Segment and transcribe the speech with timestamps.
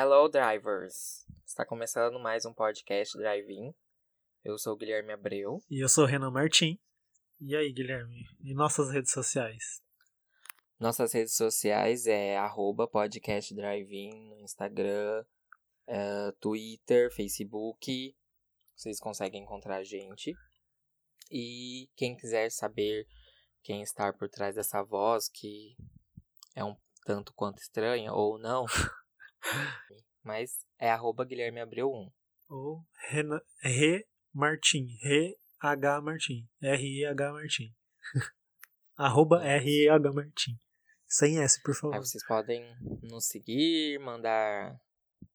[0.00, 1.26] Hello, drivers!
[1.44, 3.74] Está começando mais um podcast Drive-In.
[4.44, 5.58] Eu sou o Guilherme Abreu.
[5.68, 6.78] E eu sou o Renan Martim.
[7.40, 8.24] E aí, Guilherme?
[8.40, 9.82] E nossas redes sociais?
[10.78, 15.24] Nossas redes sociais é arroba podcast Drive-In no Instagram,
[15.88, 18.14] uh, Twitter, Facebook.
[18.76, 20.32] Vocês conseguem encontrar a gente.
[21.28, 23.04] E quem quiser saber
[23.64, 25.74] quem está por trás dessa voz, que
[26.54, 28.64] é um tanto quanto estranha ou não,
[30.22, 32.12] mas é arroba Guilherme Abreu 1.
[32.50, 37.74] Ou Renan, Re Martim, Re H Martim, R-E-H Martim.
[38.96, 40.58] arroba R-E-H Martim.
[41.06, 41.94] Sem S, por favor.
[41.94, 42.62] Aí vocês podem
[43.02, 44.78] nos seguir, mandar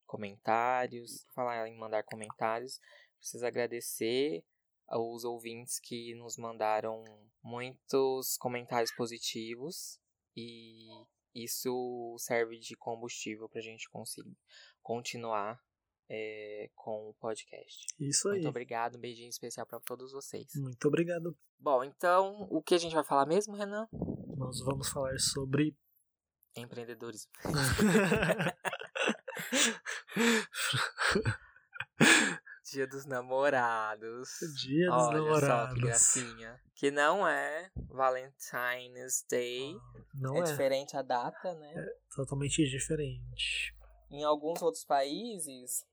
[0.05, 1.25] comentários.
[1.33, 2.79] Falar em mandar comentários,
[3.17, 4.43] preciso agradecer
[4.87, 7.03] aos ouvintes que nos mandaram
[7.41, 9.99] muitos comentários positivos
[10.35, 10.87] e
[11.33, 14.37] isso serve de combustível para a gente conseguir
[14.81, 15.59] continuar
[16.09, 17.87] é, com o podcast.
[17.99, 18.35] Isso aí.
[18.35, 20.47] Muito obrigado, um beijinho especial para todos vocês.
[20.55, 21.35] Muito obrigado.
[21.57, 23.87] Bom, então, o que a gente vai falar mesmo, Renan?
[24.37, 25.75] Nós vamos falar sobre
[26.55, 27.31] empreendedorismo.
[32.73, 34.29] Dia dos namorados.
[34.63, 35.69] Dia dos Olha namorados.
[35.69, 36.61] só que gracinha.
[36.75, 39.75] Que não é Valentine's Day.
[40.15, 41.73] Não é, é, diferente a data, né?
[41.75, 43.75] É totalmente diferente.
[44.09, 45.85] Em alguns outros países,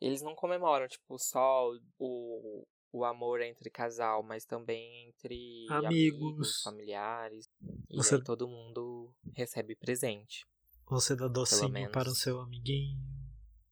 [0.00, 5.86] eles não comemoram, tipo, só o, o amor entre casal, mas também entre Amigos.
[5.86, 7.48] amigos familiares.
[7.88, 10.46] E Você- aí todo mundo recebe presente.
[10.88, 13.00] Você dá docinho para o seu amiguinho,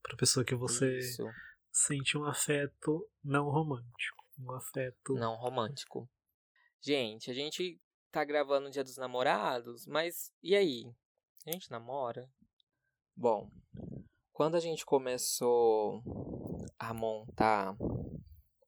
[0.01, 1.25] para a pessoa que você Isso,
[1.71, 4.25] sente um afeto não romântico.
[4.39, 5.13] Um afeto.
[5.15, 6.09] não romântico.
[6.81, 7.79] Gente, a gente
[8.11, 10.91] tá gravando o Dia dos Namorados, mas e aí?
[11.45, 12.29] A gente namora?
[13.15, 13.51] Bom,
[14.31, 16.01] quando a gente começou
[16.77, 17.75] a montar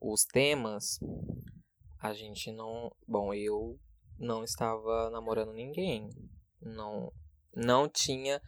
[0.01, 0.99] os temas,
[1.99, 2.93] a gente não.
[3.07, 3.79] Bom, eu
[4.19, 6.09] não estava namorando ninguém.
[6.61, 7.11] Não,
[7.55, 8.41] não tinha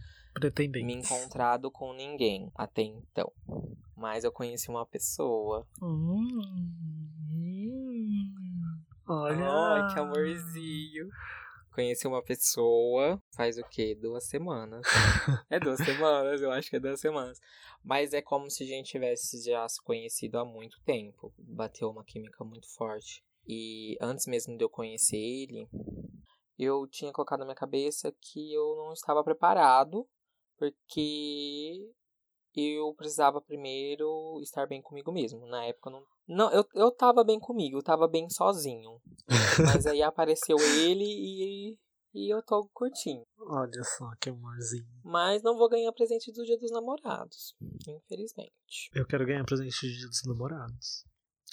[0.83, 3.31] me encontrado com ninguém até então.
[3.95, 5.67] Mas eu conheci uma pessoa.
[5.81, 6.39] Hum,
[9.07, 9.45] olha.
[9.45, 11.09] Ai, que amorzinho.
[11.73, 13.95] Conheci uma pessoa faz o quê?
[13.99, 14.85] Duas semanas.
[15.49, 17.39] é duas semanas, eu acho que é duas semanas.
[17.83, 21.33] Mas é como se a gente tivesse já se conhecido há muito tempo.
[21.37, 23.23] Bateu uma química muito forte.
[23.47, 25.67] E antes mesmo de eu conhecer ele,
[26.57, 30.07] eu tinha colocado na minha cabeça que eu não estava preparado,
[30.57, 31.91] porque
[32.61, 35.45] eu precisava primeiro estar bem comigo mesmo.
[35.47, 36.03] Na época eu não.
[36.25, 39.01] Não, eu, eu tava bem comigo, eu tava bem sozinho.
[39.81, 41.77] Mas aí apareceu ele e,
[42.13, 43.25] e eu tô curtindo.
[43.37, 44.87] Olha só que amorzinho.
[45.03, 47.55] Mas não vou ganhar presente do dia dos namorados.
[47.87, 48.89] Infelizmente.
[48.93, 51.03] Eu quero ganhar presente de dia dos namorados.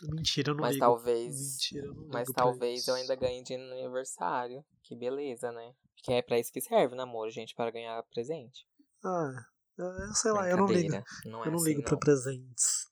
[0.02, 0.84] Mentira, eu não Mas ligo.
[0.86, 1.52] talvez.
[1.52, 4.64] Mentira, eu não Mas talvez eu ainda ganhe de aniversário.
[4.82, 5.74] Que beleza, né?
[5.94, 8.66] Porque é pra isso que serve o namoro, gente, para ganhar presente.
[9.04, 9.44] Ah,
[9.84, 11.02] eu sei lá, eu não ligo.
[11.24, 11.98] Não é eu não assim, ligo não.
[11.98, 12.88] presentes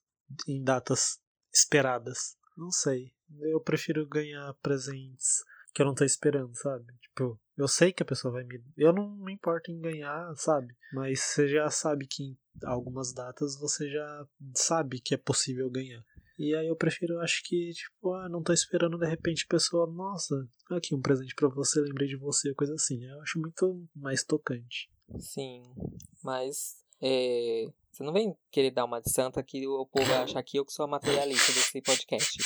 [0.47, 1.19] em datas
[1.53, 2.37] esperadas.
[2.57, 3.13] Não sei.
[3.41, 6.85] Eu prefiro ganhar presentes que eu não tô esperando, sabe?
[6.99, 8.63] Tipo, eu sei que a pessoa vai me.
[8.75, 10.75] Eu não me importo em ganhar, sabe?
[10.93, 16.03] Mas você já sabe que em algumas datas você já sabe que é possível ganhar.
[16.37, 19.91] E aí eu prefiro, acho que, tipo, ah, não tô esperando, de repente a pessoa,
[19.91, 20.35] nossa,
[20.71, 23.03] aqui um presente pra você, lembrei de você, coisa assim.
[23.03, 24.89] Eu acho muito mais tocante.
[25.17, 25.63] Sim,
[26.23, 30.43] mas é, você não vem querer dar uma de santa que o povo vai achar
[30.43, 32.37] que eu que sou a materialista desse podcast.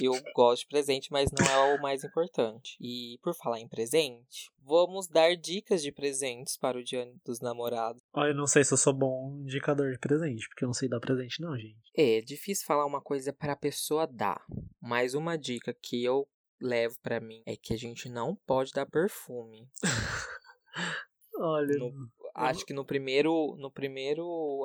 [0.00, 2.76] Eu gosto de presente, mas não é o mais importante.
[2.80, 8.02] E por falar em presente, vamos dar dicas de presentes para o Dia dos Namorados.
[8.12, 10.88] Olha, eu não sei se eu sou bom indicador de presente, porque eu não sei
[10.88, 11.78] dar presente, não, gente.
[11.96, 14.44] É difícil falar uma coisa para a pessoa dar,
[14.80, 16.28] mas uma dica que eu
[16.60, 19.68] levo pra mim é que a gente não pode dar perfume.
[21.38, 24.62] Olha, No- Acho que no primeiro, no primeiro,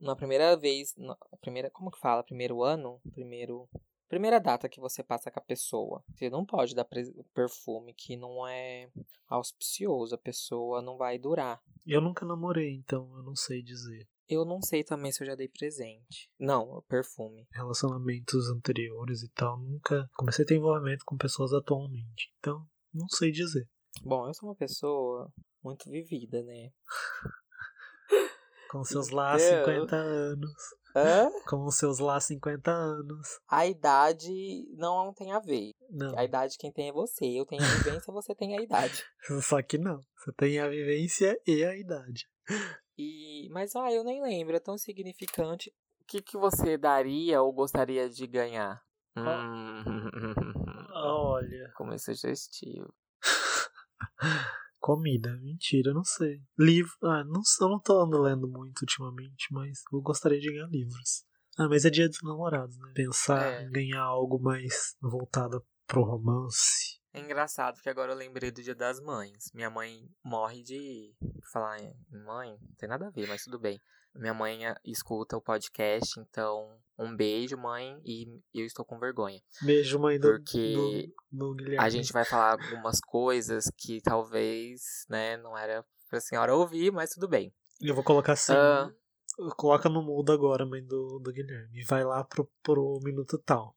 [0.00, 2.22] na primeira vez, na primeira, como que fala?
[2.22, 3.66] Primeiro ano, primeiro,
[4.08, 6.86] primeira data que você passa com a pessoa, você não pode dar
[7.34, 8.90] perfume que não é
[9.26, 11.60] auspicioso, a pessoa não vai durar.
[11.86, 14.06] eu nunca namorei, então eu não sei dizer.
[14.28, 16.28] Eu não sei também se eu já dei presente.
[16.38, 17.46] Não, perfume.
[17.50, 22.30] Relacionamentos anteriores e tal, nunca comecei a ter envolvimento com pessoas atualmente.
[22.38, 23.66] Então, não sei dizer.
[24.02, 25.30] Bom, eu sou uma pessoa
[25.62, 26.70] muito vivida, né?
[28.70, 30.52] Com seus lá Então- 50 anos.
[30.96, 31.30] Hã?
[31.48, 33.38] Com os seus lá 50 anos.
[33.48, 35.72] A idade não tem a ver.
[35.90, 36.18] Não.
[36.18, 37.24] A idade quem tem é você.
[37.26, 39.04] Eu tenho a vivência, você tem a idade.
[39.42, 40.04] Só que não.
[40.16, 42.26] Você tem a vivência e a idade.
[42.96, 45.70] E, mas, ah, eu nem lembro, é tão significante.
[46.00, 48.82] O que, que você daria ou gostaria de ganhar?
[49.16, 49.84] Hum.
[50.94, 51.72] Olha.
[51.76, 52.92] Como é sugestivo.
[54.80, 56.40] Comida, mentira, não sei.
[56.58, 60.68] Livro, ah, não, eu não tô andando lendo muito ultimamente, mas eu gostaria de ganhar
[60.68, 61.24] livros.
[61.58, 62.92] Ah, mas é dia dos namorados, né?
[62.94, 63.64] Pensar É.
[63.64, 66.96] em ganhar algo mais voltado pro romance.
[67.12, 69.50] É engraçado porque agora eu lembrei do Dia das Mães.
[69.52, 71.12] Minha mãe morre de
[71.52, 71.92] falar em
[72.24, 73.80] mãe, não tem nada a ver, mas tudo bem.
[74.14, 79.40] Minha mãe eh, escuta o podcast, então um beijo, mãe, e eu estou com vergonha.
[79.62, 81.84] Beijo, mãe do, Porque do, do Guilherme.
[81.84, 87.10] A gente vai falar algumas coisas que talvez, né, não era pra senhora ouvir, mas
[87.10, 87.52] tudo bem.
[87.80, 88.52] Eu vou colocar assim.
[88.52, 88.90] Ah.
[89.56, 91.80] Coloca no mudo agora, mãe do, do Guilherme.
[91.80, 93.76] E vai lá pro, pro minuto tal.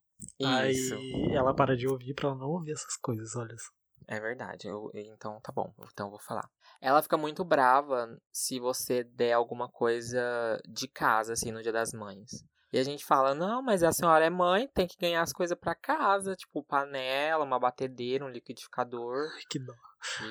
[0.68, 0.94] Isso.
[0.94, 3.70] Aí ela para de ouvir pra ela não ouvir essas coisas, olha só.
[4.08, 4.66] É verdade.
[4.66, 5.72] Eu, então tá bom.
[5.92, 6.48] Então eu vou falar.
[6.80, 11.92] Ela fica muito brava se você der alguma coisa de casa, assim, no Dia das
[11.92, 12.44] Mães.
[12.72, 15.58] E a gente fala, não, mas a senhora é mãe, tem que ganhar as coisas
[15.58, 19.30] pra casa, tipo panela, uma batedeira, um liquidificador.
[19.34, 19.74] Ai, que dó.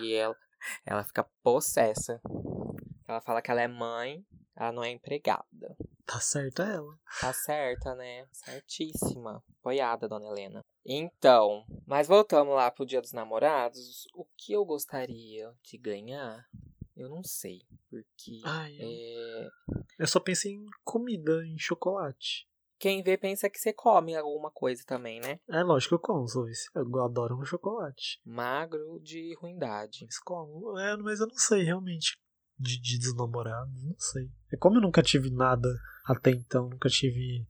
[0.01, 0.35] E ela,
[0.83, 2.19] ela fica possessa.
[3.07, 5.77] Ela fala que ela é mãe, ela não é empregada.
[6.05, 6.97] Tá certa ela.
[7.19, 8.25] Tá certa, né?
[8.31, 9.43] Certíssima.
[9.59, 10.65] Apoiada, dona Helena.
[10.83, 14.07] Então, mas voltamos lá pro Dia dos Namorados.
[14.15, 16.45] O que eu gostaria de ganhar,
[16.95, 17.61] eu não sei.
[17.89, 19.47] Porque Ai, é,
[19.99, 22.47] eu só pensei em comida, em chocolate.
[22.79, 25.39] quem vê pensa que você come alguma coisa também, né?
[25.49, 26.69] É lógico que eu como, sou vice.
[26.75, 28.19] Eu adoro um chocolate.
[28.25, 30.05] Magro de ruindade.
[30.05, 30.77] Mas como?
[30.79, 32.17] É, mas eu não sei realmente.
[32.57, 34.29] De, de dos namorados, não sei.
[34.53, 35.67] É como eu nunca tive nada
[36.05, 37.45] até então, nunca tive.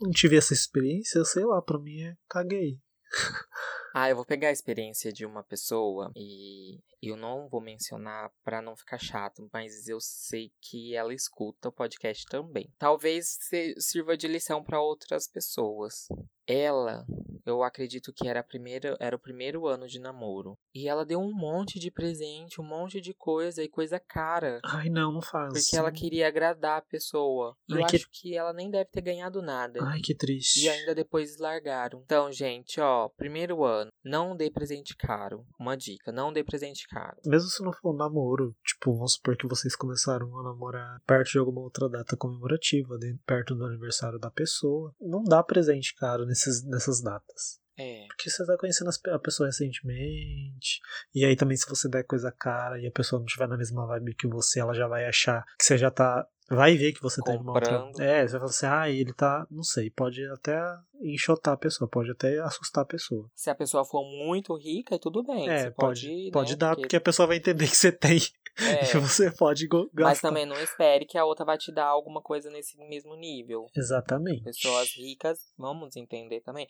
[0.00, 2.80] Não tive essa experiência, sei lá, pra mim é caguei.
[3.98, 8.60] Ah, eu vou pegar a experiência de uma pessoa e eu não vou mencionar pra
[8.62, 12.72] não ficar chato, mas eu sei que ela escuta o podcast também.
[12.78, 13.38] Talvez
[13.78, 16.08] sirva de lição pra outras pessoas.
[16.48, 17.04] Ela,
[17.44, 20.56] eu acredito que era, a primeira, era o primeiro ano de namoro.
[20.72, 24.60] E ela deu um monte de presente, um monte de coisa e coisa cara.
[24.64, 25.52] Ai, não, não faz.
[25.52, 27.56] Porque ela queria agradar a pessoa.
[27.68, 29.80] E eu que- acho que ela nem deve ter ganhado nada.
[29.82, 30.60] Ai, que triste.
[30.64, 32.00] E ainda depois largaram.
[32.04, 35.44] Então, gente, ó, primeiro ano, não dê presente caro.
[35.58, 37.16] Uma dica, não dê presente caro.
[37.24, 41.32] Mesmo se não for um namoro, tipo, vamos supor que vocês começaram a namorar perto
[41.32, 46.64] de alguma outra data comemorativa, perto do aniversário da pessoa, não dá presente caro nesses,
[46.64, 47.60] nessas datas.
[47.78, 48.06] É.
[48.08, 50.80] Porque você tá conhecendo a pessoa recentemente,
[51.14, 53.86] e aí também se você der coisa cara e a pessoa não tiver na mesma
[53.86, 56.26] vibe que você, ela já vai achar que você já tá.
[56.48, 57.78] Vai ver que você tá em uma outra.
[57.78, 58.00] Comprando.
[58.00, 59.46] É, você vai falar assim, ah, ele tá.
[59.50, 60.56] Não sei, pode até
[61.00, 63.28] enxotar a pessoa, pode até assustar a pessoa.
[63.34, 65.48] Se a pessoa for muito rica, aí tudo bem.
[65.48, 68.18] É, você pode, pode, pode, né, dar, porque a pessoa vai entender que você tem.
[68.58, 68.84] É.
[68.84, 69.92] E você pode gastar.
[69.94, 73.66] Mas também não espere que a outra vai te dar alguma coisa nesse mesmo nível.
[73.76, 74.44] Exatamente.
[74.44, 76.68] Pessoas ricas, vamos entender também.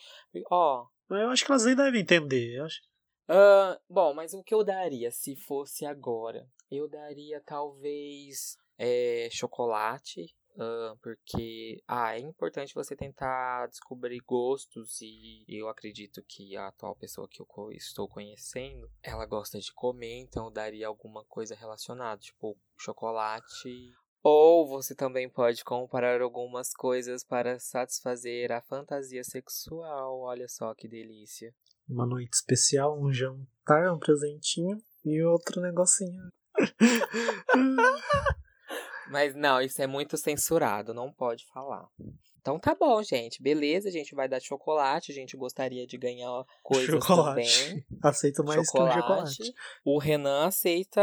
[0.50, 2.56] Ó, eu acho que elas nem devem entender.
[2.56, 2.81] Eu acho...
[3.28, 6.46] ah, bom, mas o que eu daria se fosse agora?
[6.70, 10.34] Eu daria talvez é, chocolate.
[10.58, 16.96] ah, porque ah, é importante você tentar descobrir gostos e eu acredito que a atual
[16.96, 22.21] pessoa que eu estou conhecendo, ela gosta de comer, então eu daria alguma coisa relacionada,
[22.21, 23.92] tipo chocolate.
[24.28, 30.18] Ou você também pode comprar algumas coisas para satisfazer a fantasia sexual.
[30.23, 31.54] Olha só que delícia.
[31.88, 36.28] Uma noite especial, um jantar, um presentinho e outro negocinho.
[39.09, 41.87] Mas não, isso é muito censurado, não pode falar.
[42.41, 43.43] Então tá bom, gente.
[43.43, 45.11] Beleza, a gente vai dar chocolate.
[45.11, 47.65] A gente gostaria de ganhar coisas chocolate.
[47.69, 47.85] também.
[48.03, 49.53] Aceito mais que um chocolate.
[49.85, 51.01] O Renan aceita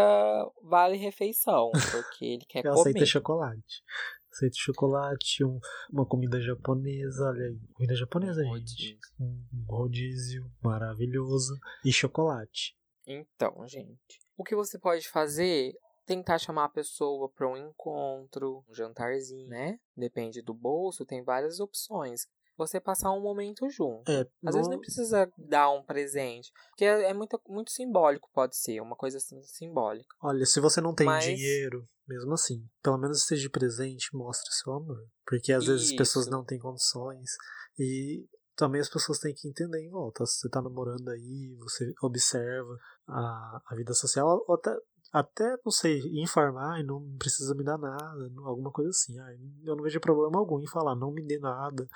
[0.64, 2.90] vale refeição, porque ele quer Eu comer.
[2.92, 3.84] aceito chocolate.
[4.32, 5.60] Aceito chocolate, um-
[5.92, 7.60] uma comida japonesa, olha aí.
[7.74, 8.58] Comida japonesa, Um gente.
[8.58, 8.98] rodízio.
[9.20, 11.54] Um rodízio maravilhoso.
[11.86, 12.76] E chocolate.
[13.06, 15.74] Então, gente, o que você pode fazer?
[16.06, 19.80] Tentar chamar a pessoa para um encontro, um jantarzinho, né?
[19.96, 22.28] Depende do bolso, tem várias opções.
[22.58, 24.10] Você passar um momento junto.
[24.12, 26.52] É, Às vezes não- nem precisa dar um presente.
[26.70, 28.80] Porque é é muito, muito simbólico, pode ser.
[28.80, 30.16] Uma coisa assim, simbólica.
[30.22, 34.72] Olha, se você não tem Mas- dinheiro, mesmo assim, pelo menos esteja presente, mostre seu
[34.74, 35.04] amor.
[35.26, 36.32] Porque às vezes as pessoas Isso.
[36.36, 37.32] não têm condições.
[37.80, 40.24] E também as pessoas têm que entender em volta.
[40.28, 44.70] Se você tá namorando aí, você observa a, a vida social, ou até,
[45.14, 49.14] até, não sei, informar e não precisa me dar nada, alguma coisa assim.
[49.64, 51.88] Eu não vejo problema algum em falar, não me dê nada,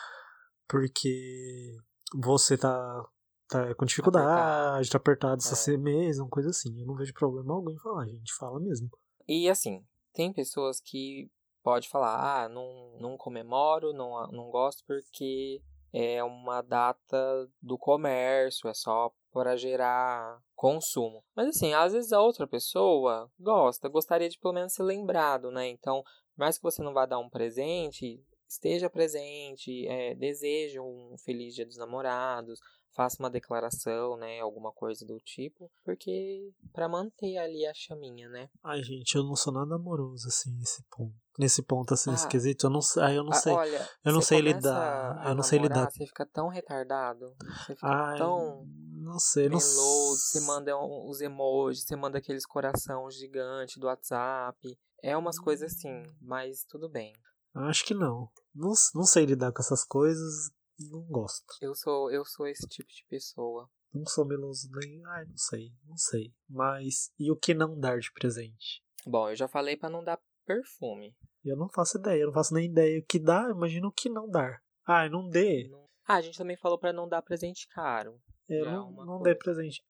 [0.67, 1.75] porque
[2.13, 3.03] você tá,
[3.49, 5.77] tá com dificuldade, tá apertado essa É.
[5.77, 6.79] mês, uma coisa assim.
[6.79, 8.87] Eu não vejo problema algum em falar, a gente fala mesmo.
[9.27, 9.83] E assim,
[10.13, 11.27] tem pessoas que
[11.63, 15.59] pode falar, ah, não, não comemoro, não, não gosto porque
[15.91, 21.23] é uma data do comércio, é só para gerar consumo.
[21.35, 25.67] Mas assim, às vezes a outra pessoa gosta, gostaria de pelo menos ser lembrado, né?
[25.67, 26.03] Então,
[26.35, 31.65] mais que você não vá dar um presente, esteja presente, é, deseje um feliz dia
[31.65, 32.59] dos namorados,
[32.97, 38.49] faça uma declaração, né, alguma coisa do tipo, porque para manter ali a chaminha, né?
[38.63, 41.13] Ai, gente, eu não sou nada amoroso assim nesse ponto.
[41.37, 43.53] Nesse ponto assim ah, esquisito, eu não, aí eu não sei.
[43.53, 45.91] Olha, eu não sei lidar, eu não namorar, sei lidar.
[45.91, 51.21] Você fica tão retardado, você fica Ai, tão não sei, não meloso, você manda os
[51.21, 54.75] emojis, você manda aqueles coração gigante do WhatsApp.
[55.03, 57.13] É umas coisas assim, mas tudo bem.
[57.53, 58.27] Acho que não.
[58.55, 60.49] Não, não sei lidar com essas coisas
[60.91, 61.45] não gosto.
[61.61, 63.69] Eu sou, eu sou esse tipo de pessoa.
[63.93, 65.01] Não sou meloso nem.
[65.07, 66.33] Ai, não sei, não sei.
[66.49, 68.83] Mas e o que não dar de presente?
[69.05, 71.15] Bom, eu já falei para não dar perfume.
[71.43, 72.99] Eu não faço ideia, eu não faço nem ideia.
[72.99, 74.61] O que dá, imagina o que não dar.
[74.85, 75.67] Ah, não dê.
[75.69, 75.85] Não...
[76.07, 78.19] Ah, a gente também falou para não dar presente caro.
[78.49, 79.83] É, não, não dê presente.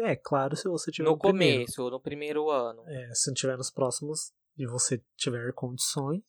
[0.00, 1.90] É, claro, se você tiver no, no começo, primeiro.
[1.90, 2.82] no primeiro ano.
[2.86, 6.22] É, se não tiver nos próximos e você tiver condições,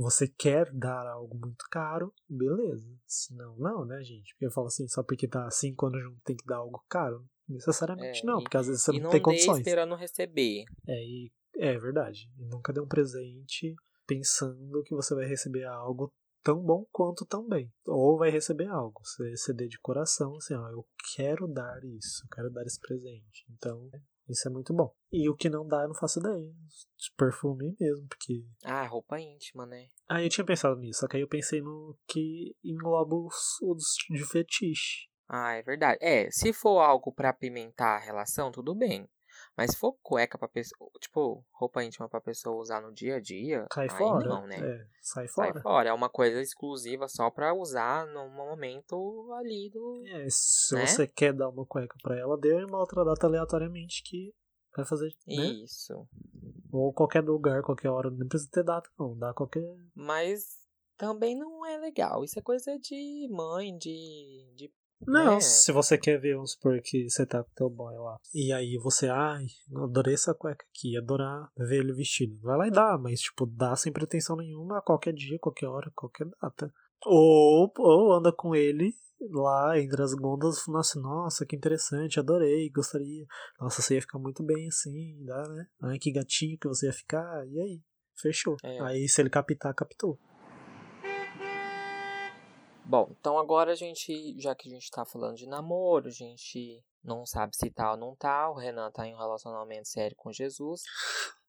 [0.00, 2.88] você quer dar algo muito caro, beleza.
[3.06, 4.32] Senão, não, né, gente?
[4.32, 7.24] Porque eu falo assim, só porque tá cinco anos junto tem que dar algo caro?
[7.48, 9.58] Necessariamente é, não, e, porque às vezes você não, não tem condições.
[9.58, 10.64] esperando receber.
[10.86, 12.30] É, e, é verdade.
[12.38, 13.74] E nunca dê um presente
[14.06, 17.70] pensando que você vai receber algo tão bom quanto também.
[17.86, 19.00] Ou vai receber algo.
[19.04, 23.44] Você ceder de coração, assim, ó, eu quero dar isso, eu quero dar esse presente.
[23.50, 23.90] Então,
[24.30, 24.92] isso é muito bom.
[25.12, 26.36] E o que não dá, eu não faço ideia.
[26.36, 28.44] De perfume mesmo, porque.
[28.64, 29.86] Ah, roupa íntima, né?
[30.08, 33.84] Ah, eu tinha pensado nisso, só que aí eu pensei no que engloba os, os
[34.10, 35.08] de fetiche.
[35.28, 35.98] Ah, é verdade.
[36.02, 39.08] É, se for algo para apimentar a relação, tudo bem.
[39.60, 43.20] Mas se for cueca pra pessoa, tipo, roupa íntima pra pessoa usar no dia a
[43.20, 44.26] dia, sai fora.
[44.26, 44.56] Não, né?
[44.56, 45.52] É, sai fora.
[45.52, 45.90] Sai fora.
[45.90, 50.02] É uma coisa exclusiva só pra usar no momento ali do.
[50.06, 50.86] É, se né?
[50.86, 54.32] você quer dar uma cueca pra ela, dê uma outra data aleatoriamente que
[54.74, 55.12] vai fazer.
[55.28, 55.34] Né?
[55.62, 56.08] Isso.
[56.72, 58.10] Ou qualquer lugar, qualquer hora.
[58.10, 59.14] Não precisa ter data, não.
[59.14, 59.62] Dá qualquer.
[59.94, 60.56] Mas
[60.96, 62.24] também não é legal.
[62.24, 64.72] Isso é coisa de mãe, de, de
[65.06, 65.40] não, é.
[65.40, 68.18] se você quer ver, vamos supor que você tá com teu boy lá.
[68.34, 72.38] E aí você, ai, adorei essa cueca aqui, adorar ver ele vestido.
[72.40, 75.90] Vai lá e dá, mas tipo, dá sem pretensão nenhuma a qualquer dia, qualquer hora,
[75.94, 76.72] qualquer data.
[77.06, 78.94] Ou, ou anda com ele
[79.30, 83.26] lá entre as gondas falando assim, nossa, que interessante, adorei, gostaria.
[83.60, 85.66] Nossa, você ia ficar muito bem assim, dá, né?
[85.82, 87.82] Ai, que gatinho que você ia ficar, e aí?
[88.20, 88.56] Fechou.
[88.62, 88.80] É.
[88.82, 90.18] Aí se ele captar, captou.
[92.84, 96.82] Bom, então agora a gente, já que a gente tá falando de namoro, a gente
[97.02, 100.32] não sabe se tá ou não tá, o Renan tá em um relacionamento sério com
[100.32, 100.82] Jesus.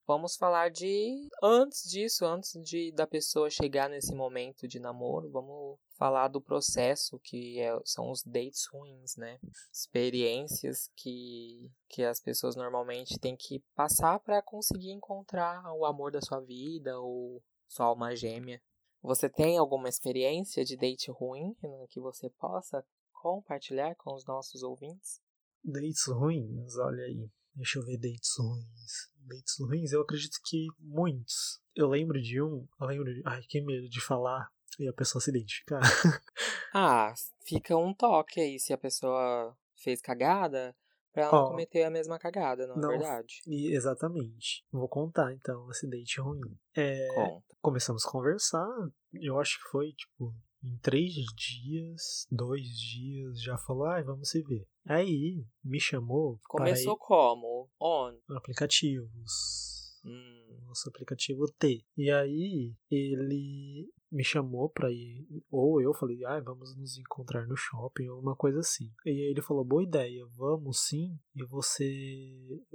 [0.08, 5.80] Vamos falar de antes disso, antes de da pessoa chegar nesse momento de namoro, vamos
[5.98, 9.40] falar do processo que é, são os dates ruins, né?
[9.72, 16.22] Experiências que que as pessoas normalmente têm que passar para conseguir encontrar o amor da
[16.22, 18.62] sua vida ou sua alma gêmea.
[19.02, 21.56] Você tem alguma experiência de date ruim
[21.90, 25.20] que você possa compartilhar com os nossos ouvintes?
[25.64, 27.30] Dates ruins, olha aí.
[27.54, 29.12] Deixa eu ver dates ruins.
[29.16, 31.62] Dates ruins, eu acredito que muitos.
[31.76, 33.22] Eu lembro de um, eu lembro de.
[33.26, 35.82] Ai, que medo de falar e a pessoa se identificar.
[36.74, 40.76] ah, fica um toque aí se a pessoa fez cagada
[41.14, 43.42] pra não oh, cometer a mesma cagada, não, não é verdade?
[43.48, 44.66] exatamente.
[44.72, 46.42] Vou contar então esse date ruim.
[46.76, 47.46] É, Conta.
[47.62, 48.68] Começamos a conversar,
[49.14, 54.30] eu acho que foi tipo em três dias, dois dias, já falou, ai, ah, vamos
[54.30, 54.68] se ver.
[54.86, 56.40] Aí me chamou.
[56.48, 57.70] Começou como?
[57.80, 58.14] On?
[58.36, 60.00] Aplicativos.
[60.06, 60.60] Hum.
[60.68, 61.84] Nosso aplicativo T.
[61.98, 67.56] E aí ele me chamou pra ir, ou eu falei, ah, vamos nos encontrar no
[67.56, 68.92] shopping, ou uma coisa assim.
[69.06, 71.86] E aí ele falou, boa ideia, vamos sim, e você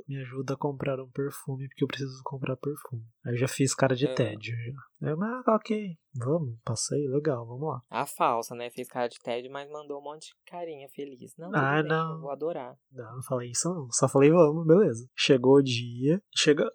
[0.09, 3.05] me ajuda a comprar um perfume, porque eu preciso comprar perfume.
[3.25, 4.14] Aí eu já fiz cara de é.
[4.14, 5.09] tédio, já.
[5.11, 7.83] Eu, ah, ok, vamos, passei, legal, vamos lá.
[7.90, 11.35] A falsa, né, fez cara de tédio, mas mandou um monte de carinha feliz.
[11.37, 12.21] Não, ah, bem, não.
[12.21, 12.78] vou adorar.
[12.90, 15.07] Não, não falei isso não, só falei vamos, beleza.
[15.14, 16.71] Chegou o dia, chega...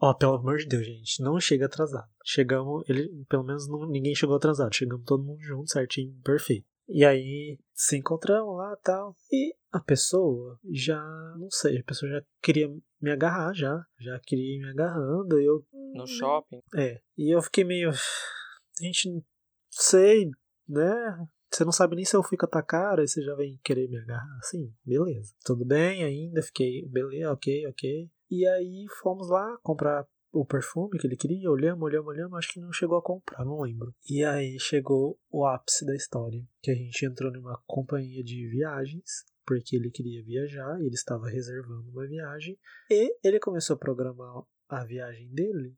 [0.00, 2.10] Ó, pelo amor de Deus, gente, não chega atrasado.
[2.24, 4.74] Chegamos, ele, pelo menos não, ninguém chegou atrasado.
[4.74, 6.66] Chegamos todo mundo junto, certinho, perfeito.
[6.88, 9.14] E aí se encontramos lá tal.
[9.32, 11.02] E a pessoa já,
[11.38, 12.68] não sei, a pessoa já queria
[13.00, 13.84] me agarrar já.
[14.00, 15.40] Já queria ir me agarrando.
[15.40, 15.64] E eu.
[15.94, 16.60] No shopping?
[16.74, 17.00] É.
[17.16, 17.90] E eu fiquei meio.
[17.90, 19.22] A gente não
[19.70, 20.30] sei,
[20.68, 21.26] né?
[21.50, 24.38] Você não sabe nem se eu fico atacar, aí você já vem querer me agarrar.
[24.38, 25.34] Assim, beleza.
[25.44, 28.10] Tudo bem ainda, fiquei, beleza, ok, ok.
[28.30, 32.60] E aí fomos lá comprar o perfume que ele queria, olhamos, olhamos, olhamos, acho que
[32.60, 33.94] não chegou a comprar, não lembro.
[34.08, 39.24] E aí chegou o ápice da história, que a gente entrou numa companhia de viagens,
[39.46, 42.58] porque ele queria viajar, ele estava reservando uma viagem,
[42.90, 45.76] e ele começou a programar a viagem dele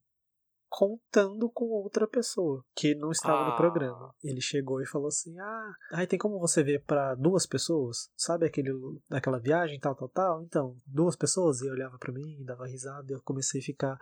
[0.69, 3.51] contando com outra pessoa que não estava Ah.
[3.51, 4.13] no programa.
[4.23, 8.11] Ele chegou e falou assim: "Ah, aí tem como você ver para duas pessoas?
[8.17, 8.73] Sabe aquele
[9.09, 10.43] daquela viagem tal, tal, tal?
[10.43, 13.99] Então, duas pessoas e olhava para mim e dava risada, e eu comecei a ficar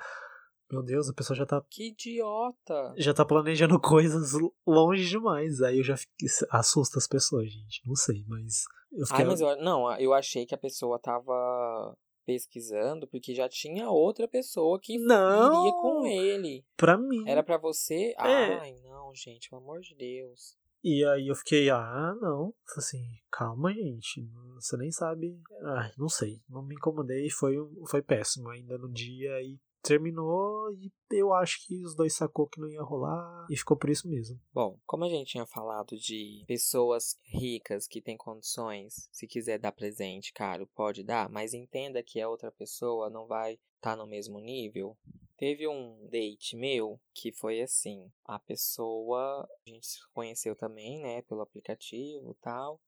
[0.72, 2.94] meu Deus, a pessoa já tá Que idiota.
[2.96, 4.32] já tá planejando coisas
[4.66, 5.60] longe demais.
[5.60, 7.82] Aí eu já fiquei, assusta as pessoas, gente.
[7.86, 11.96] Não sei, mas eu fiquei Ai, mas eu, não, eu achei que a pessoa tava
[12.24, 15.60] pesquisando porque já tinha outra pessoa que Não.
[15.62, 16.64] iria com ele.
[16.76, 17.24] pra mim.
[17.28, 18.14] Era pra você?
[18.18, 18.54] É.
[18.58, 20.56] Ai, não, gente, pelo amor de Deus.
[20.84, 22.52] E aí eu fiquei, ah, não.
[22.76, 24.28] Assim, calma, gente.
[24.56, 25.38] Você nem sabe.
[25.64, 26.40] Ai, não sei.
[26.48, 27.30] Não me incomodei.
[27.30, 27.54] Foi,
[27.88, 29.40] foi péssimo ainda no dia.
[29.42, 30.72] E terminou.
[30.72, 33.46] E eu acho que os dois sacou que não ia rolar.
[33.50, 34.40] E ficou por isso mesmo.
[34.52, 39.72] Bom, como a gente tinha falado de pessoas ricas que têm condições, se quiser dar
[39.72, 44.38] presente caro, pode dar, mas entenda que a outra pessoa não vai estar no mesmo
[44.40, 44.96] nível.
[45.36, 51.22] Teve um date meu que foi assim: a pessoa, a gente se conheceu também, né,
[51.22, 52.80] pelo aplicativo tal,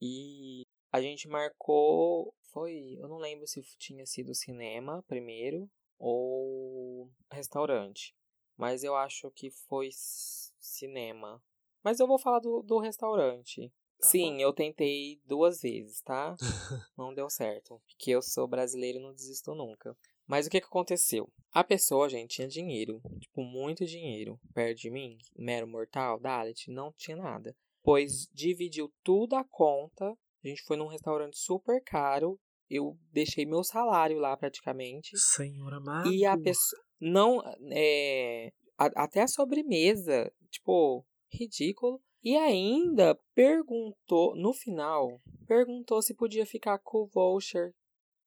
[0.00, 5.70] e a gente marcou, foi, eu não lembro se tinha sido cinema primeiro
[6.02, 8.12] ou restaurante.
[8.56, 11.40] Mas eu acho que foi cinema.
[11.82, 13.72] Mas eu vou falar do, do restaurante.
[14.00, 16.34] Tá Sim, eu tentei duas vezes, tá?
[16.98, 17.80] não deu certo.
[17.86, 19.96] Porque eu sou brasileiro e não desisto nunca.
[20.26, 21.32] Mas o que, que aconteceu?
[21.52, 23.00] A pessoa, gente, tinha dinheiro.
[23.20, 24.40] Tipo, muito dinheiro.
[24.52, 27.56] Perto de mim, mero mortal, Dalit, não tinha nada.
[27.80, 30.16] Pois dividiu tudo a conta.
[30.44, 32.40] A gente foi num restaurante super caro.
[32.74, 35.10] Eu deixei meu salário lá praticamente.
[35.18, 36.10] Senhor amado.
[36.10, 36.82] E a pessoa.
[37.00, 37.42] Não.
[37.70, 40.32] É, a- até a sobremesa.
[40.50, 42.00] Tipo, ridículo.
[42.24, 47.74] E ainda perguntou, no final, perguntou se podia ficar com o voucher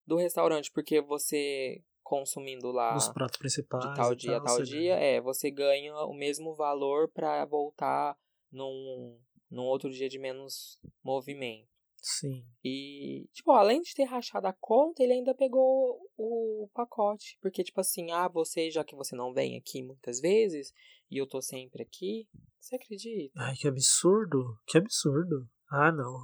[0.06, 3.84] do restaurante, porque você consumindo lá Nos pratos principais.
[3.90, 4.96] de tal dia tal, tal dia, ganha.
[4.96, 8.16] é, você ganha o mesmo valor pra voltar
[8.52, 9.18] num,
[9.50, 11.68] num outro dia de menos movimento.
[12.08, 12.46] Sim.
[12.64, 17.36] E, tipo, além de ter rachado a conta, ele ainda pegou o pacote.
[17.42, 20.72] Porque, tipo assim, ah, você, já que você não vem aqui muitas vezes,
[21.10, 23.34] e eu tô sempre aqui, você acredita?
[23.38, 24.56] Ai, que absurdo.
[24.68, 25.50] Que absurdo.
[25.68, 26.16] Ah, não.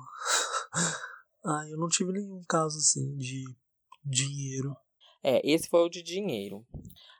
[1.44, 3.44] Ai, eu não tive nenhum caso assim de
[4.06, 4.76] dinheiro.
[5.24, 6.63] É, esse foi o de dinheiro.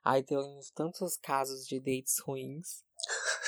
[0.04, 2.84] Aí tem uns tantos casos de dates ruins.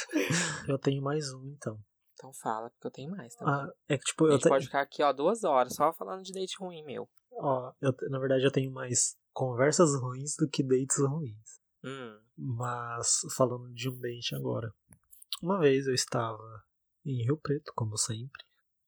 [0.67, 1.79] Eu tenho mais um, então.
[2.23, 3.53] Então fala, porque eu tenho mais também.
[3.53, 4.53] Ah, é que, tipo, a eu gente tenho.
[4.55, 7.09] pode ficar aqui, ó, duas horas só falando de date ruim, meu.
[7.33, 11.59] Ó, eu, te- na verdade, eu tenho mais conversas ruins do que dates ruins.
[11.83, 14.73] Hum, Mas, falando de um date agora.
[15.41, 16.63] Uma vez eu estava
[17.05, 18.41] em Rio Preto, como sempre.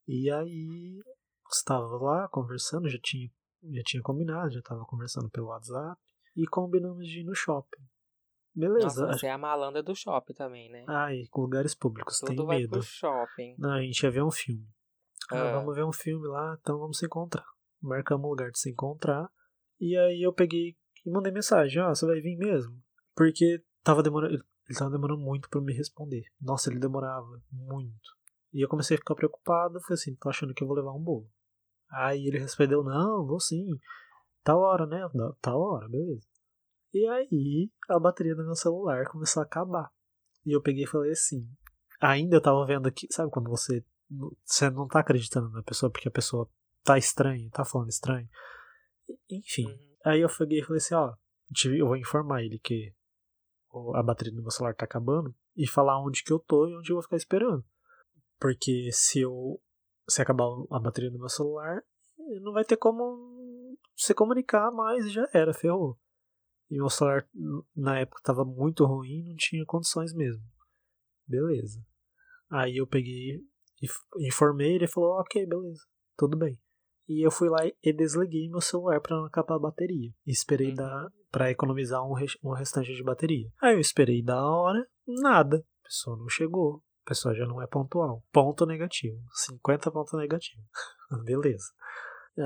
[0.07, 1.01] E aí,
[1.51, 3.29] estava lá conversando, já tinha,
[3.73, 5.99] já tinha combinado, já estava conversando pelo WhatsApp.
[6.37, 7.83] E combinamos de ir no shopping.
[8.55, 8.85] Beleza.
[9.05, 10.85] nossa, você é a malandra do shopping também, né?
[10.87, 12.69] Ai, com lugares públicos, Tudo tenho vai medo.
[12.71, 13.55] pro shopping.
[13.57, 14.65] Não, a gente ia ver um filme.
[15.31, 15.51] Ah, Ah.
[15.51, 17.45] vamos ver um filme lá, então vamos se encontrar.
[17.81, 19.29] Marcamos um lugar de se encontrar.
[19.79, 22.81] E aí eu peguei e mandei mensagem, ó, você vai vir mesmo?
[23.15, 24.33] Porque tava demorando.
[24.67, 26.23] Ele tava demorando muito pra me responder.
[26.41, 28.09] Nossa, ele demorava muito.
[28.53, 31.03] E eu comecei a ficar preocupado, falei assim, tô achando que eu vou levar um
[31.03, 31.29] bolo.
[31.91, 33.67] Aí ele respondeu, não, vou sim.
[34.43, 35.07] Tal hora, né?
[35.13, 36.25] "Não, Tal hora, beleza.
[36.95, 39.91] E aí a bateria do meu celular começou a acabar.
[40.45, 41.45] E eu peguei e falei assim.
[41.99, 43.83] Ainda eu tava vendo aqui, sabe quando você.
[44.45, 46.49] Você não tá acreditando na pessoa porque a pessoa
[46.85, 48.29] tá estranha, tá falando estranho.
[49.29, 49.65] Enfim.
[49.65, 49.95] Uhum.
[50.05, 51.13] Aí eu peguei e falei assim, ó,
[51.65, 52.93] eu vou informar ele que
[53.93, 56.91] a bateria do meu celular tá acabando e falar onde que eu tô e onde
[56.91, 57.65] eu vou ficar esperando.
[58.39, 59.61] Porque se eu
[60.07, 61.83] se acabar a bateria do meu celular,
[62.41, 65.99] não vai ter como se comunicar mais já era, ferrou.
[66.69, 67.27] E meu celular
[67.75, 70.41] na época tava muito ruim, não tinha condições mesmo.
[71.27, 71.83] Beleza.
[72.49, 73.41] Aí eu peguei
[73.81, 73.87] e
[74.27, 75.81] informei, ele falou, ok, beleza,
[76.17, 76.59] tudo bem.
[77.07, 80.11] E eu fui lá e desliguei meu celular para não acabar a bateria.
[80.25, 80.75] E esperei Uhum.
[80.75, 83.47] dar para economizar um, res- um restante de bateria.
[83.61, 85.57] Aí eu esperei da hora, nada.
[85.57, 86.81] A pessoa não chegou.
[87.05, 88.23] A pessoa já não é pontual.
[88.31, 89.19] Ponto negativo.
[89.45, 90.63] 50 ponto negativo.
[91.25, 91.65] Beleza.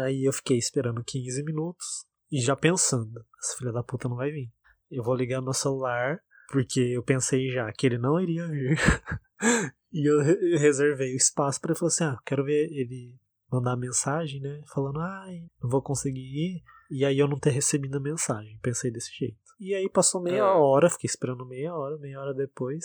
[0.03, 4.31] Aí eu fiquei esperando 15 minutos e já pensando, essa filha da puta não vai
[4.31, 4.51] vir.
[4.89, 6.19] Eu vou ligar meu celular
[6.51, 8.77] porque eu pensei já que ele não iria vir.
[9.93, 13.17] e eu re- eu reservei o espaço para ele falar assim: "Ah, quero ver ele
[13.51, 17.97] mandar mensagem, né, falando: "Ai, não vou conseguir ir, E aí eu não ter recebido
[17.97, 18.57] a mensagem.
[18.63, 19.37] Pensei desse jeito.
[19.59, 20.57] E aí passou meia Ah.
[20.57, 22.83] hora, fiquei esperando meia hora, meia hora depois.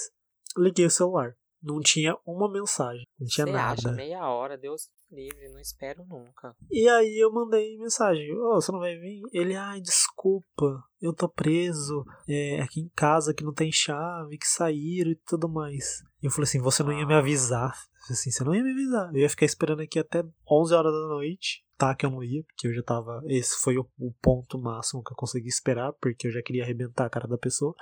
[0.58, 1.34] Liguei o celular.
[1.64, 3.72] Não tinha uma mensagem, não tinha Você nada.
[3.72, 6.54] acha meia hora, Deus livre, não espero nunca.
[6.70, 9.22] E aí eu mandei mensagem, ô, você não vai vir?
[9.32, 14.46] Ele, ai, desculpa, eu tô preso, é, aqui em casa que não tem chave, que
[14.46, 16.02] saíram e tudo mais.
[16.22, 17.70] E eu falei assim, você não ia me avisar.
[17.70, 19.14] Eu falei assim, você não ia me avisar.
[19.14, 21.64] Eu ia ficar esperando aqui até 11 horas da noite.
[21.76, 23.20] Tá, que eu não ia, porque eu já tava.
[23.26, 27.04] Esse foi o, o ponto máximo que eu consegui esperar, porque eu já queria arrebentar
[27.04, 27.74] a cara da pessoa.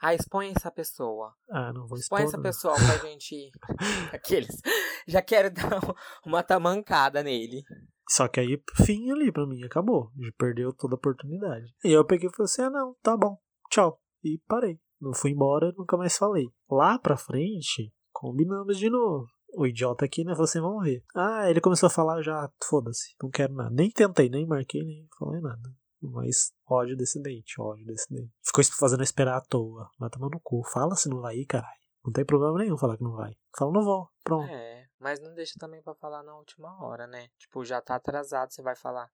[0.00, 1.34] Ah, expõe essa pessoa.
[1.50, 2.28] Ah, não vou Expõe expor.
[2.28, 2.42] essa não.
[2.42, 3.50] pessoa pra gente.
[4.12, 4.60] Aqueles.
[5.08, 5.80] Já quero dar
[6.24, 7.62] uma tamancada nele.
[8.08, 10.10] Só que aí, fim ali pra mim, acabou.
[10.38, 11.66] Perdeu toda a oportunidade.
[11.84, 13.36] E eu peguei e falei assim: ah, não, tá bom,
[13.70, 14.00] tchau.
[14.22, 14.78] E parei.
[15.00, 16.46] Não fui embora, nunca mais falei.
[16.70, 19.26] Lá pra frente, combinamos de novo.
[19.56, 20.32] O idiota aqui, né?
[20.32, 21.02] Falou assim: vamos ver.
[21.14, 23.70] Ah, ele começou a falar já, foda-se, não quero nada.
[23.74, 25.62] Nem tentei, nem marquei, nem falei nada.
[26.10, 28.32] Mas ódio desse date, ódio desse date.
[28.42, 29.90] Ficou fazendo esperar à toa.
[29.98, 30.62] Vai tomar no cu.
[30.64, 31.86] Fala se não vai ir, caralho.
[32.04, 33.36] Não tem problema nenhum falar que não vai.
[33.56, 34.08] Fala, não vou.
[34.22, 34.48] Pronto.
[34.48, 37.28] É, mas não deixa também pra falar na última hora, né?
[37.38, 39.10] Tipo, já tá atrasado, você vai falar.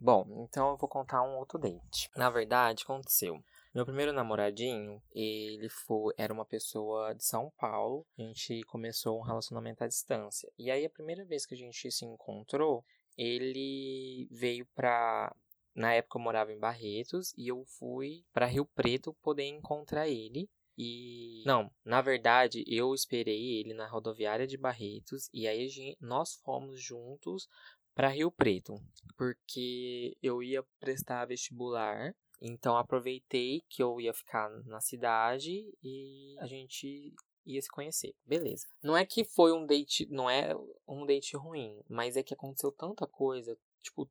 [0.00, 2.10] Bom, então eu vou contar um outro date.
[2.16, 3.38] Na verdade, aconteceu.
[3.74, 8.04] Meu primeiro namoradinho, ele foi, era uma pessoa de São Paulo.
[8.18, 10.50] A gente começou um relacionamento à distância.
[10.58, 12.84] E aí, a primeira vez que a gente se encontrou,
[13.16, 15.34] ele veio pra.
[15.74, 20.48] Na época eu morava em Barretos e eu fui pra Rio Preto poder encontrar ele.
[20.76, 21.42] E.
[21.44, 26.34] Não, na verdade, eu esperei ele na rodoviária de Barretos e aí a gen- nós
[26.44, 27.48] fomos juntos
[27.94, 28.74] para Rio Preto,
[29.16, 32.14] porque eu ia prestar vestibular.
[32.40, 37.14] Então aproveitei que eu ia ficar na cidade e a gente
[37.46, 38.14] ia se conhecer.
[38.24, 38.66] Beleza.
[38.82, 40.54] Não é que foi um date, não é
[40.86, 44.10] um date ruim, mas é que aconteceu tanta coisa, tipo,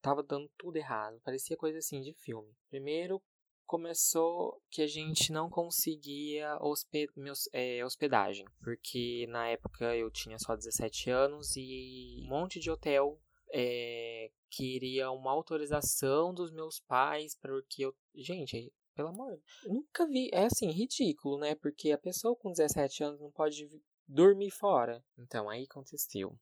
[0.00, 1.20] tava dando tudo errado.
[1.24, 2.52] Parecia coisa assim de filme.
[2.68, 3.22] Primeiro
[3.66, 10.38] começou que a gente não conseguia hospe- meus- é, hospedagem, porque na época eu tinha
[10.40, 13.16] só 17 anos e um monte de hotel
[13.52, 17.94] é, queria uma autorização dos meus pais porque eu.
[18.14, 19.40] Gente, pelo amor.
[19.64, 20.28] Nunca vi.
[20.32, 21.54] É assim, ridículo, né?
[21.54, 23.68] Porque a pessoa com 17 anos não pode
[24.06, 25.02] dormir fora.
[25.16, 26.36] Então, aí aconteceu.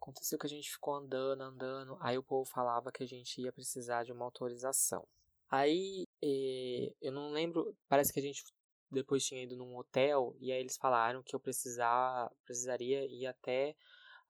[0.00, 1.96] Aconteceu que a gente ficou andando, andando.
[2.00, 5.06] Aí o povo falava que a gente ia precisar de uma autorização.
[5.50, 7.76] Aí, eh, eu não lembro.
[7.88, 8.42] Parece que a gente
[8.90, 10.34] depois tinha ido num hotel.
[10.40, 13.76] E aí eles falaram que eu precisar, precisaria ir até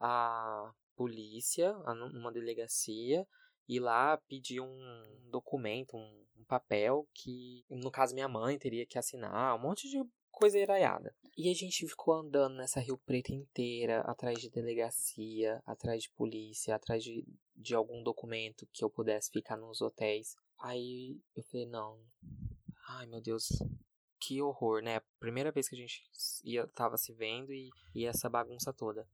[0.00, 3.26] a polícia, a nu- numa delegacia.
[3.68, 8.98] Ir lá pedir um documento, um, um papel que, no caso, minha mãe teria que
[8.98, 9.54] assinar.
[9.54, 11.14] Um monte de coisa iraiada.
[11.36, 16.74] E a gente ficou andando nessa Rio Preto inteira, atrás de delegacia, atrás de polícia,
[16.74, 17.24] atrás de,
[17.56, 20.34] de algum documento que eu pudesse ficar nos hotéis.
[20.60, 21.98] Aí eu falei, não.
[22.88, 23.48] Ai, meu Deus.
[24.20, 25.00] Que horror, né?
[25.18, 26.02] Primeira vez que a gente
[26.44, 29.06] ia, tava se vendo e, e essa bagunça toda.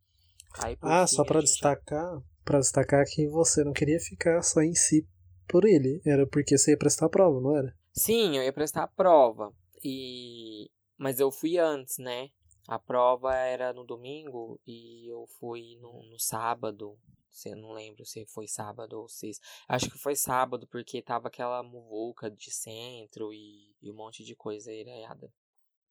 [0.65, 4.43] Aí, Ah, fim, só a pra gente- destacar, para destacar que você não queria ficar
[4.43, 5.07] só em si
[5.49, 7.73] por ele, era porque você ia prestar a prova, não era?
[7.93, 9.53] Sim, eu ia prestar a prova.
[9.85, 12.31] E mas eu fui antes, né?
[12.69, 16.99] A prova era no domingo e eu fui no, no sábado.
[17.45, 19.31] Eu não lembro se foi sábado ou se
[19.69, 24.35] acho que foi sábado porque tava aquela muvuca de centro e, e um monte de
[24.35, 25.31] coisa iraiada.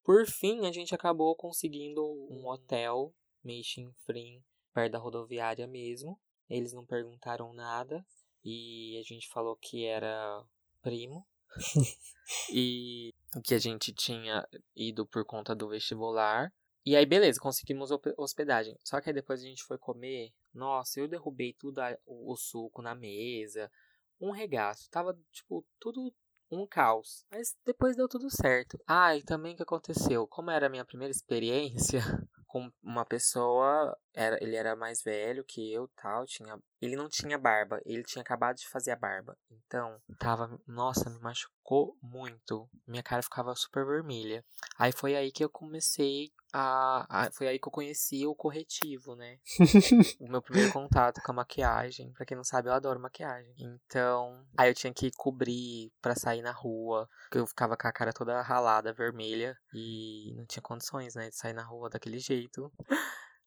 [0.04, 3.14] Por fim, a gente acabou conseguindo um hotel
[3.44, 6.20] meio chinfrim perto da rodoviária mesmo.
[6.50, 8.06] Eles não perguntaram nada
[8.44, 10.44] e a gente falou que era
[10.82, 11.26] primo.
[12.52, 16.52] e que a gente tinha ido por conta do vestibular.
[16.86, 18.78] E aí, beleza, conseguimos hospedagem.
[18.84, 20.32] Só que aí depois a gente foi comer.
[20.54, 23.72] Nossa, eu derrubei tudo a- o, o suco na mesa.
[24.22, 24.90] Um regaço.
[24.92, 26.14] Tava, tipo, tudo
[26.52, 27.26] um caos.
[27.32, 28.78] Mas depois deu tudo certo.
[28.88, 30.28] Ah, e também o que aconteceu?
[30.28, 32.00] Como era a minha primeira experiência
[32.56, 37.38] com uma pessoa, era, ele era mais velho que eu tal, tinha, ele não tinha
[37.38, 39.38] barba, ele tinha acabado de fazer a barba.
[39.52, 42.70] Então, tava, nossa, me machucou muito.
[42.88, 44.42] Minha cara ficava super vermelha.
[44.80, 49.14] Aí foi aí que eu comecei a, a foi aí que eu conheci o corretivo,
[49.14, 49.38] né?
[50.22, 52.14] o meu primeiro contato com a maquiagem.
[52.14, 53.54] Pra quem não sabe, eu adoro maquiagem.
[53.60, 57.10] Então, aí eu tinha que cobrir pra sair na rua.
[57.24, 59.58] Porque eu ficava com a cara toda ralada, vermelha.
[59.74, 62.72] E não tinha condições, né, de sair na rua daquele jeito.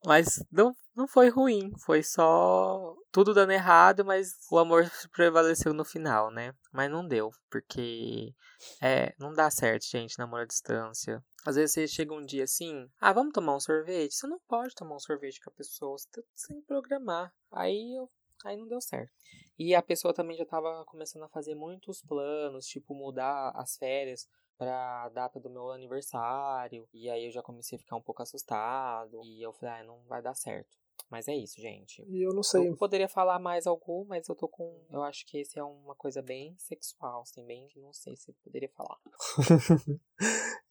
[0.04, 1.72] Mas não, não foi ruim.
[1.84, 6.52] Foi só tudo dando errado, mas o amor prevaleceu no final, né?
[6.72, 8.32] Mas não deu, porque
[8.80, 11.22] é, não dá certo, gente, namoro à distância.
[11.44, 14.14] Às vezes você chega um dia assim, ah, vamos tomar um sorvete?
[14.14, 16.08] Você não pode tomar um sorvete com a pessoa, você
[16.46, 17.32] tem que programar.
[17.50, 18.08] Aí eu
[18.44, 19.12] Aí não deu certo.
[19.58, 24.28] E a pessoa também já tava começando a fazer muitos planos, tipo mudar as férias
[24.58, 26.86] pra data do meu aniversário.
[26.92, 29.22] E aí eu já comecei a ficar um pouco assustado.
[29.24, 30.76] E eu falei, ah, não vai dar certo.
[31.10, 32.04] Mas é isso, gente.
[32.06, 32.68] E eu não sei.
[32.68, 34.84] Eu poderia falar mais algum, mas eu tô com.
[34.90, 38.30] Eu acho que esse é uma coisa bem sexual, assim, bem que não sei se
[38.30, 38.98] eu poderia falar.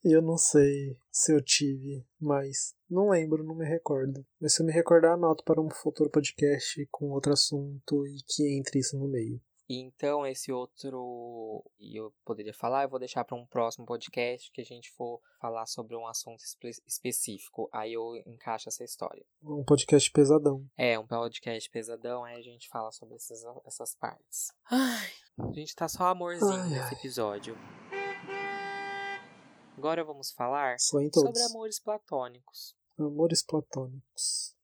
[0.04, 4.24] Eu não sei se eu tive, mas não lembro, não me recordo.
[4.40, 8.56] Mas se eu me recordar, anoto para um futuro podcast com outro assunto e que
[8.56, 9.40] entre isso no meio.
[9.68, 11.62] E então, esse outro.
[11.78, 15.20] E eu poderia falar, eu vou deixar para um próximo podcast que a gente for
[15.40, 17.68] falar sobre um assunto espe- específico.
[17.72, 19.24] Aí eu encaixo essa história.
[19.42, 20.64] Um podcast pesadão.
[20.76, 24.52] É, um podcast pesadão, aí a gente fala sobre essas, essas partes.
[24.70, 27.54] Ai, a gente tá só amorzinho Ai, nesse episódio.
[29.76, 32.74] Agora vamos falar sobre amores platônicos.
[32.98, 34.57] Amores platônicos.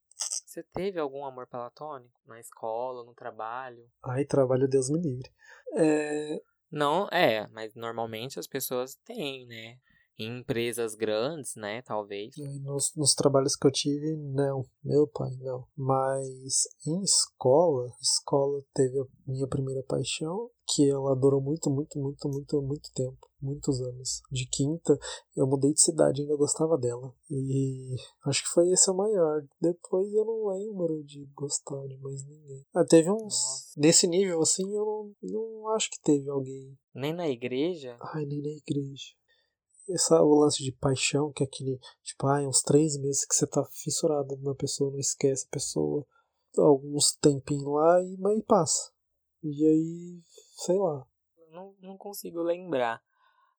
[0.55, 3.91] Você teve algum amor platônico na escola, no trabalho?
[4.05, 5.29] Ai, trabalho Deus me livre.
[5.77, 6.41] É,
[6.71, 9.81] Não, é, mas normalmente as pessoas têm, né?
[10.19, 11.83] Em empresas grandes, né?
[11.83, 12.35] Talvez.
[12.63, 14.65] nos, nos trabalhos que eu tive, não.
[14.83, 15.67] Meu pai, não.
[15.77, 22.29] Mas em escola, escola teve a minha primeira paixão, que ela durou muito, muito, muito,
[22.29, 23.19] muito, muito tempo.
[23.41, 24.23] Muitos anos.
[24.31, 24.99] De quinta,
[25.37, 27.13] eu mudei de cidade e ainda gostava dela.
[27.31, 29.43] E acho que foi esse o maior.
[29.61, 32.65] Depois eu não lembro de gostar de mais ninguém.
[32.75, 33.23] Ah, teve uns.
[33.23, 33.65] Nossa.
[33.77, 36.75] Nesse nível, assim, eu não, não acho que teve alguém.
[36.95, 37.99] Nem na igreja?
[38.01, 39.13] Ai, nem na igreja.
[39.89, 43.47] Esse o lance de paixão, que é aquele, tipo, ai, uns três meses que você
[43.47, 46.07] tá fissurado na pessoa, não esquece a pessoa,
[46.57, 48.93] alguns tempinhos lá e mas passa.
[49.43, 50.23] E aí,
[50.57, 51.07] sei lá.
[51.51, 53.03] Não, não consigo lembrar.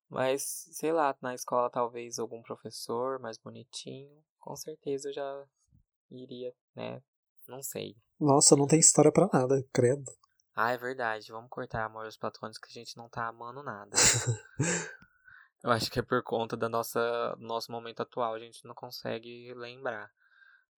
[0.10, 4.12] Mas, sei lá, na escola talvez algum professor mais bonitinho.
[4.40, 5.46] Com certeza eu já
[6.12, 7.02] iria, né?
[7.48, 7.96] Não sei.
[8.20, 10.04] Nossa, não tem história pra nada, credo.
[10.56, 11.32] Ah, é verdade.
[11.32, 13.92] Vamos cortar amores platônicos que a gente não tá amando nada.
[15.66, 19.52] Eu acho que é por conta da nossa nosso momento atual, a gente não consegue
[19.56, 20.12] lembrar.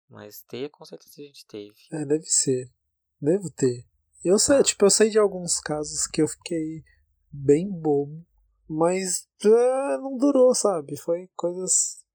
[0.08, 1.74] Mas ter, com certeza a gente teve.
[1.92, 2.72] É, deve ser.
[3.20, 3.84] Devo ter.
[4.24, 6.84] Eu sei, tipo, eu sei de alguns casos que eu fiquei
[7.32, 8.24] bem bobo,
[8.70, 10.96] mas ah, não durou, sabe?
[10.98, 12.06] Foi coisas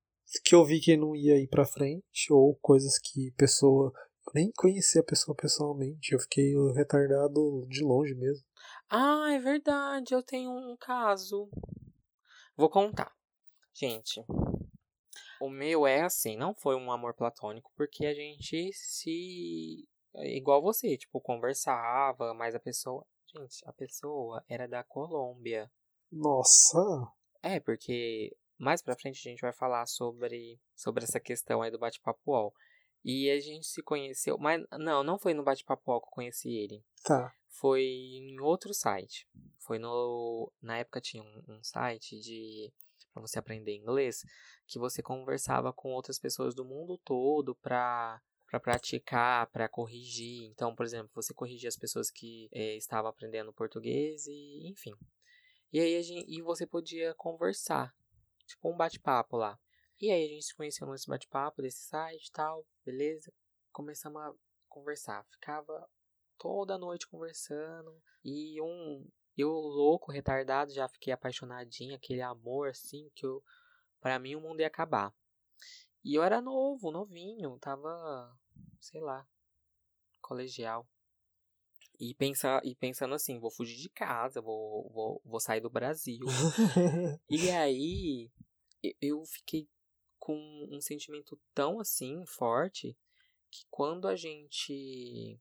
[0.44, 3.92] que eu vi que não ia ir pra frente, ou coisas que pessoa.
[4.28, 8.44] Eu nem conhecia a pessoa pessoalmente, eu fiquei retardado de longe mesmo.
[8.88, 11.50] Ah, é verdade, eu tenho um caso.
[12.60, 13.10] Vou contar.
[13.72, 14.22] Gente,
[15.40, 19.88] o meu é assim, não foi um amor platônico, porque a gente se.
[20.16, 23.06] Igual você, tipo, conversava, mas a pessoa.
[23.34, 25.72] Gente, a pessoa era da Colômbia.
[26.12, 27.10] Nossa!
[27.42, 31.78] É, porque mais pra frente a gente vai falar sobre, sobre essa questão aí do
[31.78, 32.52] bate-papo UOL.
[33.02, 36.50] E a gente se conheceu, mas não, não foi no bate-papo UOL que eu conheci
[36.50, 36.84] ele.
[37.02, 37.34] Tá.
[37.50, 39.28] Foi em outro site.
[39.58, 40.50] Foi no.
[40.62, 42.72] Na época tinha um, um site de.
[43.12, 44.24] pra você aprender inglês.
[44.66, 48.20] Que você conversava com outras pessoas do mundo todo pra.
[48.46, 50.42] Pra praticar, pra corrigir.
[50.44, 54.92] Então, por exemplo, você corrigia as pessoas que eh, estavam aprendendo português e, enfim.
[55.72, 57.94] E aí gente, e você podia conversar,
[58.44, 59.56] tipo um bate-papo lá.
[60.00, 63.32] E aí a gente se conheceu nesse bate-papo desse site e tal, beleza?
[63.70, 64.34] Começamos a
[64.68, 65.88] conversar, ficava
[66.40, 73.24] toda noite conversando e um eu louco, retardado, já fiquei apaixonadinho, aquele amor assim que
[73.24, 73.42] eu
[74.00, 75.14] para mim o mundo ia acabar.
[76.02, 78.34] E eu era novo, novinho, tava,
[78.80, 79.26] sei lá,
[80.22, 80.88] colegial.
[81.98, 86.24] E, pensar, e pensando assim, vou fugir de casa, vou, vou, vou sair do Brasil.
[87.28, 88.30] e aí,
[89.02, 89.68] eu fiquei
[90.18, 90.34] com
[90.70, 92.96] um sentimento tão assim, forte,
[93.50, 95.38] que quando a gente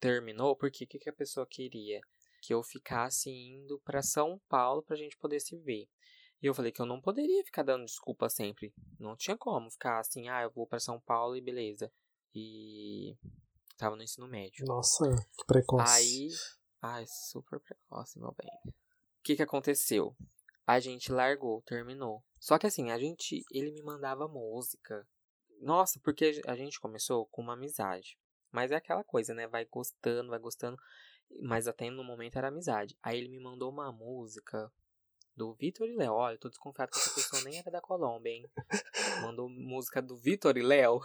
[0.00, 2.00] terminou, porque o que, que a pessoa queria?
[2.42, 5.88] Que eu ficasse indo pra São Paulo pra gente poder se ver.
[6.40, 8.72] E eu falei que eu não poderia ficar dando desculpa sempre.
[8.98, 11.92] Não tinha como ficar assim, ah, eu vou pra São Paulo e beleza.
[12.34, 13.16] E
[13.76, 14.64] tava no ensino médio.
[14.66, 15.04] Nossa,
[15.36, 15.92] que precoce.
[15.92, 16.28] Aí.
[16.80, 18.50] Ai, super precoce, meu bem.
[18.66, 18.72] O
[19.24, 20.16] que que aconteceu?
[20.64, 22.22] A gente largou, terminou.
[22.38, 23.42] Só que assim, a gente.
[23.50, 25.08] Ele me mandava música.
[25.60, 28.16] Nossa, porque a gente começou com uma amizade.
[28.50, 29.46] Mas é aquela coisa, né?
[29.46, 30.76] Vai gostando, vai gostando.
[31.42, 32.96] Mas até no momento era amizade.
[33.02, 34.70] Aí ele me mandou uma música
[35.36, 36.12] do Vitor e Léo.
[36.12, 38.50] Olha, eu tô desconfiado que essa pessoa nem era da Colômbia, hein?
[39.22, 41.00] Mandou música do Vitor e Léo.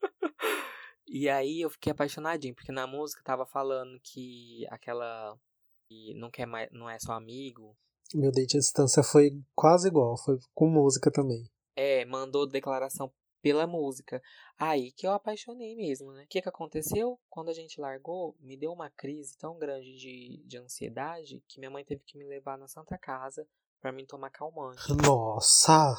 [1.06, 5.38] E aí eu fiquei apaixonadinho, porque na música tava falando que aquela.
[5.86, 6.68] que não quer mais.
[6.72, 7.76] não é só amigo.
[8.14, 11.48] Meu date à distância foi quase igual, foi com música também.
[11.76, 13.12] É, mandou declaração
[13.44, 14.22] pela música.
[14.58, 16.24] Aí que eu apaixonei mesmo, né?
[16.24, 17.20] O que, que aconteceu?
[17.28, 21.70] Quando a gente largou, me deu uma crise tão grande de, de ansiedade que minha
[21.70, 23.46] mãe teve que me levar na Santa Casa
[23.82, 24.94] para mim tomar calmante.
[24.94, 25.94] Nossa!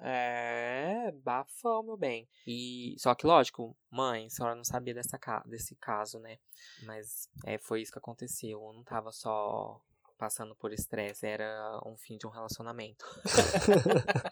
[0.00, 2.28] É, bafão, meu bem.
[2.44, 6.38] E só que lógico, mãe, a senhora não sabia dessa, desse caso, né?
[6.82, 8.60] Mas é, foi isso que aconteceu.
[8.60, 9.80] Eu não tava só
[10.18, 13.04] passando por estresse, era um fim de um relacionamento.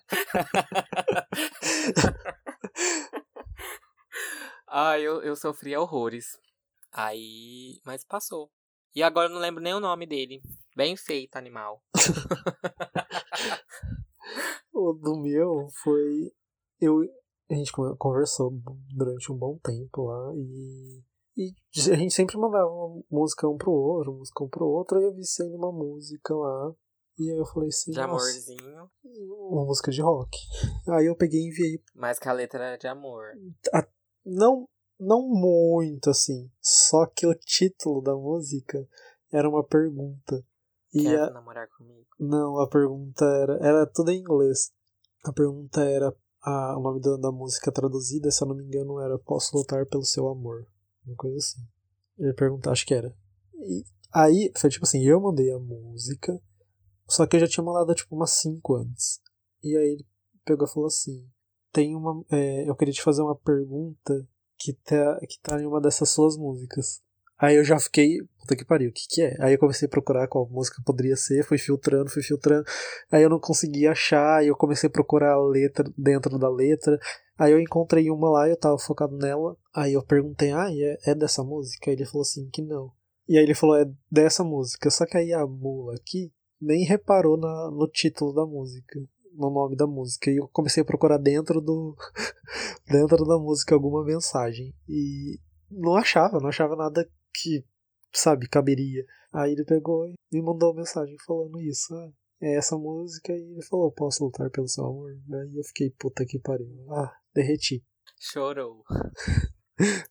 [4.78, 6.38] Ai, eu, eu sofria horrores.
[6.92, 8.50] Aí, mas passou.
[8.94, 10.42] E agora eu não lembro nem o nome dele.
[10.76, 11.82] Bem feito, animal.
[14.74, 16.30] o do meu foi.
[16.78, 17.00] Eu,
[17.50, 18.52] a gente conversou
[18.94, 21.02] durante um bom tempo lá e.
[21.38, 21.54] E
[21.90, 25.14] a gente sempre mandava uma música um pro outro, música um pro outro, aí eu
[25.14, 26.74] vi sendo uma música lá.
[27.18, 27.92] E aí eu falei assim.
[27.92, 28.90] De amorzinho.
[29.50, 30.36] Uma música de rock.
[30.86, 31.82] Aí eu peguei e enviei.
[31.94, 33.28] Mas que a letra era de amor.
[33.72, 33.86] A,
[34.26, 36.50] não, não muito assim.
[36.60, 38.86] Só que o título da música
[39.32, 40.44] era uma pergunta.
[40.92, 41.30] E Quer a...
[41.30, 42.06] namorar comigo?
[42.18, 43.58] Não, a pergunta era.
[43.62, 44.72] Era tudo em inglês.
[45.24, 46.14] A pergunta era.
[46.42, 49.84] A, o nome da, da música traduzida, se eu não me engano, era Posso lutar
[49.86, 50.66] pelo seu amor.
[51.04, 51.60] Uma coisa assim.
[52.18, 53.14] Ele perguntou, acho que era.
[53.54, 56.40] E aí, foi tipo assim, eu mandei a música,
[57.08, 59.20] só que eu já tinha mandado tipo umas 5 antes.
[59.62, 60.06] E aí ele
[60.44, 61.28] pegou e falou assim:
[61.76, 62.24] Tem uma.
[62.30, 66.34] É, eu queria te fazer uma pergunta que tá, que tá em uma dessas suas
[66.34, 67.02] músicas.
[67.38, 69.36] Aí eu já fiquei, puta que pariu, o que que é?
[69.40, 72.64] Aí eu comecei a procurar qual música poderia ser, fui filtrando, fui filtrando.
[73.12, 76.98] Aí eu não conseguia achar, aí eu comecei a procurar a letra dentro da letra.
[77.36, 79.54] Aí eu encontrei uma lá, eu tava focado nela.
[79.74, 81.90] Aí eu perguntei, ah, é, é dessa música?
[81.90, 82.90] Aí ele falou assim que não.
[83.28, 84.88] E aí ele falou, é dessa música.
[84.88, 88.98] Só que aí a mula aqui nem reparou na, no título da música,
[89.36, 90.30] no nome da música.
[90.30, 91.96] E eu comecei a procurar dentro do.
[92.86, 94.74] dentro da música alguma mensagem.
[94.88, 95.38] E
[95.70, 97.64] não achava, não achava nada que,
[98.12, 99.04] sabe, caberia.
[99.32, 101.94] Aí ele pegou e me mandou uma mensagem falando isso.
[101.94, 105.10] Ah, é essa música e ele falou, posso lutar pelo seu amor?
[105.10, 106.68] Aí eu fiquei, puta que pariu.
[106.90, 107.84] Ah, derreti.
[108.18, 108.82] Chorou.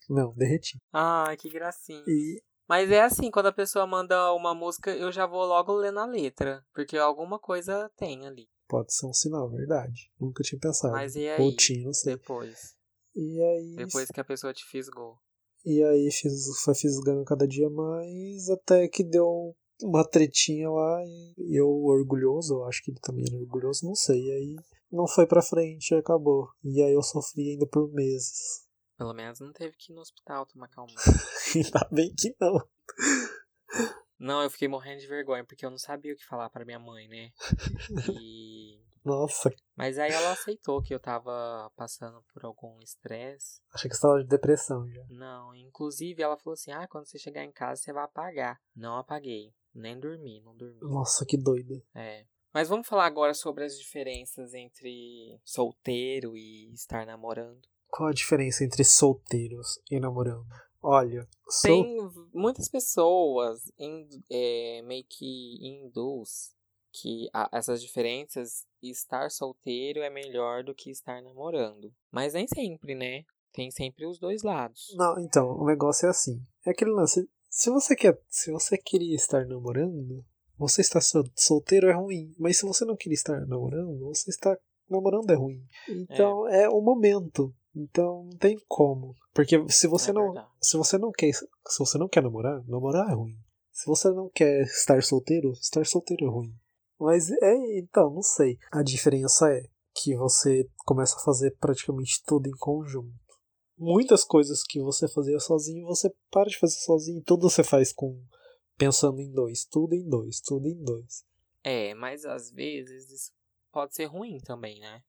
[0.10, 0.78] Não, derreti.
[0.94, 2.04] Ah, que gracinha.
[2.08, 2.42] E...
[2.68, 6.06] Mas é assim, quando a pessoa manda uma música, eu já vou logo ler na
[6.06, 6.66] letra.
[6.74, 8.48] Porque alguma coisa tem ali.
[8.68, 10.12] Pode ser um sinal, verdade.
[10.20, 10.94] Nunca tinha pensado.
[10.94, 11.42] Mas e aí?
[11.42, 12.16] Ou tinha, não sei.
[12.16, 12.76] Depois.
[13.16, 13.76] E aí.
[13.76, 15.18] Depois que a pessoa te fisgou.
[15.66, 21.60] E aí fiz, foi fisgando cada dia mais, até que deu uma tretinha lá e
[21.60, 24.22] eu orgulhoso, eu acho que ele também era orgulhoso, não sei.
[24.22, 24.56] E aí
[24.92, 26.48] não foi pra frente acabou.
[26.64, 28.66] E aí eu sofri ainda por meses.
[28.98, 30.94] Pelo menos não teve que ir no hospital tomar calma.
[31.54, 32.66] Ainda bem que não.
[34.18, 36.80] Não, eu fiquei morrendo de vergonha, porque eu não sabia o que falar para minha
[36.80, 37.32] mãe, né?
[37.90, 38.00] E
[39.06, 39.54] nossa.
[39.76, 43.62] Mas aí ela aceitou que eu tava passando por algum estresse.
[43.72, 45.06] Achei que você tava de depressão já.
[45.10, 48.60] Não, inclusive ela falou assim: ah, quando você chegar em casa você vai apagar.
[48.76, 49.54] Não apaguei.
[49.74, 50.80] Nem dormi, não dormi.
[50.82, 51.84] Nossa, que doido.
[51.94, 52.26] É.
[52.54, 57.62] Mas vamos falar agora sobre as diferenças entre solteiro e estar namorando.
[57.90, 60.48] Qual a diferença entre solteiros e namorando?
[60.82, 61.84] Olha, sol...
[61.84, 61.98] tem
[62.34, 63.72] muitas pessoas
[64.30, 66.56] é, meio que induz
[67.02, 71.92] que a, essas diferenças, estar solteiro é melhor do que estar namorando.
[72.12, 73.24] Mas nem sempre, né?
[73.52, 74.94] Tem sempre os dois lados.
[74.96, 76.42] Não, então, o negócio é assim.
[76.66, 77.28] É aquele lance.
[77.50, 80.24] Se você quer, se você queria estar namorando,
[80.58, 81.00] você está
[81.36, 82.34] solteiro é ruim.
[82.38, 84.58] Mas se você não queria estar namorando, você está
[84.90, 85.64] namorando é ruim.
[85.88, 87.54] Então é, é o momento.
[87.76, 89.16] Então não tem como.
[89.34, 93.10] Porque se você é não, se você não quer, se você não quer namorar, namorar
[93.10, 93.38] é ruim.
[93.72, 96.54] Se você não quer estar solteiro, estar solteiro é ruim.
[97.00, 98.58] Mas é, então, não sei.
[98.72, 103.14] A diferença é que você começa a fazer praticamente tudo em conjunto.
[103.78, 107.22] Muitas coisas que você fazia sozinho, você para de fazer sozinho.
[107.22, 108.22] Tudo você faz com
[108.78, 111.26] pensando em dois, tudo em dois, tudo em dois.
[111.64, 113.32] É, mas às vezes isso
[113.72, 115.02] pode ser ruim também, né?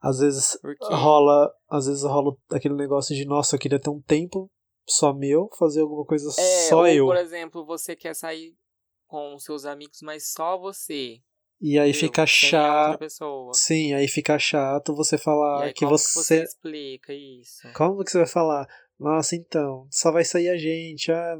[0.00, 0.84] Às vezes Porque...
[0.94, 4.50] rola, às vezes rola aquele negócio de nossa, eu queria ter um tempo
[4.86, 7.06] só meu, fazer alguma coisa é, só ou, eu.
[7.06, 8.54] Por exemplo, você quer sair
[9.06, 11.20] com seus amigos, mas só você.
[11.60, 12.98] E aí fica chato.
[13.54, 16.18] Sim, aí fica chato você falar aí, que você...
[16.18, 16.36] você.
[16.38, 17.72] você explica isso?
[17.74, 18.66] Como que você vai falar?
[18.98, 21.38] Nossa, então, só vai sair a gente, ah,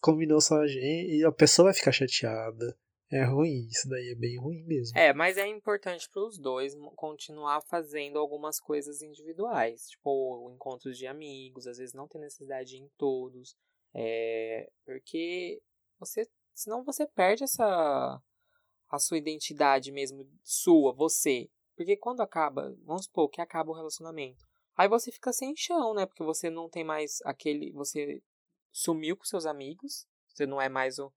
[0.00, 2.76] combinou só a gente, e a pessoa vai ficar chateada.
[3.12, 4.96] É ruim, isso daí é bem ruim mesmo.
[4.96, 11.08] É, mas é importante para os dois continuar fazendo algumas coisas individuais, tipo encontros de
[11.08, 13.56] amigos, às vezes não tem necessidade em todos,
[13.92, 15.60] é, porque
[15.98, 16.24] você
[16.60, 18.20] Senão você perde essa
[18.90, 21.48] a sua identidade mesmo sua, você.
[21.76, 24.44] Porque quando acaba, vamos supor que acaba o relacionamento,
[24.80, 26.06] Aí você fica sem chão, né?
[26.06, 27.70] Porque você não tem mais aquele.
[27.72, 28.22] Você
[28.72, 30.06] sumiu com seus amigos.
[30.26, 31.12] Você não é mais o,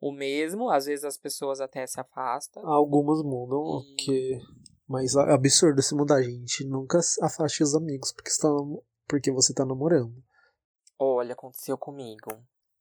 [0.00, 0.70] o mesmo.
[0.70, 2.64] Às vezes as pessoas até se afastam.
[2.64, 4.38] Algumas mudam, E- que...
[4.86, 6.64] mas é absurdo se mudar, gente.
[6.64, 8.48] Nunca afaste os amigos porque, está...
[9.08, 10.22] porque você tá namorando.
[10.96, 12.30] Olha, aconteceu comigo.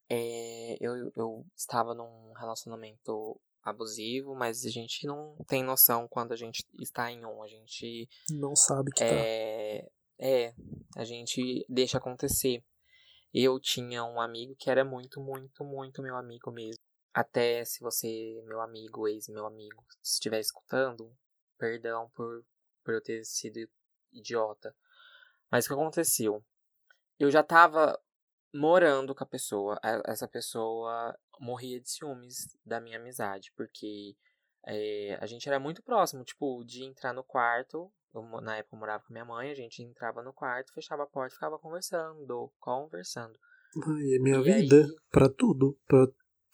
[0.09, 6.35] É, eu, eu estava num relacionamento abusivo, mas a gente não tem noção quando a
[6.35, 7.43] gente está em um.
[7.43, 9.05] A gente Não sabe que tá.
[9.05, 9.87] é,
[10.19, 10.53] é,
[10.95, 12.63] a gente deixa acontecer.
[13.33, 16.81] Eu tinha um amigo que era muito, muito, muito meu amigo mesmo.
[17.13, 21.15] Até se você, meu amigo, ex meu amigo, estiver escutando,
[21.57, 22.43] perdão por,
[22.83, 23.69] por eu ter sido
[24.11, 24.75] idiota.
[25.51, 26.43] Mas o que aconteceu?
[27.19, 27.99] Eu já tava
[28.53, 29.79] morando com a pessoa.
[30.05, 34.15] Essa pessoa morria de ciúmes da minha amizade, porque
[34.67, 37.91] é, a gente era muito próximo, tipo, de entrar no quarto.
[38.13, 41.07] Eu, na época eu morava com minha mãe, a gente entrava no quarto, fechava a
[41.07, 43.37] porta e ficava conversando, conversando.
[43.85, 44.75] Ai, é minha E vida.
[44.77, 45.77] aí- Pra tudo.
[45.87, 46.07] Pra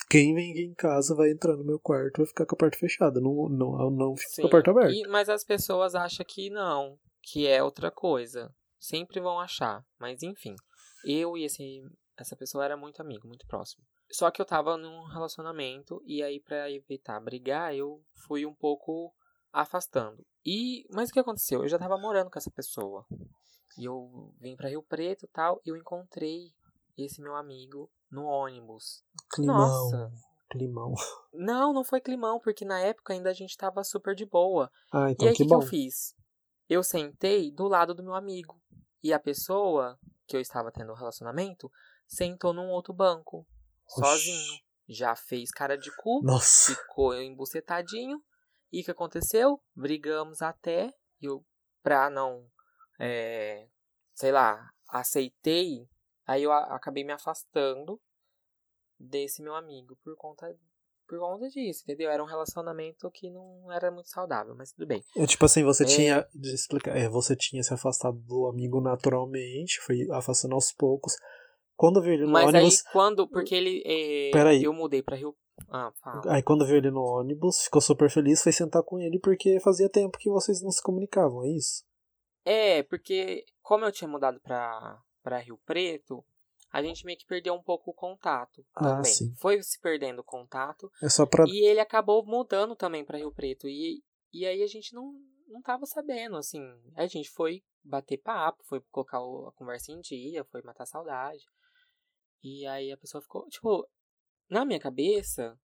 [0.10, 2.78] quem vem aqui em casa vai entrar no meu quarto vai ficar com a porta
[2.78, 3.22] fechada.
[3.22, 4.92] Não, não, não fico com a porta aberta.
[4.94, 8.54] E- mas as pessoas acham que não, que é outra coisa.
[8.78, 9.84] Sempre vão achar.
[9.98, 10.56] Mas enfim,
[11.06, 11.84] eu e esse,
[12.18, 13.84] essa pessoa era muito amigo, muito próximo.
[14.12, 19.14] Só que eu tava num relacionamento e aí pra evitar brigar, eu fui um pouco
[19.52, 20.26] afastando.
[20.46, 21.64] E mas o que aconteceu?
[21.64, 23.06] Eu já tava morando com essa pessoa.
[23.78, 26.52] E eu vim pra Rio Preto e tal, e eu encontrei
[26.98, 29.04] esse meu amigo no ônibus.
[29.34, 29.58] Climão.
[29.58, 30.12] Nossa.
[30.50, 30.94] Climão.
[31.34, 34.72] Não, não foi climão, porque na época ainda a gente tava super de boa.
[34.94, 36.16] Ah, E então aí, o que que, que eu fiz?
[36.70, 38.62] Eu sentei do lado do meu amigo.
[39.04, 41.72] E a pessoa que eu estava tendo um relacionamento
[42.08, 43.46] sentou num outro banco,
[43.88, 44.00] Oxi.
[44.02, 44.60] sozinho.
[44.88, 46.76] Já fez cara de cu, Nossa.
[46.76, 48.24] ficou embucetadinho.
[48.72, 49.62] E o que aconteceu?
[49.76, 50.92] Brigamos até.
[51.22, 51.44] E eu,
[51.82, 52.48] pra não,
[53.00, 53.68] é,
[54.14, 55.88] sei lá, aceitei.
[56.28, 58.00] Aí eu acabei me afastando
[59.00, 60.56] desse meu amigo por conta,
[61.08, 62.10] por conta disso, entendeu?
[62.10, 65.04] Era um relacionamento que não era muito saudável, mas tudo bem.
[65.16, 65.88] É tipo assim, você É.
[65.88, 66.28] tinha.
[66.34, 66.98] Deixa eu explicar.
[66.98, 71.14] É, você tinha se afastado do amigo naturalmente, foi afastando aos poucos.
[71.78, 72.86] Quando viu ele no Mas ônibus.
[72.86, 73.28] aí quando.
[73.28, 73.84] Porque ele.
[73.86, 74.64] é, Peraí.
[74.64, 75.36] Eu mudei pra Rio.
[75.70, 76.22] Ah, fala.
[76.34, 79.90] Aí quando viu ele no ônibus, ficou super feliz, foi sentar com ele porque fazia
[79.90, 81.84] tempo que vocês não se comunicavam, é isso?
[82.44, 86.24] É, porque como eu tinha mudado pra, pra Rio Preto,
[86.78, 88.66] a gente meio que perdeu um pouco o contato.
[88.76, 89.06] Ah, também.
[89.14, 89.34] sim.
[89.36, 90.92] Foi se perdendo o contato.
[91.02, 91.46] É só pra.
[91.48, 93.66] E ele acabou mudando também pra Rio Preto.
[93.66, 94.04] E,
[94.34, 95.14] e aí a gente não,
[95.48, 96.60] não tava sabendo, assim.
[96.96, 101.46] A gente foi bater papo, foi colocar a conversa em dia, foi matar saudade.
[102.44, 103.88] E aí a pessoa ficou, tipo,
[104.50, 105.58] na minha cabeça,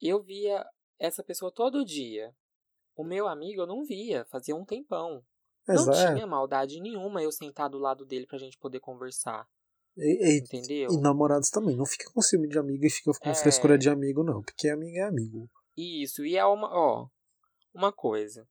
[0.00, 0.64] eu via
[1.00, 2.32] essa pessoa todo dia.
[2.94, 5.20] O meu amigo eu não via, fazia um tempão.
[5.66, 6.14] Não Exa- é.
[6.14, 9.44] tinha maldade nenhuma eu sentar do lado dele pra gente poder conversar.
[9.98, 10.90] E, Entendeu?
[10.92, 11.76] e namorados também.
[11.76, 13.34] Não fica com ciúme de amigo e fica com É.
[13.34, 14.42] frescura de amigo, não.
[14.42, 15.48] Porque amigo é amigo.
[15.76, 17.06] Isso, e é uma, ó,
[17.74, 18.46] uma coisa.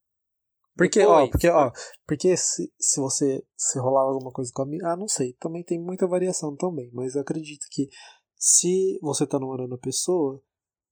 [0.76, 1.72] Porque, ó, Depois, porque, ó,
[2.06, 4.86] porque se, se você se rolar alguma coisa com amigo.
[4.86, 5.34] Ah, não sei.
[5.39, 6.89] Também tem muita variação também.
[6.93, 7.89] Mas eu acredito que
[8.36, 10.39] se você tá namorando a pessoa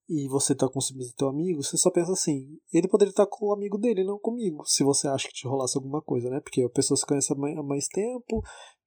[0.09, 3.27] e você tá com ciúmes do teu amigo, você só pensa assim, ele poderia estar
[3.27, 4.63] com o amigo dele, não comigo.
[4.65, 6.39] Se você acha que te rolasse alguma coisa, né?
[6.39, 8.41] Porque a pessoa se conhece há mais tempo,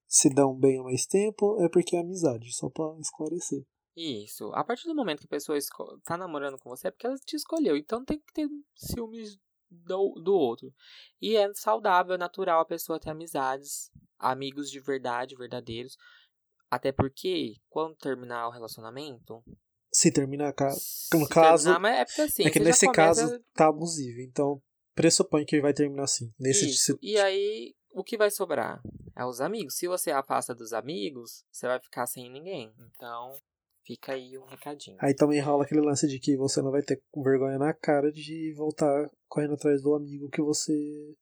[0.09, 3.63] se dão bem há mais tempo, é porque é amizade, só pra esclarecer.
[3.97, 4.51] Isso.
[4.55, 5.59] A partir do momento que a pessoa
[6.05, 7.77] tá namorando com você, é porque ela te escolheu.
[7.77, 9.37] Então tem que ter ciúmes
[9.71, 10.73] do, do outro.
[11.21, 15.97] E é saudável, é natural a pessoa ter amizades, amigos de verdade, verdadeiros.
[16.71, 19.43] Até porque, quando terminar o relacionamento.
[19.93, 22.45] Se terminar ca- se no caso- terminar, é porque assim.
[22.45, 24.63] é que nesse começa- caso tá abusivo, então
[24.95, 26.33] pressupõe que ele vai terminar assim.
[26.39, 26.85] Nesse Isso.
[26.93, 28.81] se- E aí, o que vai sobrar?
[29.17, 29.77] É os amigos.
[29.77, 32.73] Se você afasta dos amigos, você vai ficar sem ninguém.
[32.79, 33.33] Então,
[33.85, 34.97] fica aí um recadinho.
[35.01, 38.53] Aí também rola aquele lance de que você não vai ter vergonha na cara de
[38.55, 40.73] voltar correndo atrás do amigo que você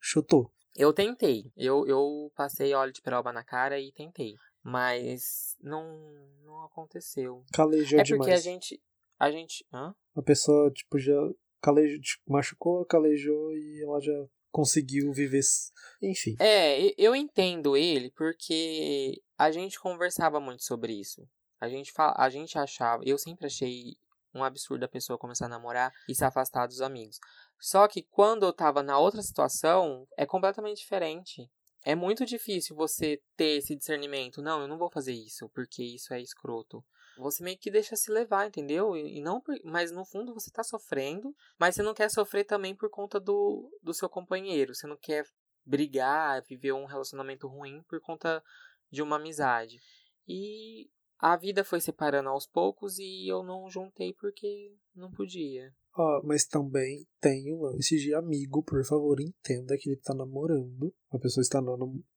[0.00, 0.52] chutou.
[0.76, 1.50] Eu tentei.
[1.56, 4.34] Eu, eu passei óleo de peroba na cara e tentei.
[4.62, 5.84] Mas não,
[6.44, 7.44] não aconteceu.
[7.52, 8.32] Calejou é porque demais.
[8.32, 8.82] a gente.
[9.18, 9.64] A gente.
[9.72, 9.94] Hã?
[10.14, 11.14] A pessoa, tipo, já
[11.62, 15.40] calejou, tipo, machucou, calejou e ela já conseguiu viver.
[16.02, 16.36] Enfim.
[16.38, 21.26] É, eu entendo ele porque a gente conversava muito sobre isso.
[21.60, 23.02] A gente, fa- a gente achava.
[23.06, 23.96] Eu sempre achei
[24.34, 27.18] um absurdo a pessoa começar a namorar e se afastar dos amigos.
[27.58, 31.48] Só que quando eu tava na outra situação, é completamente diferente.
[31.84, 34.42] É muito difícil você ter esse discernimento.
[34.42, 36.84] Não, eu não vou fazer isso, porque isso é escroto.
[37.18, 38.96] Você meio que deixa se levar, entendeu?
[38.96, 42.74] E não, por- mas no fundo você tá sofrendo, mas você não quer sofrer também
[42.74, 44.74] por conta do, do seu companheiro.
[44.74, 45.24] Você não quer
[45.64, 48.42] brigar, viver um relacionamento ruim por conta
[48.90, 49.78] de uma amizade.
[50.28, 50.88] E
[51.18, 55.72] a vida foi separando aos poucos e eu não juntei porque não podia.
[55.98, 60.94] Ah, mas também tem o lance de amigo, por favor, entenda que ele tá namorando.
[61.10, 61.60] A pessoa está,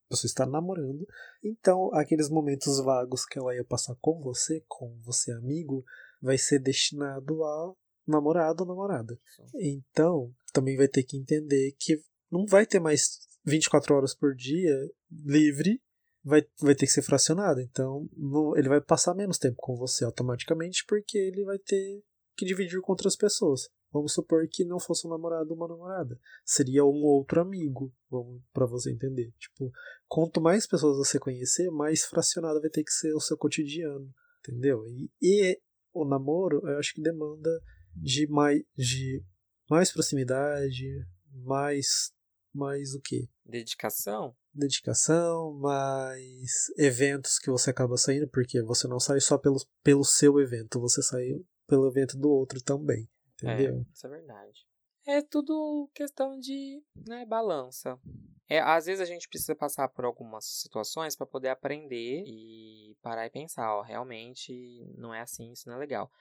[0.10, 1.08] pessoa está namorando.
[1.44, 5.86] Então, aqueles momentos vagos que ela ia passar com você, com você amigo,
[6.22, 7.74] vai ser destinado a
[8.08, 9.18] namorado ou namorada.
[9.56, 12.02] Então, também vai ter que entender que
[12.32, 14.76] não vai ter mais 24 horas por dia
[15.12, 15.82] livre,
[16.24, 17.62] vai, vai ter que ser fracionado.
[17.62, 22.04] Então, não, ele vai passar menos tempo com você automaticamente, porque ele vai ter
[22.36, 23.70] que dividir com outras pessoas.
[23.92, 26.20] Vamos supor que não fosse um namorado ou uma namorada.
[26.46, 29.34] Seria um outro amigo, vamos para você entender.
[29.40, 29.72] Tipo,
[30.08, 34.86] quanto mais pessoas você conhecer, mais fracionado vai ter que ser o seu cotidiano, entendeu?
[34.88, 35.60] E, e
[35.92, 37.50] o namoro, eu acho que demanda
[37.96, 39.24] de mais de
[39.70, 40.86] mais proximidade,
[41.34, 42.12] mais
[42.54, 43.28] mais o quê?
[43.46, 44.36] Dedicação?
[44.54, 50.40] Dedicação, mais eventos que você acaba saindo, porque você não sai só pelo, pelo seu
[50.40, 51.26] evento, você sai
[51.68, 53.08] pelo evento do outro também.
[53.44, 53.78] Entendeu?
[53.78, 54.68] É, isso é verdade.
[55.08, 58.00] É tudo questão de né, balança.
[58.48, 63.26] É, às vezes a gente precisa passar por algumas situações para poder aprender e parar
[63.26, 66.12] e pensar, ó, realmente não é assim, isso não é legal.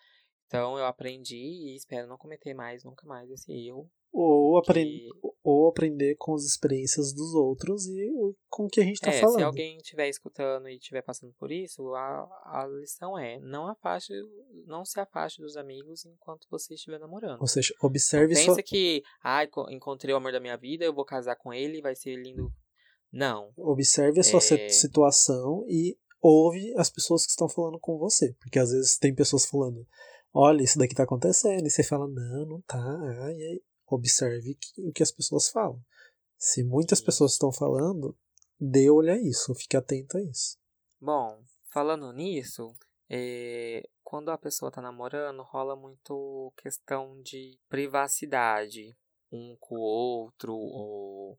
[0.46, 3.90] Então eu aprendi e espero não cometer mais, nunca mais esse erro.
[4.12, 5.10] Ou, aprend que...
[5.44, 8.10] ou aprender com as experiências dos outros e
[8.48, 9.36] com o que a gente está é, falando.
[9.36, 14.12] Se alguém estiver escutando e estiver passando por isso, a, a lição é não afaste,
[14.66, 17.40] não se afaste dos amigos enquanto você estiver namorando.
[17.40, 21.04] Ou seja, observe não pensa que, ah, encontrei o amor da minha vida, eu vou
[21.04, 22.50] casar com ele, vai ser lindo.
[23.12, 23.52] Não.
[23.56, 24.68] Observe a sua é...
[24.68, 28.34] situação e ouve as pessoas que estão falando com você.
[28.40, 29.86] Porque às vezes tem pessoas falando,
[30.32, 31.66] olha, isso daqui tá acontecendo.
[31.66, 32.78] E você fala, não, não tá.
[33.36, 33.62] E aí,
[33.94, 35.80] observe o que as pessoas falam.
[36.36, 38.16] Se muitas pessoas estão falando,
[38.60, 40.56] dê olho a isso, fique atento a isso.
[41.00, 42.74] Bom, falando nisso,
[43.08, 48.96] é, quando a pessoa tá namorando, rola muito questão de privacidade
[49.30, 51.38] um com o outro, ou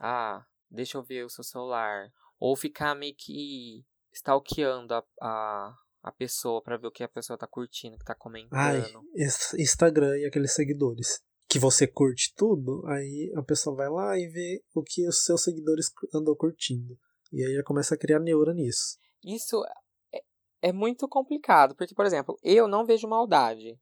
[0.00, 6.12] ah, deixa eu ver o seu celular, ou ficar meio que stalkeando a, a, a
[6.12, 8.56] pessoa para ver o que a pessoa tá curtindo, que tá comentando.
[8.58, 11.22] Ai, Instagram e aqueles seguidores.
[11.54, 15.44] Que você curte tudo, aí a pessoa vai lá e vê o que os seus
[15.44, 16.98] seguidores andam curtindo.
[17.32, 18.98] E aí já começa a criar neura nisso.
[19.24, 19.64] Isso
[20.12, 20.20] é,
[20.62, 23.78] é muito complicado, porque, por exemplo, eu não vejo maldade.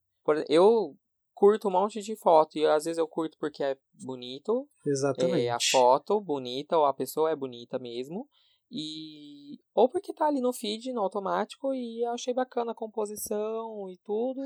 [0.51, 0.95] Eu
[1.33, 4.69] curto um monte de foto e às vezes eu curto porque é bonito.
[4.87, 5.47] Exatamente.
[5.47, 8.29] É a foto bonita ou a pessoa é bonita mesmo.
[8.71, 13.97] E ou porque tá ali no feed, no automático, e achei bacana a composição e
[14.05, 14.41] tudo.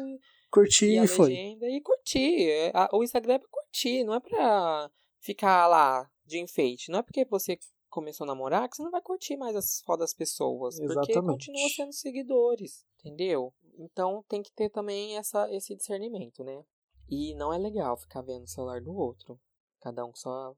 [0.50, 1.28] Curti e a foi.
[1.28, 2.50] legenda e curti.
[2.50, 4.90] É, o Instagram é pra curtir, não é pra
[5.20, 6.90] ficar lá de enfeite.
[6.90, 10.00] Não é porque você começou a namorar que você não vai curtir mais as fotos
[10.00, 10.78] das pessoas.
[10.78, 11.12] Exatamente.
[11.12, 13.52] Porque continua sendo seguidores, entendeu?
[13.78, 16.64] Então tem que ter também essa, esse discernimento, né?
[17.08, 19.38] E não é legal ficar vendo o celular do outro.
[19.80, 20.56] Cada um com sua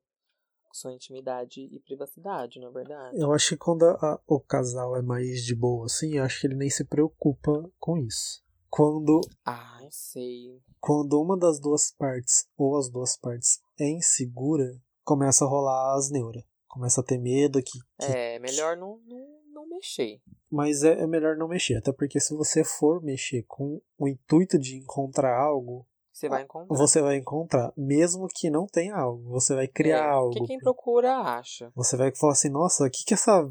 [0.73, 3.19] sua intimidade e privacidade, na é verdade.
[3.19, 6.47] Eu acho que quando a, o casal é mais de boa, assim, eu acho que
[6.47, 8.45] ele nem se preocupa com isso.
[8.71, 9.21] Quando.
[9.45, 10.61] Ah, sei.
[10.81, 16.11] Quando uma das duas partes, ou as duas partes, é insegura, começa a rolar as
[16.11, 16.45] neuras.
[16.69, 17.79] Começa a ter medo que.
[17.99, 20.21] que é, melhor não, não, não mexer.
[20.51, 24.59] Mas é, é melhor não mexer, até porque se você for mexer com o intuito
[24.59, 25.87] de encontrar algo,
[26.19, 26.77] você vai encontrar.
[26.77, 30.33] Você vai encontrar, mesmo que não tenha algo, você vai criar é, algo.
[30.33, 31.71] Que quem procura acha.
[31.77, 33.49] Você vai falar assim, nossa, o que que essa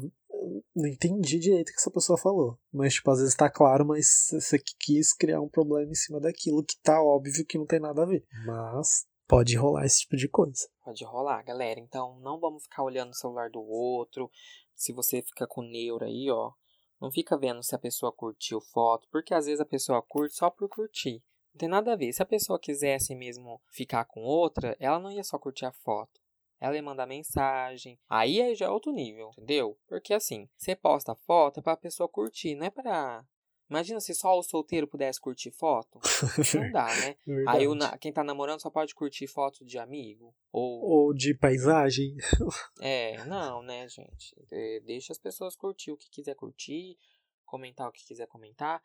[0.74, 2.58] não entendi direito o que essa pessoa falou.
[2.72, 6.64] Mas, tipo, às vezes tá claro, mas você quis criar um problema em cima daquilo
[6.64, 8.24] que tá óbvio que não tem nada a ver.
[8.46, 10.68] Mas pode rolar esse tipo de coisa.
[10.84, 11.78] Pode rolar, galera.
[11.80, 14.30] Então não vamos ficar olhando o celular do outro.
[14.74, 16.52] Se você fica com neuro aí, ó.
[17.00, 20.50] Não fica vendo se a pessoa curtiu foto, porque às vezes a pessoa curte só
[20.50, 21.22] por curtir.
[21.54, 22.12] Não tem nada a ver.
[22.12, 26.20] Se a pessoa quisesse mesmo ficar com outra, ela não ia só curtir a foto.
[26.60, 27.98] Ela ia mandar mensagem.
[28.08, 29.78] Aí já é outro nível, entendeu?
[29.86, 33.24] Porque assim, você posta foto é pra pessoa curtir, não é pra.
[33.70, 36.00] Imagina se só o solteiro pudesse curtir foto.
[36.56, 37.16] Não dá, né?
[37.46, 40.34] Aí o, quem tá namorando só pode curtir foto de amigo.
[40.50, 42.16] Ou, ou de paisagem.
[42.80, 44.34] É, não, né, gente?
[44.50, 46.96] É, deixa as pessoas curtir o que quiser curtir,
[47.44, 48.82] comentar o que quiser comentar.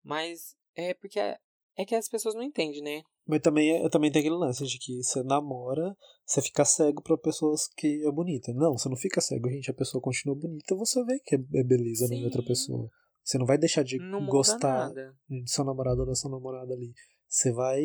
[0.00, 3.02] Mas é porque é que as pessoas não entendem, né?
[3.30, 7.68] Mas também, também tem aquele lance de que você namora, você fica cego pra pessoas
[7.76, 8.52] que é bonita.
[8.52, 9.70] Não, você não fica cego, gente.
[9.70, 12.16] A pessoa continua bonita, você vê que é beleza Sim.
[12.16, 12.90] em outra pessoa.
[13.22, 14.90] Você não vai deixar de não gostar
[15.28, 16.92] de seu namorado ou da sua namorada ali.
[17.28, 17.80] Você vai.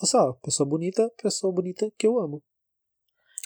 [0.00, 2.42] Você, ó, pessoa bonita, pessoa bonita que eu amo.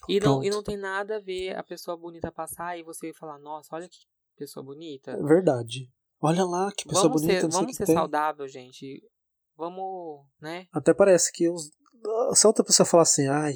[0.09, 3.39] E não, e não tem nada a ver a pessoa bonita passar e você falar,
[3.39, 3.99] nossa, olha que
[4.37, 5.13] pessoa bonita.
[5.13, 5.91] É verdade.
[6.21, 7.95] Olha lá, que pessoa vamos bonita, ser, não sei o vamos que ser tem.
[7.95, 9.03] saudável, gente.
[9.63, 10.67] Vamos, né?
[10.73, 11.71] Até parece que os...
[12.35, 13.53] se a outra pessoa falar assim, ai,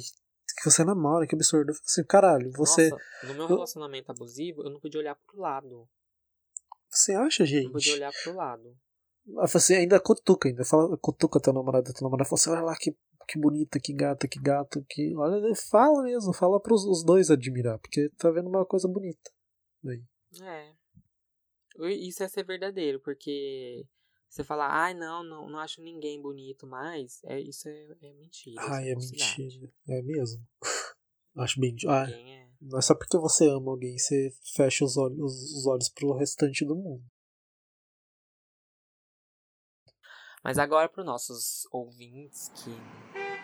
[0.57, 1.71] que você namora, que absurdo.
[1.71, 5.15] Eu falo assim, caralho, você, Nossa, no meu eu- relacionamento abusivo, eu não podia olhar
[5.15, 5.85] pro lado.
[6.89, 7.97] você acha, Eu não podia gente?
[7.97, 8.77] olhar pro lado.
[9.33, 12.77] Fala assim, ainda cutuca, ainda fala, cutuca teu namorado, teu namorado fala assim, olha lá
[12.77, 12.95] que,
[13.27, 15.13] que bonita, que gata, que gato, que.
[15.13, 19.29] Olha, fala mesmo, fala pros os dois admirar, porque tá vendo uma coisa bonita.
[19.85, 20.01] Aí.
[20.41, 20.73] É.
[21.81, 23.85] E Isso é ser verdadeiro, porque
[24.29, 28.61] você fala, ai, não, não, não acho ninguém bonito mais, é, isso é, é mentira.
[28.61, 29.41] Ai, é falsidade.
[29.41, 29.73] mentira.
[29.87, 30.45] É mesmo.
[31.37, 31.75] Acho bem.
[31.87, 32.49] Ah, é.
[32.59, 36.65] não é só porque você ama alguém, você fecha os olhos, os olhos pro restante
[36.65, 37.03] do mundo.
[40.43, 42.71] Mas agora para os nossos ouvintes que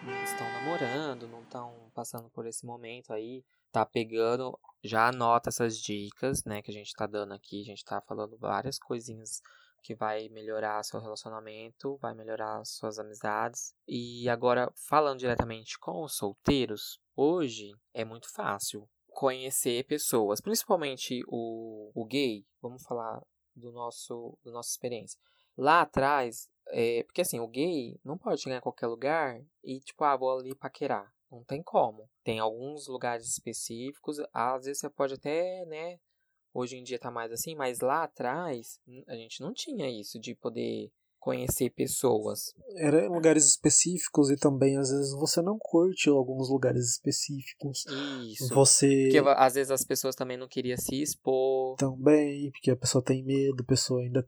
[0.06, 5.78] não estão namorando, não estão passando por esse momento aí, tá pegando, já anota essas
[5.78, 9.42] dicas, né, que a gente tá dando aqui, a gente tá falando várias coisinhas
[9.84, 13.76] que vai melhorar seu relacionamento, vai melhorar suas amizades.
[13.88, 21.92] E agora, falando diretamente com os solteiros, hoje é muito fácil conhecer pessoas, principalmente o,
[21.94, 23.22] o gay, vamos falar
[23.56, 25.20] do nosso, da nossa experiência.
[25.56, 30.04] Lá atrás, é, porque assim, o gay não pode chegar em qualquer lugar e, tipo,
[30.04, 31.14] ah, vou ali paquerar.
[31.30, 32.10] Não tem como.
[32.24, 36.00] Tem alguns lugares específicos, às vezes você pode até, né,
[36.54, 40.36] hoje em dia tá mais assim, mas lá atrás a gente não tinha isso de
[40.36, 40.92] poder
[41.24, 42.54] conhecer pessoas.
[42.76, 47.86] Era em lugares específicos e também, às vezes, você não curte alguns lugares específicos.
[48.30, 48.54] Isso.
[48.54, 51.78] Você Porque às vezes as pessoas também não queriam se expor.
[51.78, 54.20] também, porque a pessoa tem medo, a pessoa ainda,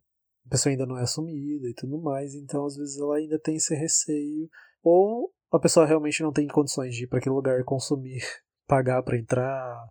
[0.46, 3.58] a pessoa ainda não é assumida e tudo mais, então às vezes ela ainda tem
[3.58, 4.50] esse receio.
[4.82, 8.22] Ou a pessoa realmente não tem condições de ir para aquele lugar consumir,
[8.66, 9.86] pagar para entrar,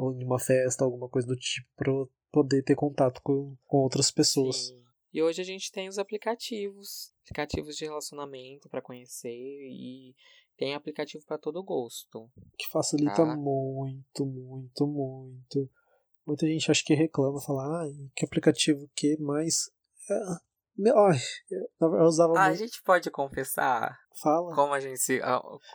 [0.00, 1.92] ou em uma festa, alguma coisa do tipo, para
[2.32, 4.68] poder ter contato com, com outras pessoas.
[4.68, 4.80] Sim.
[5.12, 10.14] E hoje a gente tem os aplicativos, aplicativos de relacionamento para conhecer e
[10.56, 12.30] tem aplicativo para todo gosto.
[12.56, 13.36] Que facilita Tá.
[13.36, 15.70] muito, muito, muito.
[16.26, 19.70] Muita gente acha que reclama, fala, ah, que aplicativo que, mas.
[20.08, 21.18] É, ai,
[21.50, 22.58] eu, usava Ah, a muito.
[22.60, 24.54] gente pode confessar Fala.
[24.54, 25.20] como a gente se,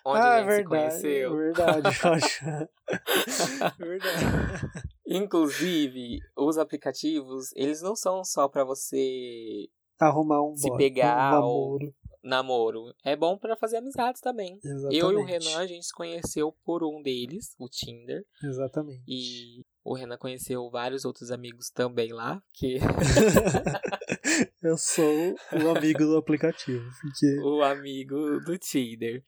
[0.05, 1.35] onde ah, a é gente se verdade, conheceu.
[1.35, 2.45] verdade, acho.
[3.79, 4.71] verdade.
[5.07, 9.67] Inclusive, os aplicativos, eles não são só para você
[9.99, 11.95] Arrumar um Se pegar um namoro.
[12.21, 12.93] namoro.
[13.03, 14.59] É bom para fazer amizades também.
[14.63, 14.97] Exatamente.
[14.97, 18.25] Eu e o Renan, a gente se conheceu por um deles, o Tinder.
[18.43, 19.03] Exatamente.
[19.07, 22.77] E o Renan conheceu vários outros amigos também lá, que
[24.63, 26.83] eu sou o amigo do aplicativo.
[26.99, 29.23] Porque o amigo do Tinder.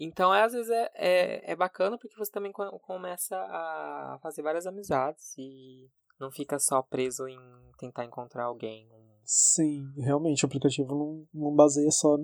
[0.00, 4.42] Então, é, às vezes é, é, é bacana porque você também co- começa a fazer
[4.42, 5.88] várias amizades e
[6.18, 7.38] não fica só preso em
[7.78, 8.88] tentar encontrar alguém.
[9.24, 12.18] Sim, realmente o aplicativo não, não baseia só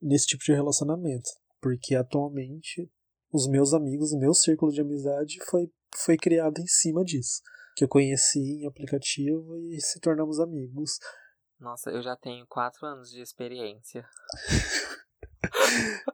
[0.00, 1.28] nesse tipo de relacionamento.
[1.60, 2.90] Porque atualmente
[3.30, 7.42] os meus amigos, o meu círculo de amizade foi, foi criado em cima disso.
[7.76, 10.98] Que eu conheci em aplicativo e se tornamos amigos.
[11.58, 14.06] Nossa, eu já tenho quatro anos de experiência.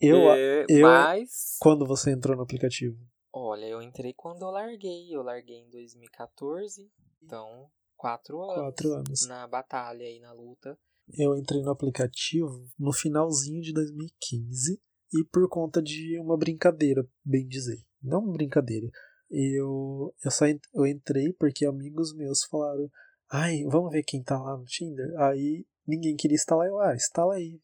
[0.00, 2.96] Eu, É, eu- Mas, quando você entrou no aplicativo?
[3.32, 5.14] olha, eu entrei quando eu larguei.
[5.14, 6.90] Eu larguei em 2014.
[7.22, 8.54] Então, quatro anos.
[8.54, 9.26] Quatro anos.
[9.26, 10.78] Na batalha e na luta.
[11.18, 14.80] Eu entrei no aplicativo no finalzinho de 2015
[15.12, 17.78] e por conta de uma brincadeira, bem dizer.
[18.02, 18.88] Não uma brincadeira.
[19.30, 22.88] Eu, eu só en- eu entrei porque amigos meus falaram:
[23.30, 25.08] Ai, vamos ver quem tá lá no Tinder.
[25.20, 26.66] Aí ninguém queria instalar.
[26.68, 27.60] Eu, ah, instala aí.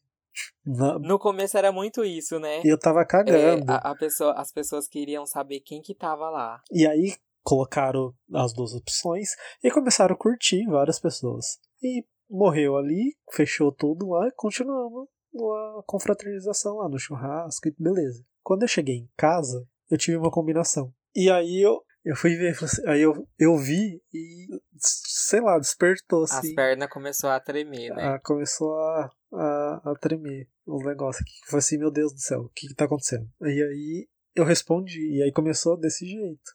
[0.65, 2.61] Na- No começo era muito isso, né?
[2.63, 3.71] E eu tava É, cagando.
[3.71, 6.61] a, a pessoa, as pessoas queriam saber quem que tava lá.
[6.71, 9.29] E aí colocaram as duas opções
[9.63, 11.59] e começaram a curtir várias pessoas.
[11.81, 18.23] E morreu ali, fechou tudo lá e continuamos a confraternização lá no churrasco e beleza.
[18.43, 20.93] Quando eu cheguei em casa, eu tive uma combinação.
[21.15, 26.23] E aí eu, eu fui ver, assim, aí eu, eu vi e, sei lá, despertou
[26.23, 26.55] As assim.
[26.55, 28.03] pernas começou a tremer, né?
[28.03, 31.49] Ah, começou a, a, a tremer os negócios aqui.
[31.49, 33.29] Foi assim, meu Deus do céu, o que, que tá acontecendo?
[33.41, 36.51] E aí eu respondi, e aí começou desse jeito.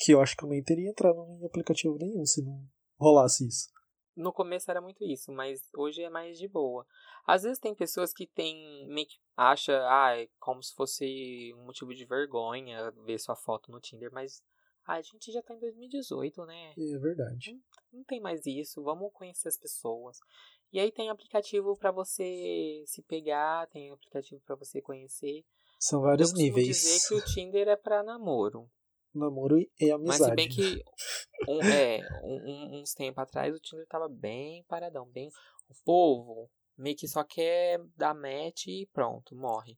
[0.00, 2.64] Que eu acho que eu nem teria entrado em aplicativo nenhum se não
[3.00, 3.68] rolasse isso.
[4.18, 6.84] No começo era muito isso, mas hoje é mais de boa.
[7.24, 11.66] Às vezes tem pessoas que tem meio que acha, ah, é como se fosse um
[11.66, 14.42] motivo de vergonha ver sua foto no Tinder, mas
[14.84, 16.74] a gente já tá em 2018, né?
[16.76, 17.60] É verdade.
[17.92, 20.18] Não tem mais isso, vamos conhecer as pessoas.
[20.72, 25.44] E aí tem aplicativo pra você se pegar, tem aplicativo pra você conhecer.
[25.78, 26.66] São vários eu níveis.
[26.66, 28.68] dizer que o Tinder é pra namoro.
[29.14, 30.04] Namoro e amizade.
[30.06, 30.82] Mas se bem que
[31.48, 35.28] um, é, um- uns tempos atrás o Tinder tava bem paradão, bem.
[35.68, 39.76] O povo meio que só quer dar match e pronto, morre.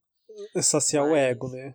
[0.54, 1.74] É saciar o Mas- ego, né?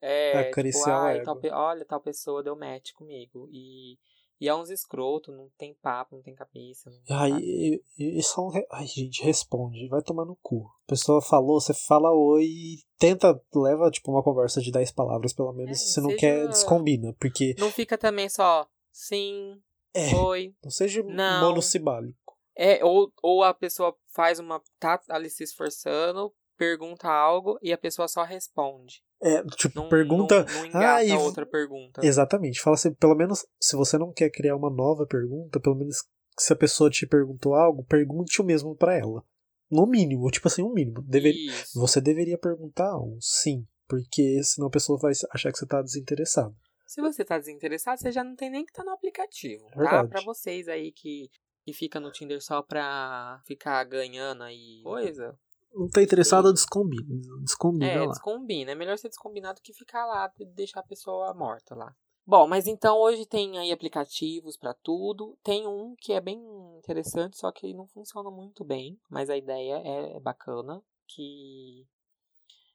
[0.00, 1.24] É, tipo, Acariciar o ai, ego.
[1.24, 3.48] tal olha, tal pessoa deu match comigo.
[3.50, 3.96] E,
[4.40, 6.90] e é uns escroto, não tem papo, não tem cabeça.
[7.08, 7.42] Não, Ai, sabe?
[7.44, 9.88] e, e, e só um re- Ai, gente, responde.
[9.88, 10.66] Vai tomar no cu.
[10.84, 15.32] A pessoa falou, você fala oi e tenta, leva tipo uma conversa de 10 palavras,
[15.32, 15.80] pelo menos.
[15.80, 17.14] É, se não quer, descombina.
[17.18, 19.60] Porque Não fica também só sim,
[19.94, 20.54] é, oi.
[20.62, 21.48] não seja Não.
[21.48, 22.16] monossibálico.
[22.58, 24.62] É, ou, ou a pessoa faz uma.
[24.78, 29.02] tá ali se esforçando, pergunta algo e a pessoa só responde.
[29.22, 30.44] É, tipo, Não, pergunta.
[30.44, 32.04] Não, não engata "Ah, e- outra pergunta.
[32.04, 32.60] Exatamente.
[32.60, 36.04] Fala assim, pelo menos, se você não quer criar uma nova pergunta, pelo menos
[36.38, 39.24] se a pessoa te perguntou algo, pergunte o mesmo pra ela.
[39.70, 41.02] No mínimo, tipo assim, um mínimo.
[41.02, 41.80] Deveria, Isso.
[41.80, 43.66] você deveria perguntar algo, sim.
[43.88, 46.54] Porque senão a pessoa vai achar que você tá desinteressado.
[46.86, 49.76] Se você tá desinteressado, você já não tem nem que estar no aplicativo, tá?
[49.80, 50.08] Verdade.
[50.08, 51.28] Pra vocês aí que,
[51.64, 55.36] que fica no Tinder só pra ficar ganhando aí coisa.
[55.72, 57.04] Não tá interessado, descombina.
[57.42, 58.06] Descombina É, lá.
[58.06, 58.72] descombina.
[58.72, 61.94] É melhor ser descombinado que ficar lá e deixar a pessoa morta lá.
[62.26, 65.38] Bom, mas então hoje tem aí aplicativos pra tudo.
[65.44, 66.42] Tem um que é bem
[66.78, 68.98] interessante, só que não funciona muito bem.
[69.08, 70.82] Mas a ideia é bacana.
[71.06, 71.86] Que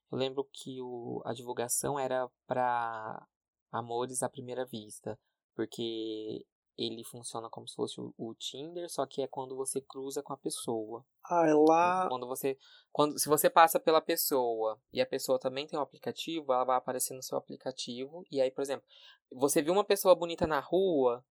[0.09, 3.27] eu lembro que o, a divulgação era pra
[3.71, 5.19] amores à primeira vista.
[5.53, 6.45] Porque
[6.85, 10.37] ele funciona como se fosse o, Tinder, só que é quando você cruza com a
[10.37, 11.05] pessoa.
[11.23, 12.07] Ah, é lá.
[12.09, 12.57] Quando você.
[12.91, 16.77] Quando, se você passa pela pessoa e a pessoa também tem um aplicativo, ela vai
[16.77, 18.23] aparecer no seu aplicativo.
[18.31, 18.85] E aí, por exemplo,
[19.31, 21.23] você viu uma pessoa bonita na rua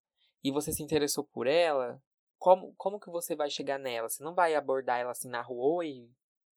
[0.42, 2.02] e você se interessou por ela,
[2.38, 4.08] como, como que você vai chegar nela?
[4.08, 6.10] Você não vai abordar ela assim na rua, oi,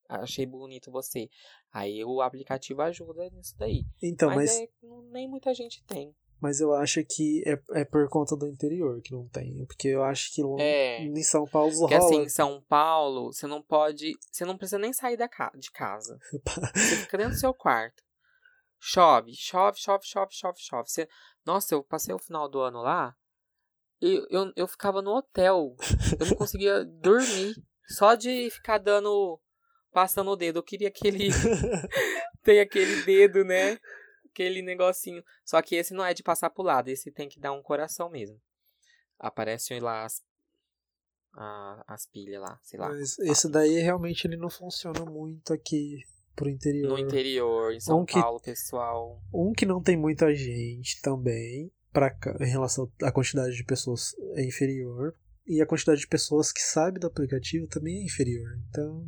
[0.08, 1.28] achei bonito você.
[1.72, 3.84] Aí o aplicativo ajuda nisso daí.
[4.02, 4.68] Então, mas mas, é,
[5.10, 6.14] nem muita gente tem.
[6.40, 9.64] Mas eu acho que é, é por conta do interior que não tem.
[9.66, 11.02] Porque eu acho que É.
[11.02, 12.06] em São Paulo Porque rola.
[12.06, 14.12] assim, em São Paulo, você não pode.
[14.30, 16.18] Você não precisa nem sair da ca de casa.
[16.74, 18.02] Você fica dentro do seu quarto.
[18.78, 20.88] Chove, chove, chove, chove, chove, chove.
[20.90, 21.08] Você...
[21.46, 23.14] Nossa, eu passei o final do ano lá.
[24.02, 25.74] E eu, eu ficava no hotel.
[26.20, 27.54] Eu não conseguia dormir.
[27.88, 29.40] Só de ficar dando.
[29.92, 30.58] Passando o dedo.
[30.58, 31.28] Eu queria aquele.
[32.42, 33.78] tem aquele dedo, né?
[34.34, 35.22] Aquele negocinho.
[35.44, 36.88] Só que esse não é de passar pro lado.
[36.88, 38.40] Esse tem que dar um coração mesmo.
[39.16, 40.20] Aparecem lá as.
[41.36, 42.88] a- as pilhas lá, sei lá.
[42.88, 45.98] Mas esse daí realmente ele não funciona muito aqui
[46.34, 46.88] pro interior.
[46.90, 49.20] No interior, em São Um que- Paulo, pessoal.
[49.32, 54.44] Um que não tem muita gente também, pra, em relação à quantidade de pessoas, é
[54.44, 55.16] inferior.
[55.46, 58.48] E a quantidade de pessoas que sabe do aplicativo também é inferior.
[58.68, 59.04] Então.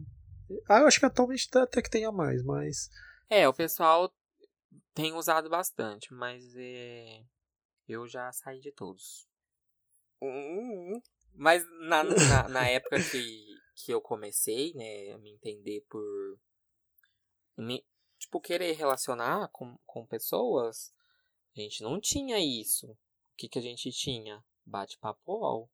[0.68, 2.90] Ah, eu acho que atualmente tá- até que tenha mais, mas.
[3.30, 4.12] É, o pessoal
[4.96, 7.22] tem usado bastante, mas é,
[7.86, 9.28] eu já saí de todos.
[10.22, 10.98] Hum,
[11.34, 16.40] Mas na, na, na época que, que eu comecei, né, a me entender por.
[17.58, 17.84] Me,
[18.18, 20.94] tipo, querer relacionar com, com pessoas,
[21.54, 22.90] a gente não tinha isso.
[22.90, 22.96] O
[23.36, 24.42] que, que a gente tinha?
[24.64, 25.70] Bate-papo UOL.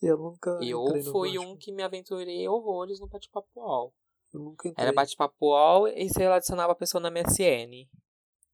[0.00, 0.58] Eu nunca.
[0.62, 3.94] Eu fui um que me aventurei horrores no bate-papo UOL.
[4.34, 4.84] Eu nunca entrei.
[4.86, 7.88] Era bate-papo UOL e você adicionava a pessoa na MSN.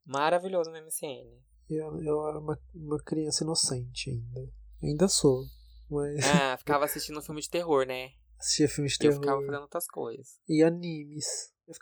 [0.05, 1.41] Maravilhoso no MSN.
[1.69, 4.51] Eu, eu era uma, uma criança inocente ainda.
[4.83, 5.43] Ainda sou.
[5.89, 8.11] Mas Ah, ficava assistindo filme de terror, né?
[8.39, 10.39] assistia filmes de Eu terror ficava fazendo outras coisas.
[10.49, 11.25] e animes.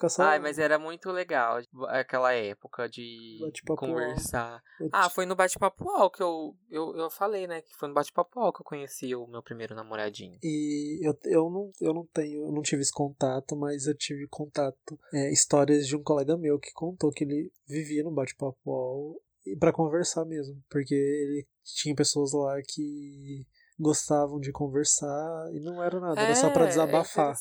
[0.07, 0.21] Só.
[0.23, 3.39] Ai, mas era muito legal aquela época de
[3.75, 4.63] conversar.
[4.91, 7.61] Ah, ti- foi no bate-papo UOL que eu, eu, eu falei, né?
[7.61, 10.37] Que foi no bate-papo UOL que eu conheci o meu primeiro namoradinho.
[10.43, 14.27] E eu, eu, não, eu não tenho, eu não tive esse contato, mas eu tive
[14.27, 19.21] contato, é, histórias de um colega meu que contou que ele vivia no bate-papo UOL
[19.45, 23.45] e para conversar mesmo, porque ele tinha pessoas lá que
[23.79, 27.35] gostavam de conversar e não era nada, era só pra É, desabafar.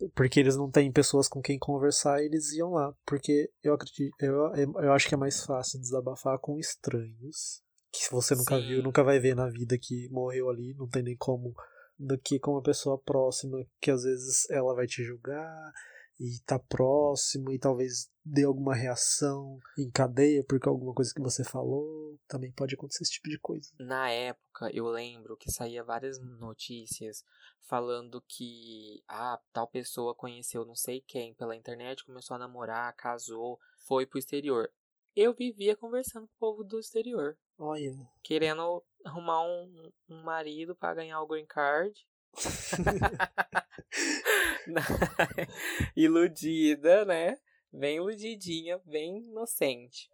[0.00, 4.14] É porque eles não têm pessoas com quem conversar, eles iam lá, porque eu acredito,
[4.20, 4.52] eu,
[4.82, 7.62] eu acho que é mais fácil desabafar com estranhos,
[7.92, 8.66] que você nunca Sim.
[8.66, 11.54] viu, nunca vai ver na vida que morreu ali, não tem nem como
[11.98, 15.72] do que com uma pessoa próxima que às vezes ela vai te julgar
[16.20, 21.42] e tá próximo e talvez dê alguma reação em cadeia porque alguma coisa que você
[21.42, 23.70] falou, também pode acontecer esse tipo de coisa.
[23.78, 27.24] Na época, eu lembro que saía várias notícias
[27.62, 33.58] falando que ah, tal pessoa conheceu não sei quem pela internet, começou a namorar, casou,
[33.86, 34.70] foi pro exterior.
[35.16, 37.92] Eu vivia conversando com o povo do exterior, Olha,
[38.22, 41.92] querendo arrumar um, um marido pra ganhar o green card.
[45.96, 47.36] Iludida, né?
[47.72, 50.08] bem iludidinha, bem inocente.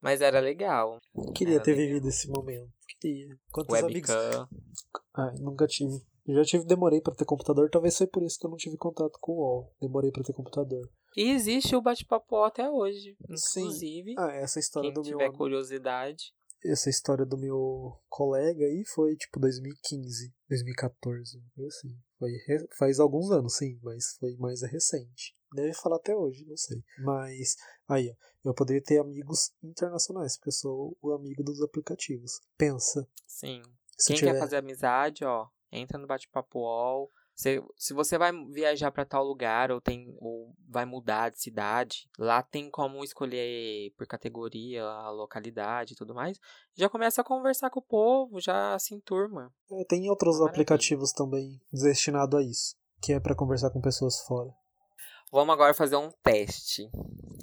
[0.00, 0.98] Mas era legal.
[1.34, 1.86] Queria Era ter legal.
[1.86, 2.72] vivido esse momento.
[3.00, 3.36] Queria.
[3.52, 4.10] Quantos amigos.
[4.10, 4.48] Webcam.
[5.14, 6.02] Ai, nunca tive.
[6.26, 8.76] Eu já tive, demorei pra ter computador, talvez foi por isso que eu não tive
[8.76, 9.72] contato com o UOL.
[9.80, 10.88] Demorei pra ter computador.
[11.16, 13.16] E existe o bate-papo até hoje.
[13.36, 13.60] Sim.
[13.60, 16.32] Inclusive, Ah, essa história quem do meu tiver am- curiosidade.
[16.64, 21.96] Essa história do meu colega aí foi tipo 2015, 2014, foi assim.
[22.18, 25.34] Foi re- faz alguns anos, sim, mas foi mais recente.
[25.54, 26.82] Deve falar até hoje, não sei.
[26.98, 27.56] Mas
[27.88, 32.40] aí, ó, eu poderia ter amigos internacionais, porque eu sou o amigo dos aplicativos.
[32.56, 33.62] Pensa, Sim.
[33.98, 37.10] se Quem tiver quer fazer amizade, ó, entra no bate-papo UOL.
[37.34, 42.08] Se, se você vai viajar pra tal lugar ou tem ou vai mudar de cidade,
[42.18, 46.38] lá tem como escolher por categoria a localidade e tudo mais.
[46.76, 49.52] Já começa a conversar com o povo, já se enturma.
[49.70, 50.50] É, tem outros Maravilha.
[50.52, 54.50] aplicativos também destinados a isso, que é pra conversar com pessoas fora.
[55.32, 56.90] Vamos agora fazer um teste.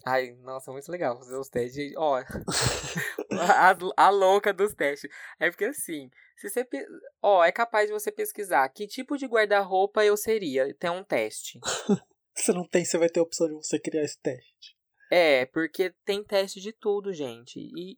[0.05, 1.91] Ai, nossa, muito legal fazer os testes.
[1.97, 2.17] Ó,
[3.57, 5.09] a, a louca dos testes.
[5.39, 6.67] É porque assim, se você.
[7.19, 10.71] Ó, é capaz de você pesquisar que tipo de guarda-roupa eu seria.
[10.75, 11.59] Tem um teste.
[12.35, 14.77] Se não tem, você vai ter a opção de você criar esse teste.
[15.11, 17.59] É, porque tem teste de tudo, gente.
[17.59, 17.97] E,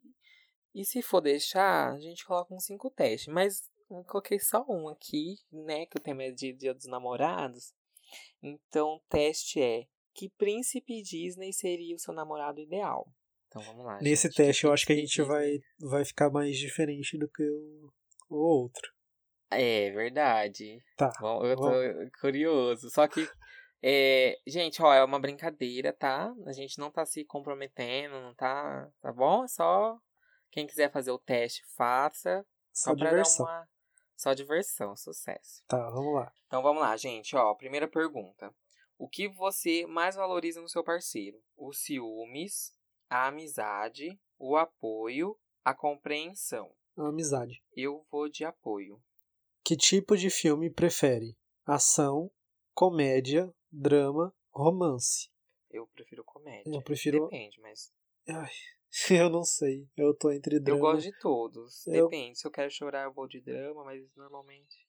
[0.73, 3.31] e se for deixar, a gente coloca uns cinco testes.
[3.31, 5.85] Mas eu coloquei só um aqui, né?
[5.85, 7.71] Que o tema é de Dia dos Namorados.
[8.41, 13.07] Então, o teste é: que príncipe Disney seria o seu namorado ideal?
[13.47, 13.99] Então vamos lá.
[14.01, 14.37] Nesse gente.
[14.37, 17.91] Teste eu acho que a gente vai, vai ficar mais diferente do que o,
[18.29, 18.91] o outro.
[19.49, 20.81] É verdade.
[20.95, 21.11] Tá.
[21.19, 21.71] Bom, eu tô
[22.21, 22.89] curioso.
[22.89, 23.27] Só que,
[23.83, 26.33] é, gente, ó, é uma brincadeira, tá?
[26.45, 28.89] A gente não tá se comprometendo, não tá.
[29.01, 29.43] Tá bom?
[29.43, 29.97] É só.
[30.49, 32.45] Quem quiser fazer o teste, faça.
[32.73, 33.45] Só Só pra diversão.
[33.45, 33.69] dar uma.
[34.21, 35.63] Só diversão, sucesso.
[35.67, 36.31] Tá, vamos lá.
[36.45, 37.35] Então vamos lá, gente.
[37.35, 38.53] Ó, primeira pergunta.
[38.95, 41.41] O que você mais valoriza no seu parceiro?
[41.57, 42.71] Os ciúmes,
[43.09, 46.71] a amizade, o apoio, a compreensão.
[46.95, 47.63] A amizade.
[47.75, 49.01] Eu vou de apoio.
[49.63, 51.35] Que tipo de filme prefere?
[51.65, 52.29] Ação,
[52.75, 55.31] comédia, drama, romance?
[55.67, 56.71] Eu prefiro comédia.
[56.71, 57.23] Eu prefiro.
[57.23, 57.91] Depende, mas.
[58.29, 58.51] Ai,
[59.11, 59.87] eu não sei.
[59.97, 60.79] Eu tô entre Eu drama.
[60.81, 61.87] gosto de todos.
[61.87, 62.37] Eu- Depende.
[62.39, 64.87] Se eu quero chorar, eu vou de drama, mas normalmente.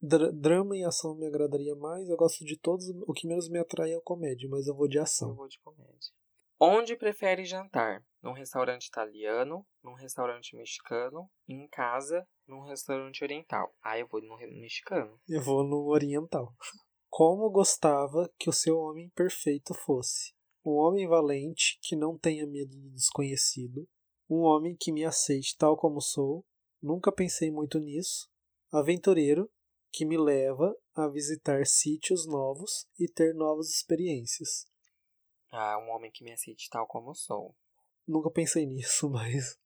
[0.00, 2.08] Dra- drama e ação me agradaria mais.
[2.08, 2.88] Eu gosto de todos.
[3.06, 5.34] O que menos me atrai é a comédia, mas eu vou de Eu ação.
[5.34, 6.10] vou de comédia.
[6.60, 8.04] Onde prefere jantar?
[8.22, 13.74] Num restaurante italiano, num restaurante mexicano, em casa, num restaurante oriental.
[13.82, 15.20] Ah, eu vou no mexicano.
[15.28, 16.54] Eu vou no oriental.
[17.10, 20.32] Como gostava que o seu homem perfeito fosse?
[20.64, 23.88] Um homem valente que não tenha medo do desconhecido.
[24.30, 26.44] Um homem que me aceite tal como sou.
[26.80, 28.28] Nunca pensei muito nisso.
[28.70, 29.50] Aventureiro
[29.92, 34.66] que me leva a visitar sítios novos e ter novas experiências.
[35.50, 37.54] Ah, um homem que me aceite tal como sou.
[38.06, 39.58] Nunca pensei nisso, mas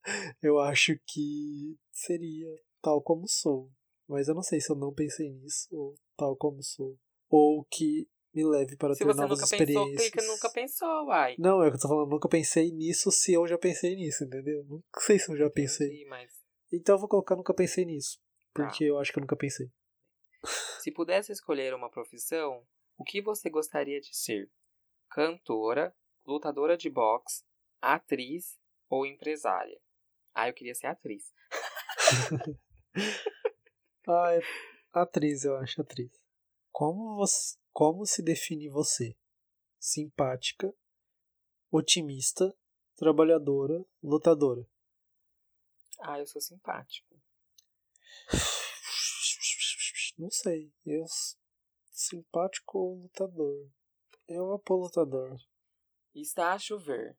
[0.42, 2.48] eu acho que seria
[2.82, 3.70] tal como sou.
[4.08, 6.98] Mas eu não sei se eu não pensei nisso ou tal como sou.
[7.28, 10.10] Ou que me leve para Se ter você novas nunca pensou, experiências.
[10.10, 11.34] clica nunca pensou, uai.
[11.38, 14.24] Não, é o que eu tô falando, nunca pensei nisso se eu já pensei nisso,
[14.24, 14.62] entendeu?
[14.64, 15.86] Não sei se eu já pensei.
[15.88, 16.30] Entendi, mas
[16.70, 18.18] Então eu vou colocar nunca pensei nisso.
[18.52, 18.66] Tá.
[18.66, 19.70] Porque eu acho que eu nunca pensei.
[20.80, 22.62] se pudesse escolher uma profissão,
[22.98, 24.50] o que você gostaria de ser?
[25.10, 25.94] Cantora,
[26.26, 27.42] lutadora de boxe,
[27.80, 28.58] atriz
[28.90, 29.80] ou empresária?
[30.34, 31.24] Ah, eu queria ser atriz.
[34.08, 34.40] Ah, é
[34.92, 36.10] atriz, eu acho, atriz.
[36.70, 39.14] Como, você, como se define você?
[39.78, 40.74] Simpática,
[41.70, 42.56] otimista,
[42.96, 44.66] trabalhadora, lutadora.
[46.00, 47.20] Ah, eu sou simpático.
[50.16, 50.72] Não sei.
[50.86, 51.04] Eu
[51.92, 53.70] simpático ou lutador?
[54.26, 55.38] Eu pôr lutador.
[56.14, 57.14] Está a chover.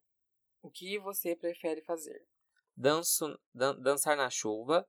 [0.60, 2.26] O que você prefere fazer?
[2.76, 4.84] Danço, dan- dançar na chuva,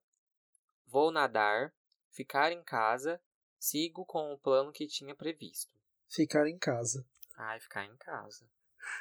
[0.88, 1.72] vou nadar,
[2.10, 3.22] ficar em casa,
[3.60, 5.74] sigo com o plano que tinha previsto.
[6.10, 7.06] Ficar em casa.
[7.36, 8.50] Ai, ficar em casa.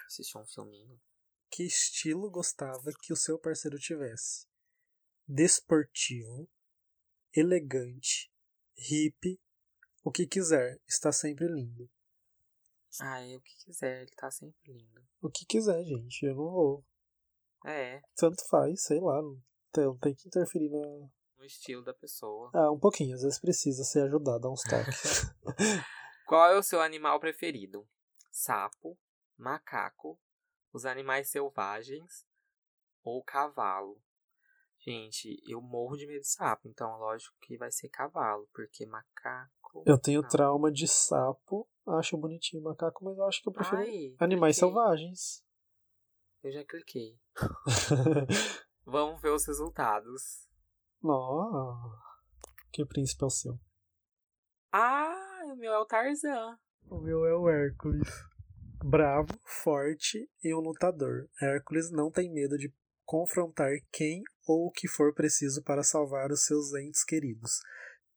[0.07, 1.01] Assistir um filminho.
[1.51, 4.47] Que estilo gostava que o seu parceiro tivesse?
[5.27, 6.49] Desportivo,
[7.35, 8.31] elegante,
[8.77, 9.41] hippie,
[10.05, 11.91] o que quiser, está sempre lindo.
[13.01, 15.07] Ai, o que quiser, ele tá sempre lindo.
[15.21, 16.87] O que quiser, gente, eu não vou.
[17.67, 19.43] É, Tanto faz, sei lá, não
[19.73, 21.11] tem, não tem que interferir na.
[21.39, 22.51] No estilo da pessoa.
[22.53, 25.33] Ah, um pouquinho, às vezes precisa ser ajudado, dar uns toques.
[26.27, 27.89] Qual é o seu animal preferido?
[28.31, 28.99] Sapo,
[29.37, 30.21] macaco,
[30.73, 32.27] os animais selvagens
[33.03, 34.03] ou cavalo?
[34.81, 39.83] Gente, eu morro de medo de sapo, então lógico que vai ser cavalo, porque macaco.
[39.87, 40.29] Eu tenho não.
[40.29, 44.69] trauma de sapo, acho bonitinho macaco, mas eu acho que eu prefiro Ai, animais cliquei.
[44.69, 45.45] selvagens.
[46.43, 47.19] Eu já cliquei.
[48.87, 50.48] Vamos ver os resultados.
[51.03, 51.97] Nossa,
[52.73, 53.59] que príncipe é o seu?
[54.73, 56.59] Ah, o meu é o Tarzan.
[56.91, 58.09] O meu é o Hércules.
[58.85, 61.29] Bravo, forte e um lutador.
[61.41, 62.73] Hércules não tem medo de
[63.05, 67.61] confrontar quem ou o que for preciso para salvar os seus entes queridos.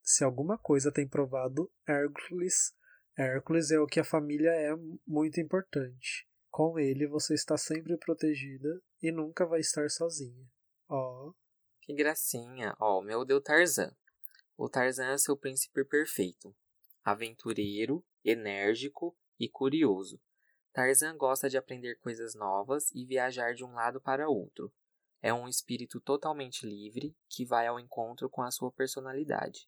[0.04, 2.74] Se alguma coisa tem provado, Hércules,
[3.18, 4.76] Hércules é o que a família é
[5.06, 6.28] muito importante.
[6.50, 10.46] Com ele você está sempre protegida e nunca vai estar sozinha.
[10.90, 11.32] Ó,
[11.82, 12.76] Que gracinha.
[12.80, 13.92] Ó, o meu deu Tarzan.
[14.56, 16.56] O Tarzan é seu príncipe perfeito.
[17.04, 20.22] Aventureiro, enérgico e curioso.
[20.72, 24.72] Tarzan gosta de aprender coisas novas e viajar de um lado para outro.
[25.22, 29.68] É um espírito totalmente livre que vai ao encontro com a sua personalidade.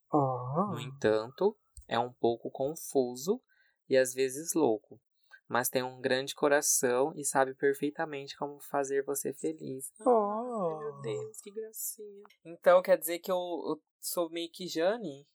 [0.71, 1.57] No entanto,
[1.87, 3.41] é um pouco confuso
[3.89, 4.99] e às vezes louco,
[5.47, 9.91] mas tem um grande coração e sabe perfeitamente como fazer você feliz.
[9.99, 10.32] ó.
[10.79, 12.23] Meu Deus, que gracinha.
[12.45, 15.27] Então quer dizer que eu, eu sou meio que Jane?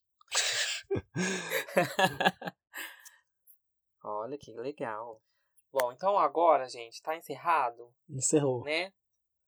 [4.04, 5.20] Olha que legal.
[5.72, 8.64] Bom, então agora, gente, tá encerrado, Encerrou.
[8.64, 8.92] né?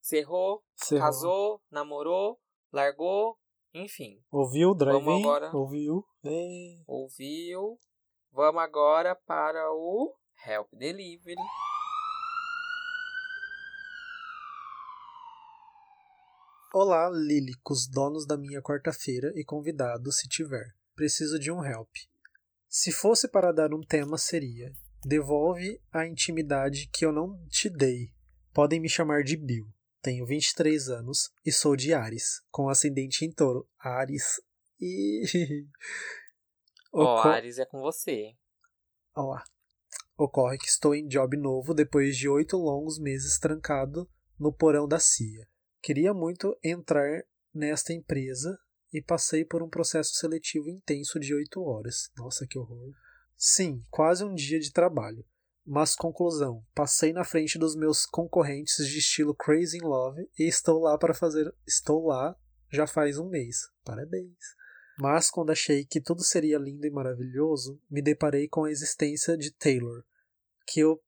[0.00, 1.02] Encerrou, Encerrou.
[1.04, 2.38] casou, namorou,
[2.72, 3.38] largou,
[3.72, 4.22] enfim.
[4.30, 5.56] Ouviu, drive Vamos agora.
[5.56, 6.04] Ouviu.
[6.24, 6.82] É.
[6.86, 7.78] ouviu.
[8.32, 10.14] Vamos agora para o
[10.46, 11.36] Help Delivery.
[16.72, 20.66] Olá, lílicos, donos da minha quarta-feira e convidados, se tiver.
[20.94, 21.90] Preciso de um help.
[22.68, 24.72] Se fosse para dar um tema, seria:
[25.04, 28.12] Devolve a intimidade que eu não te dei.
[28.52, 29.66] Podem me chamar de Bill.
[30.00, 33.68] Tenho 23 anos e sou de Ares, com ascendente em touro.
[33.78, 34.40] Ares.
[34.80, 35.24] E.
[36.92, 38.34] Ó, Oco- Ares é com você.
[39.16, 39.42] Ó lá.
[40.16, 44.08] Ocorre que estou em job novo depois de oito longos meses trancado
[44.38, 45.48] no porão da CIA.
[45.82, 47.22] Queria muito entrar
[47.54, 48.58] nesta empresa
[48.92, 52.10] e passei por um processo seletivo intenso de oito horas.
[52.16, 52.92] Nossa, que horror.
[53.36, 55.24] Sim, quase um dia de trabalho.
[55.64, 60.80] Mas conclusão, passei na frente dos meus concorrentes de estilo Crazy in Love e estou
[60.80, 61.54] lá para fazer.
[61.66, 62.36] Estou lá
[62.72, 63.68] já faz um mês.
[63.84, 64.36] Parabéns.
[64.98, 69.50] Mas quando achei que tudo seria lindo e maravilhoso, me deparei com a existência de
[69.52, 70.04] Taylor,
[70.66, 71.00] que eu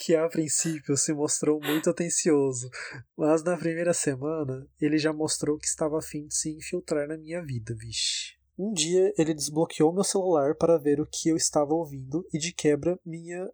[0.00, 2.70] que a princípio se mostrou muito atencioso,
[3.14, 7.18] mas na primeira semana ele já mostrou que estava a fim de se infiltrar na
[7.18, 8.34] minha vida, vixe.
[8.58, 12.52] Um dia ele desbloqueou meu celular para ver o que eu estava ouvindo e de
[12.52, 13.46] quebra minha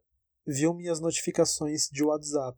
[0.46, 2.56] viu minhas notificações de WhatsApp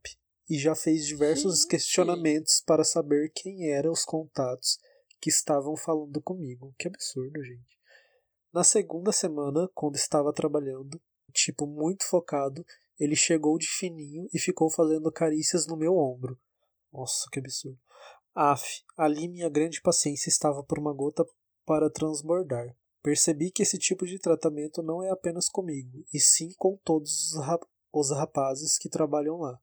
[0.50, 1.68] e já fez diversos Gente.
[1.68, 4.78] questionamentos para saber quem eram os contatos
[5.18, 6.74] que estavam falando comigo.
[6.78, 7.78] Que absurdo, gente.
[8.52, 11.00] Na segunda semana, quando estava trabalhando,
[11.32, 12.64] tipo muito focado,
[12.98, 16.38] ele chegou de fininho e ficou fazendo carícias no meu ombro.
[16.92, 17.78] Nossa, que absurdo.
[18.34, 21.24] Af, ali minha grande paciência estava por uma gota
[21.66, 22.74] para transbordar.
[23.02, 27.44] Percebi que esse tipo de tratamento não é apenas comigo, e sim com todos os,
[27.44, 29.58] rap os rapazes que trabalham lá.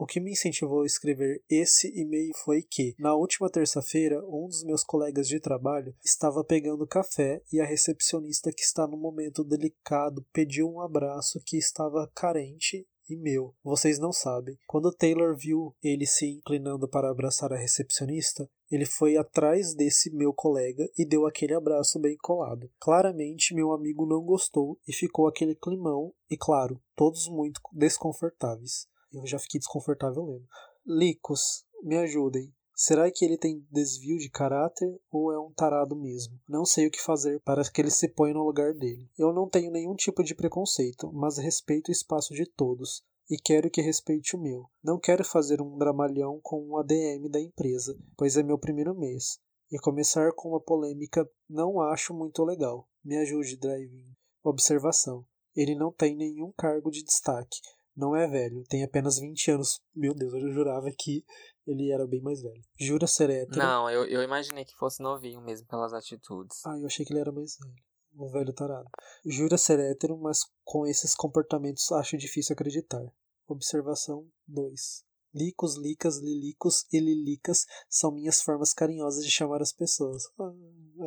[0.00, 4.64] O que me incentivou a escrever esse e-mail foi que, na última terça-feira, um dos
[4.64, 10.24] meus colegas de trabalho estava pegando café e a recepcionista, que está num momento delicado,
[10.32, 13.54] pediu um abraço que estava carente e meu.
[13.62, 14.56] Vocês não sabem.
[14.66, 20.32] Quando Taylor viu ele se inclinando para abraçar a recepcionista, ele foi atrás desse meu
[20.32, 22.70] colega e deu aquele abraço bem colado.
[22.80, 28.88] Claramente, meu amigo não gostou e ficou aquele climão, e claro, todos muito desconfortáveis.
[29.12, 30.46] Eu já fiquei desconfortável lendo.
[30.86, 32.54] Licos, me ajudem.
[32.74, 36.40] Será que ele tem desvio de caráter ou é um tarado mesmo?
[36.48, 39.10] Não sei o que fazer para que ele se ponha no lugar dele.
[39.18, 43.70] Eu não tenho nenhum tipo de preconceito, mas respeito o espaço de todos e quero
[43.70, 44.68] que respeite o meu.
[44.82, 49.38] Não quero fazer um dramalhão com um ADM da empresa, pois é meu primeiro mês.
[49.70, 52.88] E começar com uma polêmica não acho muito legal.
[53.04, 54.16] Me ajude, Driving.
[54.42, 55.24] Observação.
[55.54, 57.60] Ele não tem nenhum cargo de destaque.
[57.96, 59.80] Não é velho, tem apenas 20 anos.
[59.94, 61.24] Meu Deus, eu jurava que
[61.66, 62.62] ele era bem mais velho.
[62.78, 63.58] Jura ser hétero?
[63.58, 66.64] Não, eu, eu imaginei que fosse novinho mesmo pelas atitudes.
[66.64, 67.74] Ah, eu achei que ele era mais velho.
[68.16, 68.88] O velho tarado.
[69.24, 73.04] Jura ser hétero, mas com esses comportamentos acho difícil acreditar.
[73.46, 75.04] Observação 2.
[75.32, 80.24] Licos, licas, lilicos e lilicas são minhas formas carinhosas de chamar as pessoas.
[80.38, 80.52] Ah,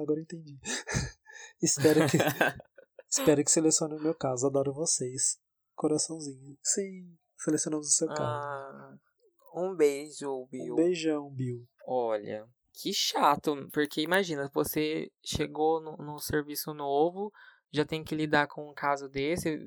[0.02, 0.58] agora entendi.
[1.62, 2.18] espero que
[3.10, 4.48] espero que selecione o meu caso.
[4.48, 5.38] Adoro vocês.
[5.76, 6.58] Coraçãozinho.
[6.62, 8.22] Sim, selecionamos o seu caso.
[8.22, 8.96] Ah,
[9.56, 10.74] um beijo, Bill.
[10.74, 11.68] Um beijão, Bill.
[11.86, 17.32] Olha, que chato, porque imagina, você chegou no, no serviço novo,
[17.72, 19.60] já tem que lidar com um caso desse.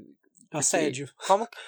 [0.51, 1.09] Assédio.
[1.27, 1.57] Como que...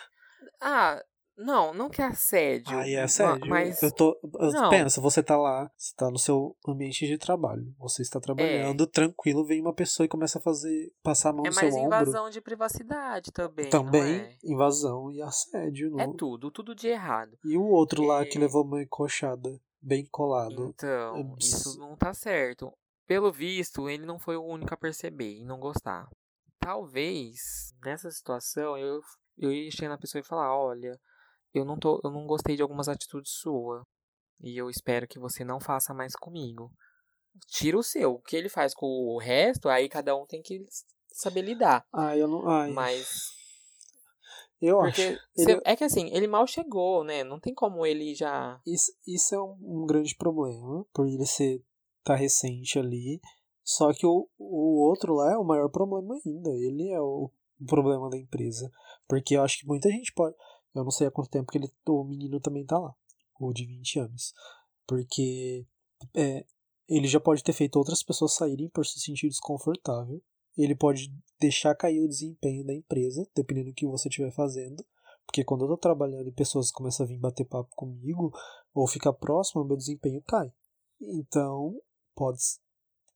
[0.60, 1.02] Ah,
[1.38, 2.76] não, não que é assédio.
[2.76, 3.48] Ah, é assédio.
[3.48, 3.80] Mas.
[3.80, 4.18] Eu tô.
[4.40, 7.72] Eu pensa, você tá lá, você tá no seu ambiente de trabalho.
[7.78, 8.86] Você está trabalhando, é.
[8.86, 10.92] tranquilo, vem uma pessoa e começa a fazer.
[11.00, 11.78] passar a mão é no seu ombro.
[11.78, 13.70] É mais invasão de privacidade também.
[13.70, 14.36] Também, é?
[14.42, 15.90] invasão e assédio.
[15.90, 16.00] Não?
[16.00, 17.38] É tudo, tudo de errado.
[17.44, 20.66] E o outro lá que levou uma encoxada bem colado.
[20.74, 22.72] Então, é isso não tá certo.
[23.06, 26.08] Pelo visto, ele não foi o único a perceber e não gostar.
[26.58, 29.00] Talvez, nessa situação, eu,
[29.38, 30.98] eu ia chegar na pessoa e falar, olha
[31.54, 33.86] eu não, tô, eu não gostei de algumas atitudes sua.
[34.40, 36.70] E eu espero que você não faça mais comigo.
[37.46, 38.14] Tira o seu.
[38.14, 40.64] O que ele faz com o resto, aí cada um tem que
[41.12, 41.84] saber lidar.
[41.92, 42.48] Ah, eu não.
[42.48, 42.70] Ai.
[42.70, 43.08] Mas.
[44.60, 45.20] Eu Porque acho.
[45.36, 45.60] Ele...
[45.64, 47.22] É que assim, ele mal chegou, né?
[47.22, 48.60] Não tem como ele já.
[48.66, 51.62] Isso, isso é um, um grande problema, por ele ser
[52.04, 53.20] tá recente ali.
[53.62, 56.50] Só que o, o outro lá é o maior problema ainda.
[56.50, 57.30] Ele é o,
[57.60, 58.70] o problema da empresa.
[59.06, 60.34] Porque eu acho que muita gente pode.
[60.78, 62.94] Eu não sei há quanto tempo que ele, o menino também tá lá,
[63.40, 64.32] o de 20 anos.
[64.86, 65.66] Porque
[66.14, 66.44] é,
[66.88, 70.22] ele já pode ter feito outras pessoas saírem por se sentir desconfortável.
[70.56, 74.84] Ele pode deixar cair o desempenho da empresa, dependendo do que você estiver fazendo.
[75.26, 78.32] Porque quando eu tô trabalhando e pessoas começam a vir bater papo comigo,
[78.72, 80.50] ou ficar próximo, meu desempenho cai.
[81.00, 81.78] Então,
[82.14, 82.40] pode.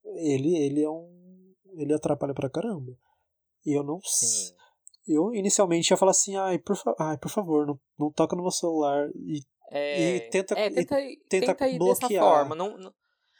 [0.04, 1.54] Ele, ele é um.
[1.74, 2.96] Ele atrapalha pra caramba.
[3.64, 3.98] E eu não.
[4.04, 4.54] Sim
[5.06, 8.42] eu inicialmente ia falar assim, ai, por, fa ai, por favor, não, não toca no
[8.42, 9.40] meu celular e,
[9.70, 12.08] é, e tenta, é, tenta, e, tenta, tenta ir bloquear.
[12.08, 12.92] dessa forma, não, não,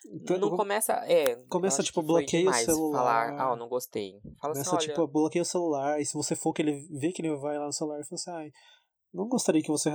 [0.07, 4.21] então, não começa, é, começa tipo bloqueia o celular, falar, ah, eu não gostei.
[4.41, 7.23] Fala começa assim, tipo bloqueia o celular e se você for que ele vê que
[7.23, 8.51] ele vai lá no celular e fala assim, ai,
[9.13, 9.91] não gostaria que você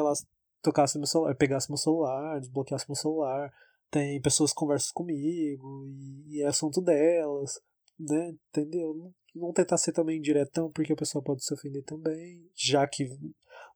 [0.62, 3.52] tocasse meu celular, pegasse meu celular, desbloqueasse meu celular.
[3.90, 7.54] Tem pessoas que conversam comigo e, e é assunto delas,
[7.98, 8.34] né?
[8.50, 8.94] Entendeu?
[9.38, 13.08] Não tentar ser também diretão, porque a pessoa pode se ofender também, já que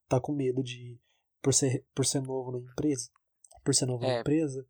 [0.07, 0.99] tá com medo de,
[1.41, 3.09] por ser, por ser novo na empresa,
[3.64, 4.07] por ser novo é.
[4.07, 4.68] na empresa,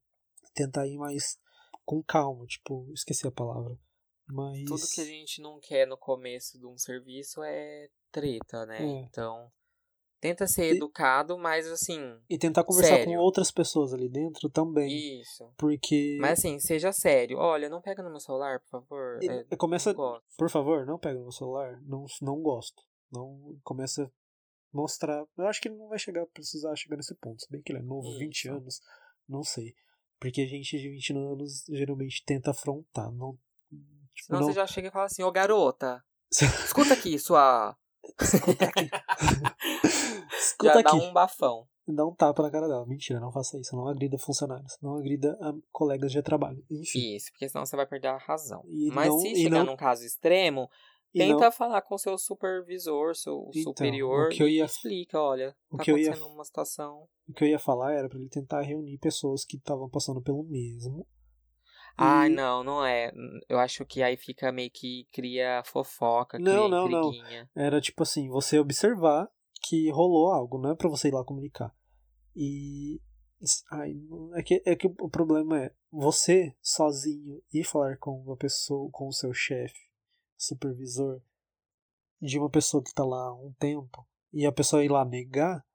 [0.54, 1.40] tentar ir mais
[1.86, 3.78] com calma, tipo, esqueci a palavra.
[4.28, 4.66] Mas...
[4.66, 8.82] Tudo que a gente não quer no começo de um serviço é treta, né?
[8.82, 9.02] É.
[9.04, 9.52] Então,
[10.22, 12.00] Tenta ser e, educado, mas assim.
[12.30, 13.14] E tentar conversar sério.
[13.14, 15.20] com outras pessoas ali dentro também.
[15.20, 15.52] Isso.
[15.58, 16.20] Porque.
[16.22, 17.40] Mas assim, seja sério.
[17.40, 19.20] Olha, não pega no meu celular, por favor.
[19.20, 19.96] E, é, começa.
[20.38, 21.82] Por favor, não pega no meu celular.
[21.82, 22.84] Não, não gosto.
[23.12, 24.10] Não começa a
[24.72, 25.26] mostrar.
[25.36, 27.42] Eu acho que ele não vai chegar precisar chegar nesse ponto.
[27.42, 28.20] Se bem que ele é novo, Isso.
[28.20, 28.80] 20 anos.
[29.28, 29.74] Não sei.
[30.20, 33.12] Porque a gente de 20 anos geralmente tenta afrontar.
[33.12, 33.40] Não,
[34.14, 34.48] tipo, Senão não...
[34.50, 36.04] você já chega e fala assim, ô garota.
[36.30, 37.76] escuta aqui, sua.
[38.22, 38.88] Escuta aqui.
[40.64, 40.84] Já aqui.
[40.84, 41.68] dá um bafão.
[41.88, 42.86] Dá um tapa na cara dela.
[42.86, 43.76] Mentira, não faça isso.
[43.76, 44.78] Não agrida funcionários.
[44.82, 46.64] Não agrida ah, colegas de trabalho.
[46.70, 47.16] Enfim.
[47.16, 48.64] Isso, porque senão você vai perder a razão.
[48.68, 49.66] E Mas não, se chegar não...
[49.66, 50.70] num caso extremo,
[51.14, 51.52] tenta não...
[51.52, 54.64] falar com seu supervisor, seu então, superior, o que eu ia...
[54.64, 56.34] e explica, olha, o tá que acontecendo eu ia...
[56.34, 57.08] uma situação...
[57.28, 60.44] O que eu ia falar era para ele tentar reunir pessoas que estavam passando pelo
[60.44, 61.06] mesmo.
[61.98, 62.30] Ah, e...
[62.30, 63.12] não, não é.
[63.50, 67.50] Eu acho que aí fica meio que cria fofoca, não, cria não, intriguinha.
[67.56, 67.64] Não.
[67.64, 69.30] Era tipo assim, você observar
[69.62, 71.74] que rolou algo, não é para você ir lá comunicar.
[72.36, 73.00] E
[73.72, 73.94] ai,
[74.36, 79.08] é que é que o problema é você sozinho ir falar com uma pessoa, com
[79.08, 79.90] o seu chefe,
[80.38, 81.22] supervisor
[82.22, 85.66] de uma pessoa que tá lá há um tempo e a pessoa ir lá negar,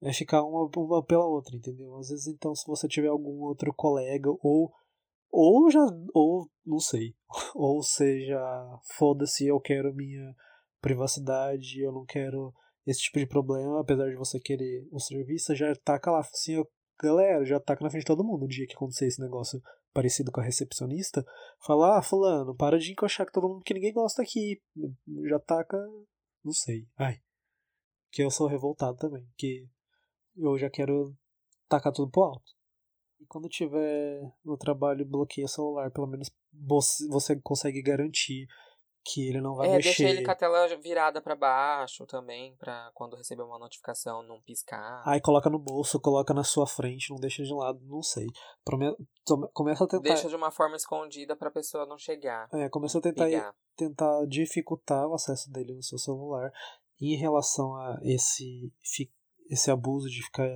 [0.00, 1.96] é ficar uma, uma pela outra, entendeu?
[1.96, 4.72] Às vezes então se você tiver algum outro colega ou
[5.30, 5.80] ou já
[6.12, 7.14] ou não sei,
[7.54, 8.38] ou seja,
[8.96, 10.34] foda-se, eu quero minha
[10.80, 12.52] privacidade, eu não quero
[12.86, 16.62] esse tipo de problema, apesar de você querer o serviço, já taca lá, assim,
[17.00, 18.44] galera, já taca na frente de todo mundo.
[18.44, 19.60] O dia que acontecer esse negócio
[19.92, 21.24] parecido com a recepcionista,
[21.64, 24.60] fala, ah, fulano, para de encoxar com todo mundo que ninguém gosta aqui.
[25.28, 25.76] Já taca,
[26.44, 26.86] não sei.
[26.96, 27.18] Ai.
[28.10, 29.68] Que eu sou revoltado também, que
[30.36, 31.14] eu já quero
[31.68, 32.52] tacar tudo pro alto.
[33.20, 36.30] E quando tiver no trabalho bloqueia o celular, pelo menos
[37.08, 38.46] você consegue garantir
[39.04, 39.88] que ele não vai é, mexer.
[39.88, 44.40] deixa ele com a tela virada para baixo também, para quando receber uma notificação não
[44.40, 45.02] piscar.
[45.04, 48.26] Aí coloca no bolso, coloca na sua frente, não deixa de lado, não sei.
[48.64, 48.96] Prome...
[49.52, 50.08] Começa a tentar.
[50.08, 52.48] Deixa de uma forma escondida para a pessoa não chegar.
[52.52, 56.52] É, começa a tentar tentar dificultar o acesso dele no seu celular
[57.00, 58.72] em relação a esse
[59.50, 60.48] esse abuso de ficar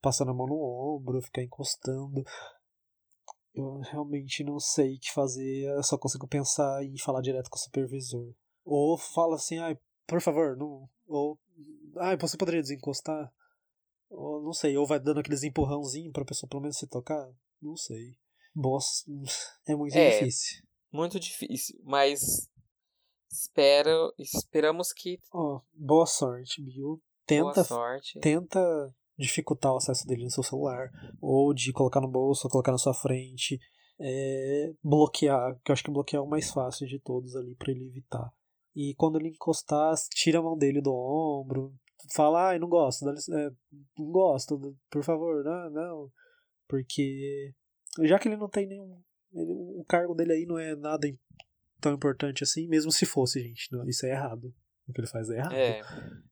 [0.00, 2.24] passando a mão no ombro, ficar encostando
[3.60, 7.56] eu realmente não sei o que fazer, eu só consigo pensar em falar direto com
[7.56, 8.34] o supervisor.
[8.64, 9.76] Ou fala assim, ai,
[10.06, 10.88] por favor, não.
[11.06, 11.38] Ou.
[11.98, 13.32] Ai, você poderia desencostar?
[14.10, 17.28] Ou não sei, ou vai dando aqueles empurrãozinhos pra pessoa pelo menos se tocar.
[17.60, 18.16] Não sei.
[18.54, 19.04] Boss
[19.66, 20.10] é muito É.
[20.18, 20.62] difícil.
[20.90, 22.48] Muito difícil, mas
[23.30, 26.86] espero, esperamos que Ó, boa sorte, Bill.
[26.86, 28.18] boa Tenta, sorte.
[28.20, 30.90] tenta dificultar o acesso dele no seu celular,
[31.20, 33.58] ou de colocar no bolso, ou colocar na sua frente.
[34.00, 37.72] É, bloquear, que eu acho que bloquear é o mais fácil de todos ali pra
[37.72, 38.32] ele evitar.
[38.76, 41.74] E quando ele encostar, tira a mão dele do ombro,
[42.14, 43.50] fala, ai, não gosto, é,
[43.98, 46.12] não gosto, por favor, não, não.
[46.68, 47.52] Porque
[48.02, 49.02] já que ele não tem nenhum.
[49.32, 51.06] ele- o cargo dele aí não é nada
[51.80, 53.70] tão importante assim, mesmo se fosse, gente.
[53.72, 54.54] Não, isso é errado.
[54.86, 55.52] O que ele faz é errado.
[55.54, 55.82] É,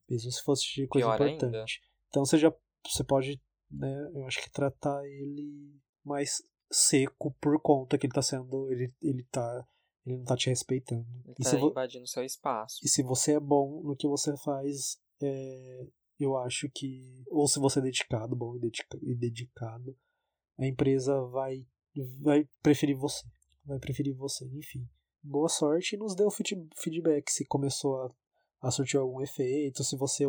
[0.08, 1.80] Mesmo se fosse de coisa Pior importante.
[2.08, 2.52] Então você já
[2.92, 3.40] você pode,
[3.70, 8.92] né, eu acho que tratar ele mais seco por conta que ele tá sendo, ele,
[9.00, 9.66] ele tá,
[10.04, 11.06] ele não tá te respeitando.
[11.24, 12.78] ele E tá se, invadindo seu espaço.
[12.84, 15.86] e se você é bom no que você faz, é,
[16.18, 19.96] eu acho que, ou se você é dedicado, bom e dedica- dedicado,
[20.58, 21.66] a empresa vai,
[22.20, 23.26] vai preferir você.
[23.64, 24.88] Vai preferir você, enfim.
[25.22, 28.14] Boa sorte e nos dê o feed- feedback se começou a,
[28.62, 30.24] a surtir algum efeito, se você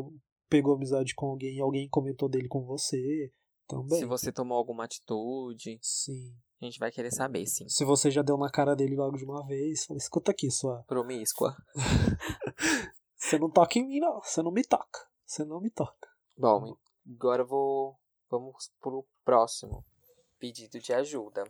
[0.49, 3.31] pegou amizade com alguém e alguém comentou dele com você
[3.67, 3.99] também.
[3.99, 6.35] Se você tomou alguma atitude, Sim.
[6.61, 7.67] a gente vai querer saber, sim.
[7.67, 10.83] Se você já deu na cara dele logo de uma vez, fala, escuta aqui, sua.
[10.87, 11.55] Promíscua.
[13.17, 14.21] Você não toca em mim, não.
[14.21, 14.99] Você não me toca.
[15.25, 16.07] Você não me toca.
[16.37, 17.97] Bom, agora eu vou.
[18.29, 19.83] Vamos pro próximo
[20.37, 21.43] pedido de ajuda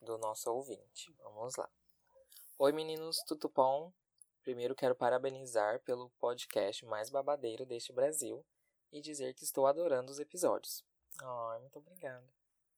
[0.00, 1.12] do nosso ouvinte.
[1.22, 1.68] Vamos lá.
[2.58, 3.92] Oi, meninos, tudo bom?
[4.48, 8.42] Primeiro quero parabenizar pelo podcast mais babadeiro deste Brasil
[8.90, 10.82] e dizer que estou adorando os episódios.
[11.20, 12.26] Ai, muito obrigada.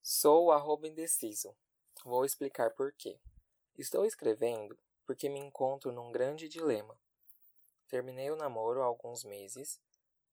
[0.02, 1.56] Sou o arroba indeciso.
[2.04, 3.20] Vou explicar por quê.
[3.78, 4.76] Estou escrevendo
[5.06, 6.98] porque me encontro num grande dilema.
[7.86, 9.80] Terminei o namoro há alguns meses,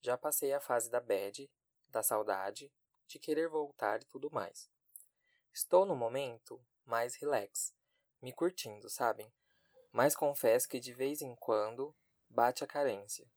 [0.02, 1.48] já passei a fase da bad,
[1.88, 2.74] da saudade,
[3.06, 4.72] de querer voltar e tudo mais.
[5.54, 7.76] Estou no momento mais relax,
[8.24, 9.32] me curtindo, sabem?
[9.98, 11.92] Mas confesso que de vez em quando
[12.30, 13.28] bate a carência.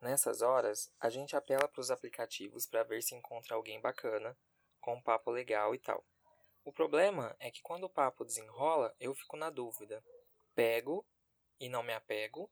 [0.00, 4.36] Nessas horas, a gente apela para os aplicativos para ver se encontra alguém bacana,
[4.80, 6.04] com um papo legal e tal.
[6.64, 10.04] O problema é que quando o papo desenrola, eu fico na dúvida.
[10.52, 11.06] Pego
[11.60, 12.50] e não me apego,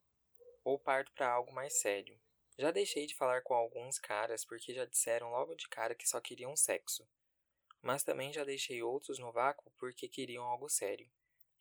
[0.62, 2.16] ou parto para algo mais sério.
[2.56, 6.20] Já deixei de falar com alguns caras porque já disseram logo de cara que só
[6.20, 7.08] queriam sexo.
[7.82, 11.10] Mas também já deixei outros no vácuo porque queriam algo sério.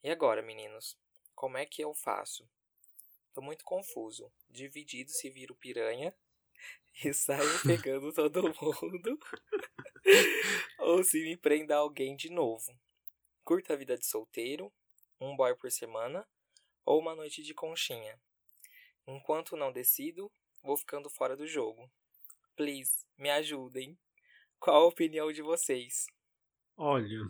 [0.03, 0.95] E agora, meninos?
[1.37, 2.49] Como é que eu faço?
[3.31, 4.33] Tô muito confuso.
[4.49, 6.11] Dividido se viro piranha
[7.05, 9.19] e saio pegando todo mundo.
[10.79, 12.75] ou se me prenda alguém de novo.
[13.43, 14.73] Curta a vida de solteiro,
[15.21, 16.27] um boy por semana
[16.83, 18.19] ou uma noite de conchinha.
[19.05, 20.31] Enquanto não decido,
[20.63, 21.87] vou ficando fora do jogo.
[22.55, 23.95] Please, me ajudem.
[24.59, 26.07] Qual a opinião de vocês?
[26.75, 27.27] Olha,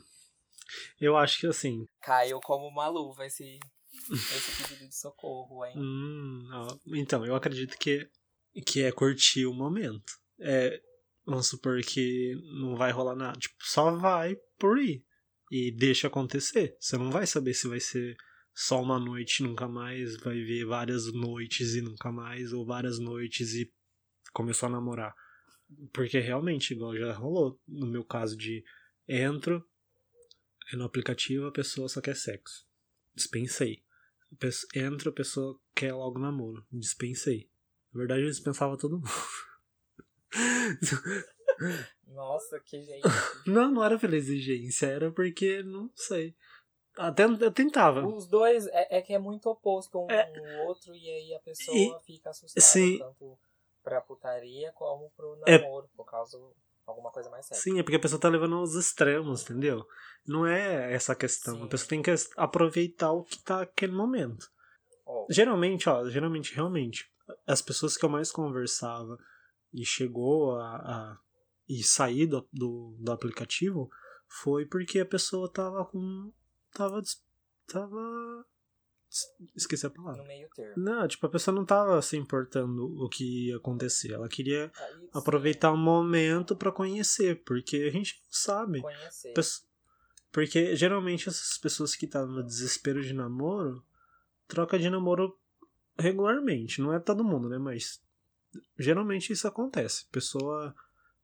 [0.98, 1.86] eu acho que assim.
[2.00, 3.60] Caiu como uma luva esse,
[4.14, 5.74] esse pedido de socorro, hein?
[5.78, 6.50] Hum,
[6.88, 8.10] então, eu acredito que,
[8.66, 10.14] que é curtir o momento.
[10.40, 10.82] É,
[11.26, 13.40] vamos supor que não vai rolar nada.
[13.40, 15.04] Tipo, só vai por ir.
[15.52, 16.76] E deixa acontecer.
[16.80, 18.18] Você não vai saber se vai ser
[18.54, 22.98] só uma noite e nunca mais, vai ver várias noites e nunca mais, ou várias
[22.98, 23.72] noites e
[24.34, 25.16] começou a namorar.
[25.94, 28.64] Porque realmente, igual já rolou, no meu caso de
[29.08, 29.64] entro
[30.74, 32.66] é no aplicativo, a pessoa só quer sexo.
[33.16, 33.84] Dispensei.
[34.32, 36.66] A pesso- Entro, a pessoa quer logo namoro.
[36.72, 37.50] Dispensei.
[37.94, 39.10] Na verdade, eu dispensava todo mundo.
[42.08, 43.04] Nossa, que gente.
[43.46, 46.36] Não, não era pela exigência, era porque, não sei.
[46.98, 48.06] Até eu tentava.
[48.08, 50.32] Os dois é, é que é muito oposto um É.
[50.34, 52.98] no outro e aí a pessoa E- fica assustada sim.
[52.98, 53.38] tanto
[53.84, 55.60] pra putaria como pro É.
[55.60, 56.38] namoro, por causa
[56.88, 57.62] alguma coisa mais séria.
[57.62, 59.86] Sim, é porque a pessoa tá levando aos extremos, entendeu?
[60.26, 61.56] Não é essa a questão.
[61.56, 61.64] Sim.
[61.64, 64.50] A pessoa tem que aproveitar o que tá naquele momento.
[65.06, 67.12] Ó, Geralmente, ó, geralmente, realmente,
[67.46, 69.18] as pessoas que eu mais conversava
[69.74, 71.18] e chegou a, a
[71.68, 73.90] e sair do, do, do aplicativo
[74.28, 76.32] foi porque a pessoa tava com.
[76.74, 77.02] tava.
[77.68, 78.46] tava.
[79.56, 80.22] Esqueci a palavra.
[80.22, 80.74] no meio termo.
[80.78, 84.12] Não, tipo, a pessoa não tava se importando o que ia acontecer.
[84.12, 88.82] Ela queria Aí, sim, aproveitar o momento pra conhecer, porque a gente não sabe.
[88.82, 89.34] Conhecer.
[90.32, 93.84] Porque geralmente essas pessoas que estão no desespero de namoro
[94.48, 95.38] troca de namoro
[95.98, 96.82] regularmente.
[96.82, 97.58] Não é todo mundo, né?
[97.58, 98.02] Mas
[98.78, 100.06] geralmente isso acontece.
[100.12, 100.76] Pessoa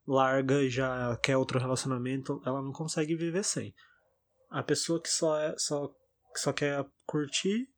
[0.05, 3.73] larga e já quer outro relacionamento, ela não consegue viver sem.
[4.49, 5.93] A pessoa que só é só,
[6.35, 7.69] só quer curtir,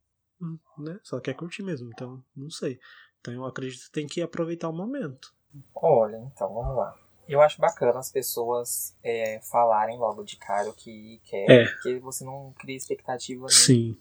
[0.78, 1.00] né?
[1.04, 1.90] Só quer curtir mesmo.
[1.94, 2.80] Então, não sei.
[3.20, 5.34] Então eu acredito que tem que aproveitar o momento.
[5.74, 6.96] Olha, então, vamos lá.
[7.28, 11.66] Eu acho bacana as pessoas é, falarem logo de cara o que quer, É.
[11.66, 13.98] porque você não cria expectativa nem Sim.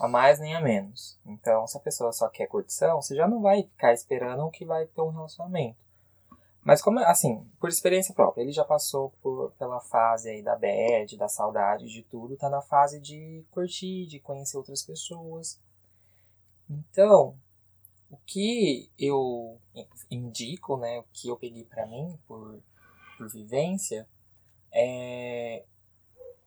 [0.00, 1.16] a mais nem a menos.
[1.24, 4.86] Então, se a pessoa só quer curtição, você já não vai ficar esperando que vai
[4.86, 5.78] ter um relacionamento.
[6.68, 11.16] Mas como, assim, por experiência própria, ele já passou por, pela fase aí da bad,
[11.16, 15.58] da saudade, de tudo, tá na fase de curtir, de conhecer outras pessoas.
[16.68, 17.34] Então,
[18.10, 19.58] o que eu
[20.10, 22.62] indico, né, o que eu peguei pra mim por,
[23.16, 24.06] por vivência,
[24.70, 25.64] é...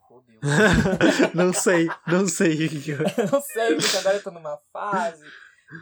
[0.07, 0.39] Oh, Deus.
[1.33, 2.69] não sei, não sei.
[3.31, 5.25] não sei, porque agora eu tô numa fase.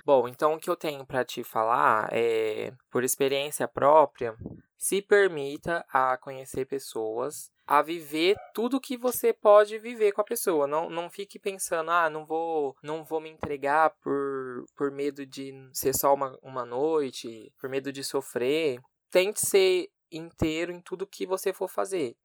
[0.06, 4.36] Bom, então o que eu tenho pra te falar é, por experiência própria,
[4.78, 10.66] se permita a conhecer pessoas, a viver tudo que você pode viver com a pessoa.
[10.66, 15.54] Não, não fique pensando, ah, não vou, não vou me entregar por, por medo de
[15.74, 18.80] ser só uma, uma noite, por medo de sofrer.
[19.12, 22.16] Tente ser inteiro em tudo que você for fazer,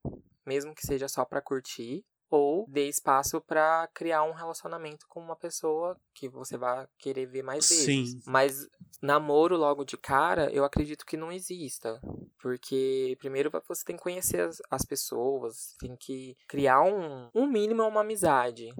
[0.45, 5.35] mesmo que seja só pra curtir ou dê espaço pra criar um relacionamento com uma
[5.35, 8.11] pessoa que você vai querer ver mais vezes.
[8.11, 8.21] Sim.
[8.25, 8.67] Mas
[9.01, 11.99] namoro logo de cara, eu acredito que não exista.
[12.39, 17.83] Porque primeiro você tem que conhecer as, as pessoas, tem que criar um, um mínimo
[17.83, 18.73] uma amizade.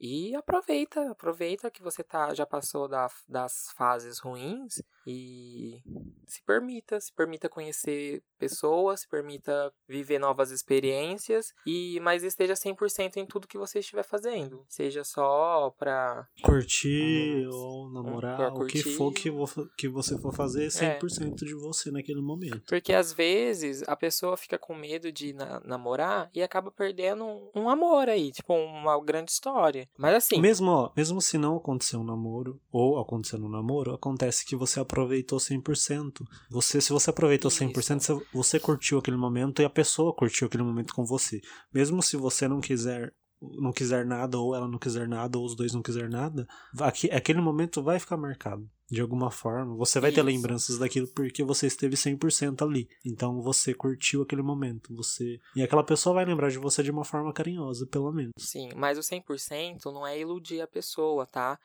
[0.00, 5.82] E aproveita, aproveita que você tá, já passou da, das fases ruins e
[6.26, 13.16] se permita, se permita conhecer pessoas, se permita viver novas experiências e mas esteja 100%
[13.16, 14.64] em tudo que você estiver fazendo.
[14.68, 18.96] Seja só pra Curtir Hum, ou pra namorar, o que curtir.
[18.96, 22.62] for que, vo- que você for fazer, 100% de você naquele momento.
[22.68, 27.24] Porque às vezes a pessoa fica com medo de na- namorar e acaba perdendo
[27.54, 29.88] um, amor aí, tipo, uma grande história.
[29.96, 34.44] Mas assim, Mesmo, ó, mesmo se não aconteceu um namoro, ou aconteceu um namoro, acontece
[34.44, 36.22] que você aproveitou 100%.
[36.50, 40.62] Você, se você aproveitou 100%, você, você curtiu aquele momento e a pessoa curtiu aquele
[40.62, 41.40] momento com você.
[41.72, 43.12] Mesmo se você não quiser
[43.58, 46.46] não quiser nada, ou ela não quiser nada, ou os dois não quiser nada,
[46.78, 48.70] aque- aquele momento vai ficar marcado.
[48.88, 49.74] De alguma forma.
[49.78, 50.26] Você vai ter Isso.
[50.26, 52.86] lembranças daquilo porque você esteve 100% ali.
[53.04, 54.94] Então você curtiu aquele momento.
[54.94, 58.30] Você E aquela pessoa vai lembrar de você de uma forma carinhosa, pelo menos.
[58.38, 61.58] sim, mas o 100% não é iludir a pessoa, tá?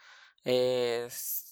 [0.45, 1.07] É,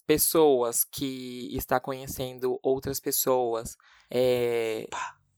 [0.06, 3.76] pessoas que está conhecendo outras pessoas,
[4.10, 4.88] é,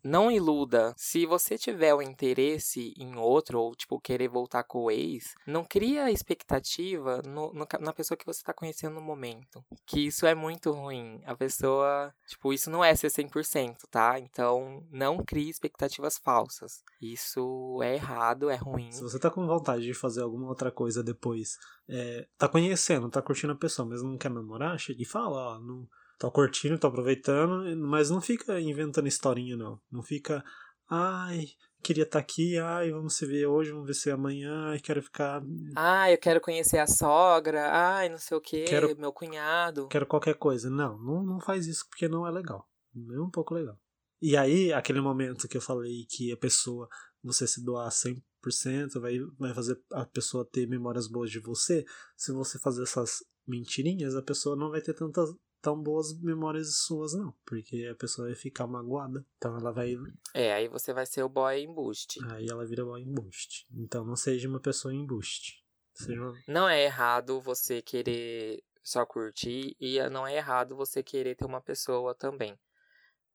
[0.03, 0.94] não iluda.
[0.98, 5.64] Se você tiver o interesse em outro, ou tipo, querer voltar com o ex, não
[5.64, 9.64] cria expectativa no- no na pessoa que você tá conhecendo no momento.
[9.86, 11.22] Que isso é muito ruim.
[11.26, 14.19] A pessoa, tipo, isso não é ser 100%, tá?
[14.19, 16.84] Então, não crie expectativas falsas.
[17.02, 18.91] Isso é errado, é ruim.
[18.91, 21.57] Se você tá com vontade de fazer alguma outra coisa depois,
[21.88, 25.60] é, tá conhecendo, tá curtindo a pessoa, mas não quer namorar, chega e fala, ó,
[25.60, 25.88] não,
[26.18, 29.80] tô curtindo, tô aproveitando, mas não fica inventando historinha, não.
[29.91, 30.44] Não fica,
[30.89, 31.45] ai,
[31.84, 35.02] queria estar aqui, ai, vamos se ver hoje, vamos ver se é amanhã, ai, quero
[35.02, 35.41] ficar,
[35.76, 37.69] Ah, eu quero conhecer a sogra.
[37.72, 39.88] Ai, não sei o que, Quero- meu cunhado.
[39.88, 40.69] quero qualquer coisa.
[40.69, 42.68] Não, não, não faz isso porque não é legal.
[42.94, 43.77] Não é um pouco legal.
[44.19, 46.88] E aí, aquele momento que eu falei que a pessoa,
[47.23, 51.85] você se doar 100%, vai, vai fazer a pessoa ter memórias boas de você.
[52.15, 53.18] Se você fazer essas
[53.48, 55.30] mentirinhas, a pessoa não vai ter tantas
[55.68, 57.34] tão boas memórias suas, não.
[57.45, 59.26] Porque a pessoa vai ficar magoada.
[59.38, 59.98] Então ela vai.
[60.34, 62.19] É, aí você vai ser o boy embuste.
[62.31, 63.68] Aí ela vira mal embuste.
[63.76, 65.61] Então não seja uma pessoa embuste.
[66.07, 66.34] Uma...
[66.48, 71.60] Não é errado você querer só curtir e não é errado você querer ter uma
[71.60, 72.57] pessoa também.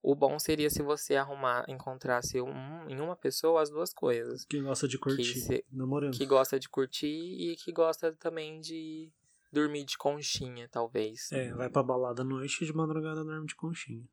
[0.02, 4.46] O bom seria se você arrumar, encontrasse um, em uma pessoa as duas coisas.
[4.46, 5.38] que gosta de curtir.
[5.38, 6.16] se- namorando.
[6.16, 9.12] Que gosta de curtir e que gosta também de
[9.52, 11.30] dormir de conchinha, talvez.
[11.32, 14.04] É, vai pra balada à noite e de madrugada dorme de conchinha.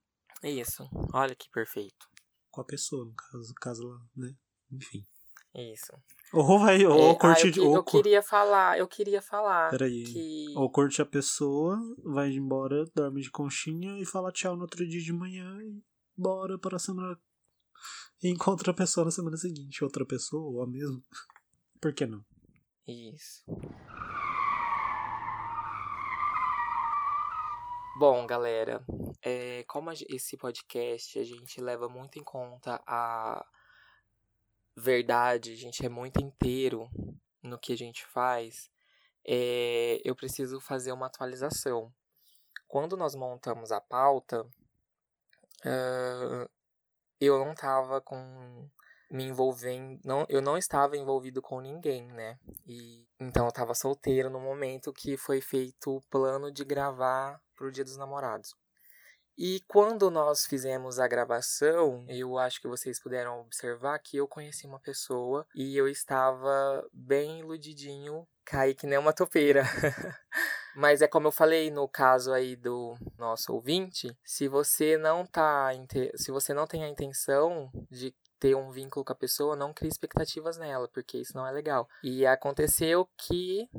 [0.44, 0.88] Isso.
[1.14, 2.08] Olha que perfeito.
[2.52, 4.34] Com a pessoa, no caso, caso lá, né?
[4.72, 5.06] Enfim.
[5.56, 5.92] Isso.
[6.32, 7.48] Ou vai, ou É, ah, curte.
[7.48, 10.04] eu, que- ou, eu queria falar, eu queria falar Peraí.
[10.04, 14.88] que ou curte a pessoa, vai embora, dorme de conchinha e fala tchau no outro
[14.88, 15.82] dia de manhã e
[16.16, 17.20] bora para a semana.
[18.22, 19.84] E encontra a pessoa na semana seguinte.
[19.84, 21.02] Outra pessoa, ou a mesma.
[21.82, 22.24] Por que não?
[22.88, 23.44] Isso.
[28.00, 28.82] Bom, galera,
[29.22, 33.46] é, como esse podcast a gente leva muito em conta a
[34.74, 36.90] verdade, a gente é muito inteiro
[37.44, 38.72] no que a gente faz,
[39.28, 41.94] é, eu preciso fazer uma atualização.
[42.70, 44.48] Quando nós montamos a pauta,
[45.66, 46.50] ah,
[47.20, 48.70] eu não estava com
[49.12, 52.40] me envolvendo, não, eu não estava envolvido com ninguém, né?
[52.66, 57.72] E então eu tava solteiro no momento que foi feito o plano de gravar pro
[57.72, 58.56] Dia dos Namorados.
[59.38, 64.66] E quando nós fizemos a gravação, eu acho que vocês puderam observar que eu conheci
[64.66, 69.64] uma pessoa e eu estava bem iludidinho, caí que nem uma topeira.
[70.76, 75.70] Mas é como eu falei no caso aí do nosso ouvinte, se você não tá,
[76.16, 79.90] se você não tem a intenção de ter um vínculo com a pessoa, não crie
[79.90, 81.88] expectativas nela, porque isso não é legal.
[82.04, 83.70] E aconteceu que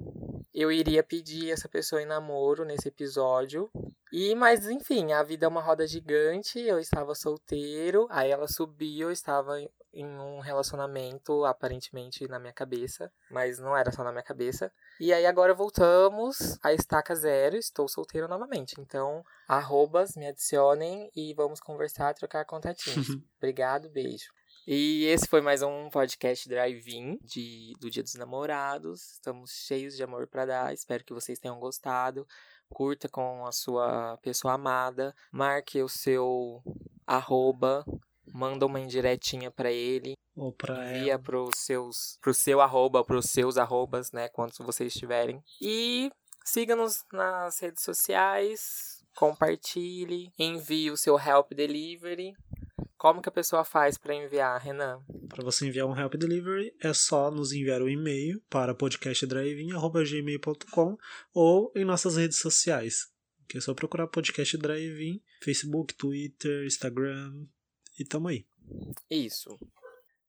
[0.54, 3.70] eu iria pedir essa pessoa em namoro nesse episódio.
[4.12, 9.08] E, mas enfim, a vida é uma roda gigante, eu estava solteiro, aí ela subiu,
[9.08, 9.60] eu estava
[9.92, 14.72] em um relacionamento, aparentemente na minha cabeça, mas não era só na minha cabeça.
[15.00, 18.80] E aí agora voltamos à estaca zero, estou solteiro novamente.
[18.80, 23.08] Então, arrobas, me adicionem e vamos conversar, trocar contatinhos.
[23.38, 24.32] Obrigado, beijo.
[24.66, 29.12] E esse foi mais um podcast Drive-In de, do Dia dos Namorados.
[29.12, 30.74] Estamos cheios de amor para dar.
[30.74, 32.26] Espero que vocês tenham gostado.
[32.68, 35.14] Curta com a sua pessoa amada.
[35.32, 36.62] Marque o seu
[37.06, 37.84] arroba.
[38.32, 40.14] Manda uma indiretinha para ele.
[40.36, 41.22] Ou pra Envia ela.
[41.22, 44.28] pros seus, pro seu arroba, pros seus arrobas, né?
[44.28, 45.42] Quantos vocês tiverem.
[45.60, 46.10] E
[46.44, 49.02] siga-nos nas redes sociais.
[49.16, 50.32] Compartilhe.
[50.38, 52.34] Envie o seu help delivery.
[53.00, 55.02] Como que a pessoa faz para enviar, Renan?
[55.26, 60.98] Para você enviar um Help Delivery, é só nos enviar um e-mail para podcastdrivein.gmail.com
[61.32, 63.10] ou em nossas redes sociais.
[63.48, 67.46] Que é só procurar Podcast Drive-In, Facebook, Twitter, Instagram
[67.98, 68.46] e tamo aí.
[69.10, 69.58] Isso.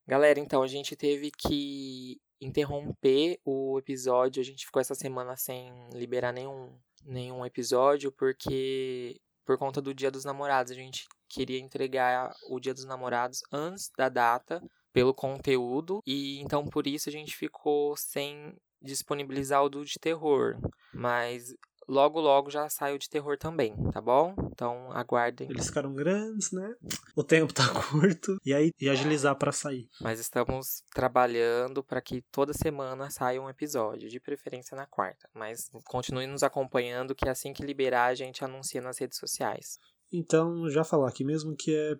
[0.07, 4.39] Galera, então a gente teve que interromper o episódio.
[4.39, 6.73] A gente ficou essa semana sem liberar nenhum,
[7.03, 12.73] nenhum episódio porque por conta do Dia dos Namorados a gente queria entregar o Dia
[12.73, 14.61] dos Namorados antes da data,
[14.93, 20.57] pelo conteúdo, e então por isso a gente ficou sem disponibilizar o do de terror.
[20.93, 21.53] Mas
[21.87, 24.33] logo logo já sai o de terror também, tá bom?
[24.51, 25.49] Então aguardem.
[25.49, 26.73] Eles ficaram grandes, né?
[27.15, 28.37] O tempo tá curto.
[28.45, 29.87] E aí, e agilizar para sair.
[29.99, 35.29] Mas estamos trabalhando para que toda semana saia um episódio, de preferência na quarta.
[35.33, 39.77] Mas continue nos acompanhando, que assim que liberar a gente anuncia nas redes sociais.
[40.11, 41.99] Então, já falar aqui mesmo que é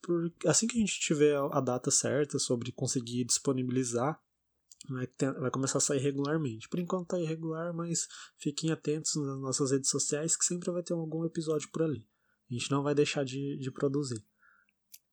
[0.00, 4.20] por, assim que a gente tiver a data certa sobre conseguir disponibilizar,
[4.88, 6.68] vai, ter, vai começar a sair regularmente.
[6.68, 8.06] Por enquanto tá irregular, mas
[8.36, 12.06] fiquem atentos nas nossas redes sociais que sempre vai ter algum episódio por ali.
[12.50, 14.24] A gente não vai deixar de, de produzir.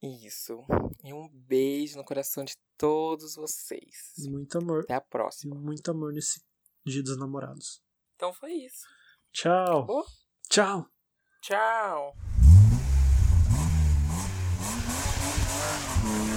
[0.01, 0.63] Isso.
[1.03, 4.13] E um beijo no coração de todos vocês.
[4.29, 4.83] Muito amor.
[4.83, 5.55] Até a próxima.
[5.55, 6.41] Muito amor nesse
[6.85, 7.81] Dia dos Namorados.
[8.15, 8.85] Então foi isso.
[9.33, 9.77] Tchau.
[9.77, 10.05] Acabou?
[10.47, 10.89] Tchau.
[11.41, 12.34] Tchau.
[15.65, 16.34] Hum.